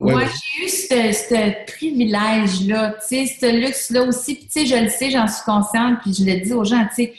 Moi, 0.00 0.22
j'ai 0.24 0.64
eu 0.64 0.68
ce 0.70 1.72
privilège-là, 1.76 2.96
tu 3.06 3.26
sais, 3.26 3.36
ce 3.38 3.54
luxe-là 3.54 4.04
aussi. 4.04 4.34
Puis, 4.34 4.46
tu 4.46 4.60
sais, 4.60 4.66
je 4.66 4.82
le 4.82 4.88
sais, 4.88 5.10
j'en 5.10 5.28
suis 5.28 5.44
consciente, 5.44 5.98
puis 6.00 6.14
je 6.14 6.24
le 6.24 6.40
dis 6.40 6.54
aux 6.54 6.64
gens, 6.64 6.86
tu 6.96 7.04
sais. 7.04 7.12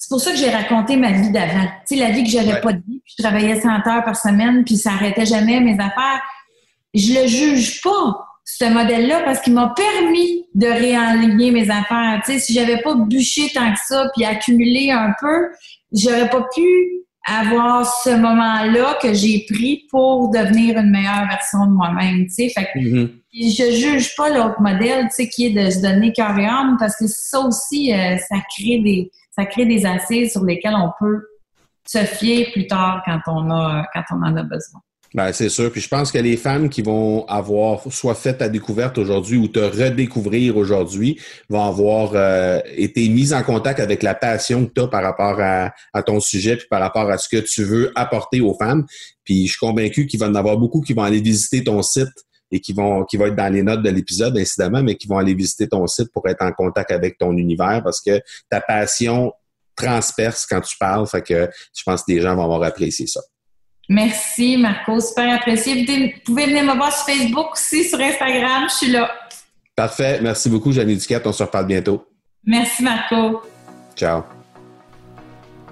C'est 0.00 0.08
pour 0.08 0.20
ça 0.22 0.30
que 0.32 0.38
j'ai 0.38 0.48
raconté 0.48 0.96
ma 0.96 1.12
vie 1.12 1.30
d'avant. 1.30 1.66
Tu 1.86 1.94
sais, 1.94 1.96
la 1.96 2.10
vie 2.10 2.24
que 2.24 2.30
j'avais 2.30 2.58
pas 2.62 2.72
de 2.72 2.78
vie, 2.78 3.02
puis 3.04 3.14
je 3.18 3.22
travaillais 3.22 3.60
100 3.60 3.68
heures 3.68 4.02
par 4.02 4.16
semaine, 4.16 4.64
puis 4.64 4.78
ça 4.78 4.92
arrêtait 4.92 5.26
jamais 5.26 5.60
mes 5.60 5.74
affaires. 5.74 6.22
Je 6.94 7.20
le 7.20 7.26
juge 7.26 7.82
pas, 7.82 8.26
ce 8.46 8.64
modèle-là, 8.64 9.20
parce 9.26 9.42
qu'il 9.42 9.52
m'a 9.52 9.74
permis 9.76 10.46
de 10.54 10.66
réaligner 10.66 11.50
mes 11.50 11.70
affaires. 11.70 12.22
Tu 12.24 12.32
sais, 12.32 12.38
si 12.38 12.54
j'avais 12.54 12.80
pas 12.80 12.94
bûché 12.94 13.50
tant 13.52 13.70
que 13.74 13.78
ça, 13.86 14.10
puis 14.16 14.24
accumulé 14.24 14.90
un 14.90 15.12
peu, 15.20 15.50
j'aurais 15.92 16.30
pas 16.30 16.46
pu 16.54 16.64
avoir 17.26 17.84
ce 18.02 18.16
moment-là 18.16 18.98
que 19.02 19.12
j'ai 19.12 19.44
pris 19.50 19.84
pour 19.90 20.30
devenir 20.30 20.78
une 20.78 20.90
meilleure 20.90 21.28
version 21.28 21.66
de 21.66 21.72
moi-même, 21.72 22.24
tu 22.24 22.30
sais. 22.30 22.48
Fait 22.48 22.70
que 22.72 22.78
mm-hmm. 22.78 23.10
je 23.34 23.70
juge 23.76 24.16
pas 24.16 24.30
l'autre 24.30 24.62
modèle, 24.62 25.08
tu 25.08 25.16
sais, 25.16 25.28
qui 25.28 25.48
est 25.48 25.50
de 25.50 25.68
se 25.68 25.82
donner 25.82 26.10
cœur 26.14 26.38
et 26.38 26.46
âme, 26.46 26.78
parce 26.80 26.96
que 26.96 27.06
ça 27.06 27.40
aussi, 27.40 27.92
euh, 27.92 28.16
ça 28.16 28.36
crée 28.56 28.78
des, 28.78 29.10
ça 29.30 29.46
crée 29.46 29.66
des 29.66 29.86
assises 29.86 30.32
sur 30.32 30.44
lesquelles 30.44 30.76
on 30.76 30.90
peut 30.98 31.26
se 31.86 31.98
fier 31.98 32.50
plus 32.52 32.66
tard 32.66 33.02
quand 33.04 33.20
on 33.26 33.50
a, 33.50 33.84
quand 33.94 34.02
on 34.10 34.22
en 34.22 34.36
a 34.36 34.42
besoin. 34.42 34.80
Ben, 35.12 35.32
c'est 35.32 35.48
sûr. 35.48 35.72
Puis 35.72 35.80
je 35.80 35.88
pense 35.88 36.12
que 36.12 36.18
les 36.18 36.36
femmes 36.36 36.68
qui 36.68 36.82
vont 36.82 37.26
avoir 37.26 37.80
soit 37.92 38.14
fait 38.14 38.34
ta 38.34 38.48
découverte 38.48 38.96
aujourd'hui 38.96 39.38
ou 39.38 39.48
te 39.48 39.58
redécouvrir 39.58 40.56
aujourd'hui 40.56 41.18
vont 41.48 41.64
avoir 41.64 42.12
euh, 42.14 42.60
été 42.76 43.08
mises 43.08 43.34
en 43.34 43.42
contact 43.42 43.80
avec 43.80 44.04
la 44.04 44.14
passion 44.14 44.66
que 44.66 44.72
tu 44.72 44.80
as 44.82 44.86
par 44.86 45.02
rapport 45.02 45.40
à, 45.40 45.72
ton 46.02 46.20
sujet 46.20 46.56
puis 46.56 46.68
par 46.70 46.80
rapport 46.80 47.10
à 47.10 47.18
ce 47.18 47.28
que 47.28 47.38
tu 47.38 47.64
veux 47.64 47.90
apporter 47.96 48.40
aux 48.40 48.54
femmes. 48.54 48.86
Puis 49.24 49.46
je 49.46 49.52
suis 49.52 49.58
convaincu 49.58 50.06
qu'il 50.06 50.20
va 50.20 50.26
y 50.26 50.30
en 50.30 50.36
avoir 50.36 50.56
beaucoup 50.58 50.80
qui 50.80 50.92
vont 50.92 51.02
aller 51.02 51.20
visiter 51.20 51.64
ton 51.64 51.82
site 51.82 52.08
et 52.50 52.60
qui 52.60 52.72
vont 52.72 53.04
qui 53.04 53.16
vont 53.16 53.26
être 53.26 53.36
dans 53.36 53.52
les 53.52 53.62
notes 53.62 53.82
de 53.82 53.90
l'épisode 53.90 54.36
incidemment, 54.36 54.82
mais 54.82 54.96
qui 54.96 55.06
vont 55.06 55.18
aller 55.18 55.34
visiter 55.34 55.68
ton 55.68 55.86
site 55.86 56.12
pour 56.12 56.26
être 56.28 56.42
en 56.42 56.52
contact 56.52 56.90
avec 56.90 57.18
ton 57.18 57.36
univers 57.36 57.82
parce 57.82 58.00
que 58.00 58.20
ta 58.48 58.60
passion 58.60 59.32
transperce 59.76 60.46
quand 60.46 60.60
tu 60.60 60.76
parles. 60.78 61.06
Fait 61.06 61.22
que 61.22 61.48
je 61.74 61.82
pense 61.84 62.02
que 62.02 62.12
les 62.12 62.20
gens 62.20 62.34
vont 62.36 62.44
avoir 62.44 62.62
apprécié 62.62 63.06
ça. 63.06 63.20
Merci, 63.88 64.56
Marco. 64.56 65.00
Super 65.00 65.34
apprécié. 65.34 65.84
Vous 65.84 66.20
pouvez 66.24 66.46
venir 66.46 66.62
me 66.62 66.76
voir 66.76 66.92
sur 66.92 67.06
Facebook 67.06 67.52
aussi, 67.54 67.84
sur 67.84 67.98
Instagram. 67.98 68.68
Je 68.68 68.74
suis 68.74 68.92
là. 68.92 69.10
Parfait. 69.74 70.20
Merci 70.22 70.48
beaucoup, 70.48 70.70
Jeanne 70.70 70.94
Duquette. 70.94 71.26
On 71.26 71.32
se 71.32 71.42
reparle 71.42 71.66
bientôt. 71.66 72.06
Merci, 72.44 72.84
Marco. 72.84 73.42
Ciao. 73.96 74.22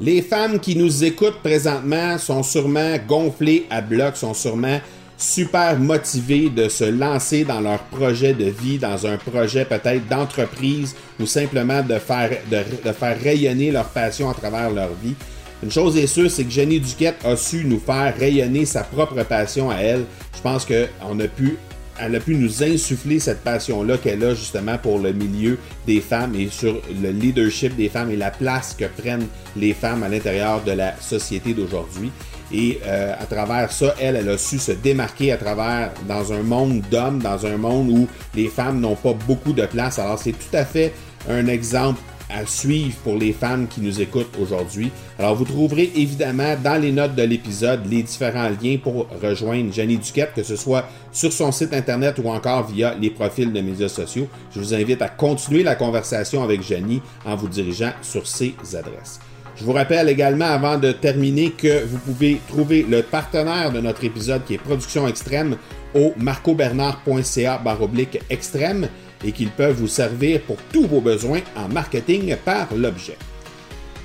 Les 0.01 0.23
femmes 0.23 0.59
qui 0.59 0.77
nous 0.77 1.05
écoutent 1.05 1.41
présentement 1.43 2.19
sont 2.19 2.43
sûrement 2.43 2.97
gonflées 3.07 3.67
à 3.71 3.81
bloc, 3.81 4.17
sont 4.17 4.35
sûrement 4.35 4.81
super 5.19 5.79
motivées 5.79 6.49
de 6.49 6.69
se 6.69 6.85
lancer 6.85 7.45
dans 7.45 7.61
leur 7.61 7.81
projet 7.85 8.33
de 8.33 8.45
vie, 8.45 8.79
dans 8.79 9.07
un 9.07 9.19
projet 9.19 9.65
peut-être 9.65 10.09
d'entreprise 10.09 10.95
ou 11.21 11.27
simplement 11.27 11.83
de 11.83 11.99
faire, 11.99 12.31
de 12.51 12.93
faire 12.93 13.21
rayonner 13.21 13.73
leur 13.73 13.89
passion 13.89 14.31
à 14.31 14.35
travers 14.35 14.71
leur 14.71 14.91
vie. 15.03 15.15
Une 15.63 15.73
chose 15.73 15.97
est 15.97 16.07
sûre, 16.07 16.31
c'est 16.31 16.45
que 16.45 16.51
Jenny 16.51 16.79
Duquette 16.79 17.25
a 17.25 17.37
su 17.37 17.65
nous 17.65 17.81
faire 17.81 18.17
rayonner 18.17 18.65
sa 18.65 18.85
propre 18.85 19.25
passion 19.25 19.71
à 19.71 19.77
elle. 19.77 20.05
Je 20.37 20.41
pense 20.41 20.65
qu'on 20.65 21.19
a 21.19 21.27
pu 21.27 21.57
elle 22.01 22.15
a 22.15 22.21
pu 22.21 22.37
nous 22.37 22.63
insuffler 22.63 23.19
cette 23.19 23.43
passion-là 23.43 23.99
qu'elle 23.99 24.23
a 24.23 24.35
justement 24.35 24.79
pour 24.79 24.99
le 24.99 25.13
milieu 25.13 25.59
des 25.87 26.01
femmes 26.01 26.35
et 26.35 26.49
sur 26.49 26.81
le 27.03 27.11
leadership 27.11 27.75
des 27.75 27.89
femmes 27.89 28.11
et 28.11 28.17
la 28.17 28.31
place 28.31 28.77
que 28.79 28.85
prennent 28.85 29.27
les 29.57 29.75
femmes 29.75 30.03
à 30.03 30.09
l'intérieur 30.09 30.63
de 30.63 30.73
la 30.73 30.95
société 31.01 31.55
d'aujourd'hui. 31.55 32.13
Et 32.53 32.81
euh, 32.85 33.15
à 33.19 33.27
travers 33.27 33.71
ça, 33.73 33.95
elle, 34.01 34.17
elle 34.17 34.29
a 34.29 34.39
su 34.39 34.59
se 34.59 34.73
démarquer 34.73 35.33
à 35.33 35.37
travers 35.37 35.93
dans 36.07 36.33
un 36.33 36.43
monde 36.43 36.83
d'hommes, 36.91 37.21
dans 37.21 37.45
un 37.47 37.57
monde 37.57 37.91
où 37.91 38.09
les 38.35 38.49
femmes 38.49 38.81
n'ont 38.81 38.97
pas 38.97 39.13
beaucoup 39.27 39.53
de 39.53 39.67
place. 39.67 39.99
Alors 39.99 40.19
c'est 40.19 40.33
tout 40.33 40.57
à 40.57 40.65
fait 40.65 40.93
un 41.29 41.47
exemple 41.47 42.01
à 42.31 42.47
suivre 42.47 42.97
pour 43.05 43.17
les 43.17 43.33
femmes 43.33 43.67
qui 43.69 43.81
nous 43.81 44.01
écoutent 44.01 44.37
aujourd'hui. 44.41 44.91
Alors, 45.19 45.35
vous 45.35 45.45
trouverez 45.45 45.91
évidemment 45.95 46.57
dans 46.63 46.81
les 46.81 46.93
notes 46.93 47.15
de 47.15 47.23
l'épisode 47.23 47.87
les 47.89 48.03
différents 48.03 48.51
liens 48.63 48.77
pour 48.83 49.07
rejoindre 49.23 49.73
Jenny 49.73 49.97
Duquette, 49.97 50.35
que 50.35 50.43
ce 50.43 50.57
soit 50.57 50.85
sur 51.13 51.33
son 51.33 51.53
site 51.53 51.73
internet 51.73 52.19
ou 52.23 52.29
encore 52.29 52.67
via 52.67 52.95
les 52.95 53.11
profils 53.11 53.53
de 53.53 53.61
médias 53.61 53.89
sociaux. 53.89 54.29
Je 54.55 54.61
vous 54.61 54.75
invite 54.75 55.03
à 55.03 55.09
continuer 55.09 55.63
la 55.63 55.75
conversation 55.75 56.43
avec 56.43 56.63
Jenny 56.63 57.01
en 57.25 57.37
vous 57.37 57.49
dirigeant 57.49 57.93
sur 58.03 58.27
ces 58.27 58.55
adresses. 58.75 59.21
Je 59.59 59.65
vous 59.65 59.73
rappelle 59.73 60.09
également 60.09 60.45
avant 60.45 60.79
de 60.79 60.93
terminer 60.93 61.51
que 61.51 61.85
vous 61.85 61.99
pouvez 61.99 62.41
trouver 62.47 62.87
le 62.89 63.03
partenaire 63.03 63.73
de 63.73 63.81
notre 63.81 64.05
épisode 64.05 64.45
qui 64.45 64.55
est 64.55 64.59
Production 64.59 65.09
Extrême 65.09 65.57
au 65.97 66.13
marcobernard.ca 66.17 67.59
baroblique 67.59 68.21
extrême 68.31 68.89
et 69.25 69.33
qu'ils 69.33 69.51
peuvent 69.51 69.75
vous 69.75 69.89
servir 69.89 70.43
pour 70.43 70.59
tous 70.73 70.87
vos 70.87 71.01
besoins 71.01 71.41
en 71.57 71.69
marketing 71.69 72.37
par 72.45 72.69
l'objet. 72.77 73.17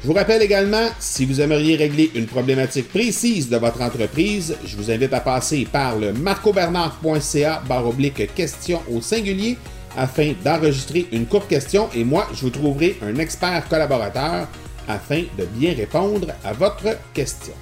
Je 0.01 0.07
vous 0.07 0.13
rappelle 0.13 0.41
également, 0.41 0.87
si 0.99 1.23
vous 1.23 1.39
aimeriez 1.39 1.75
régler 1.75 2.09
une 2.15 2.25
problématique 2.25 2.89
précise 2.89 3.47
de 3.47 3.57
votre 3.57 3.81
entreprise, 3.83 4.57
je 4.65 4.75
vous 4.75 4.89
invite 4.89 5.13
à 5.13 5.21
passer 5.21 5.67
par 5.71 5.99
le 5.99 6.13
marcobernard.ca 6.13 7.61
oblique 7.85 8.33
question 8.33 8.81
au 8.91 9.01
singulier 9.01 9.57
afin 9.95 10.33
d'enregistrer 10.43 11.05
une 11.11 11.27
courte 11.27 11.47
question 11.47 11.89
et 11.93 12.03
moi, 12.03 12.27
je 12.33 12.41
vous 12.41 12.49
trouverai 12.49 12.97
un 13.03 13.17
expert 13.19 13.67
collaborateur 13.69 14.47
afin 14.87 15.23
de 15.37 15.45
bien 15.45 15.73
répondre 15.73 16.27
à 16.43 16.53
votre 16.53 16.97
question. 17.13 17.53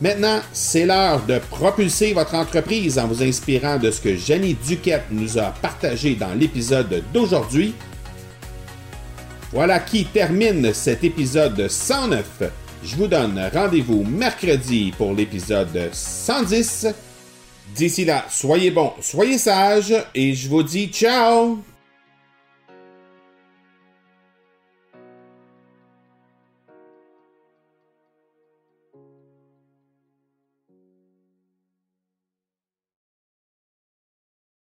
Maintenant, 0.00 0.40
c'est 0.52 0.86
l'heure 0.86 1.22
de 1.26 1.38
propulser 1.50 2.14
votre 2.14 2.34
entreprise 2.34 2.98
en 2.98 3.06
vous 3.06 3.22
inspirant 3.22 3.76
de 3.76 3.90
ce 3.90 4.00
que 4.00 4.16
Jenny 4.16 4.54
Duquette 4.54 5.04
nous 5.10 5.38
a 5.38 5.52
partagé 5.60 6.14
dans 6.14 6.32
l'épisode 6.32 7.02
d'aujourd'hui. 7.12 7.74
Voilà 9.52 9.78
qui 9.80 10.06
termine 10.06 10.72
cet 10.72 11.04
épisode 11.04 11.68
109. 11.68 12.24
Je 12.82 12.96
vous 12.96 13.08
donne 13.08 13.50
rendez-vous 13.52 14.04
mercredi 14.04 14.92
pour 14.96 15.12
l'épisode 15.12 15.90
110. 15.92 16.86
D'ici 17.74 18.04
là, 18.06 18.24
soyez 18.30 18.70
bons, 18.70 18.92
soyez 19.00 19.36
sages 19.36 19.94
et 20.14 20.34
je 20.34 20.48
vous 20.48 20.62
dis 20.62 20.86
ciao 20.86 21.58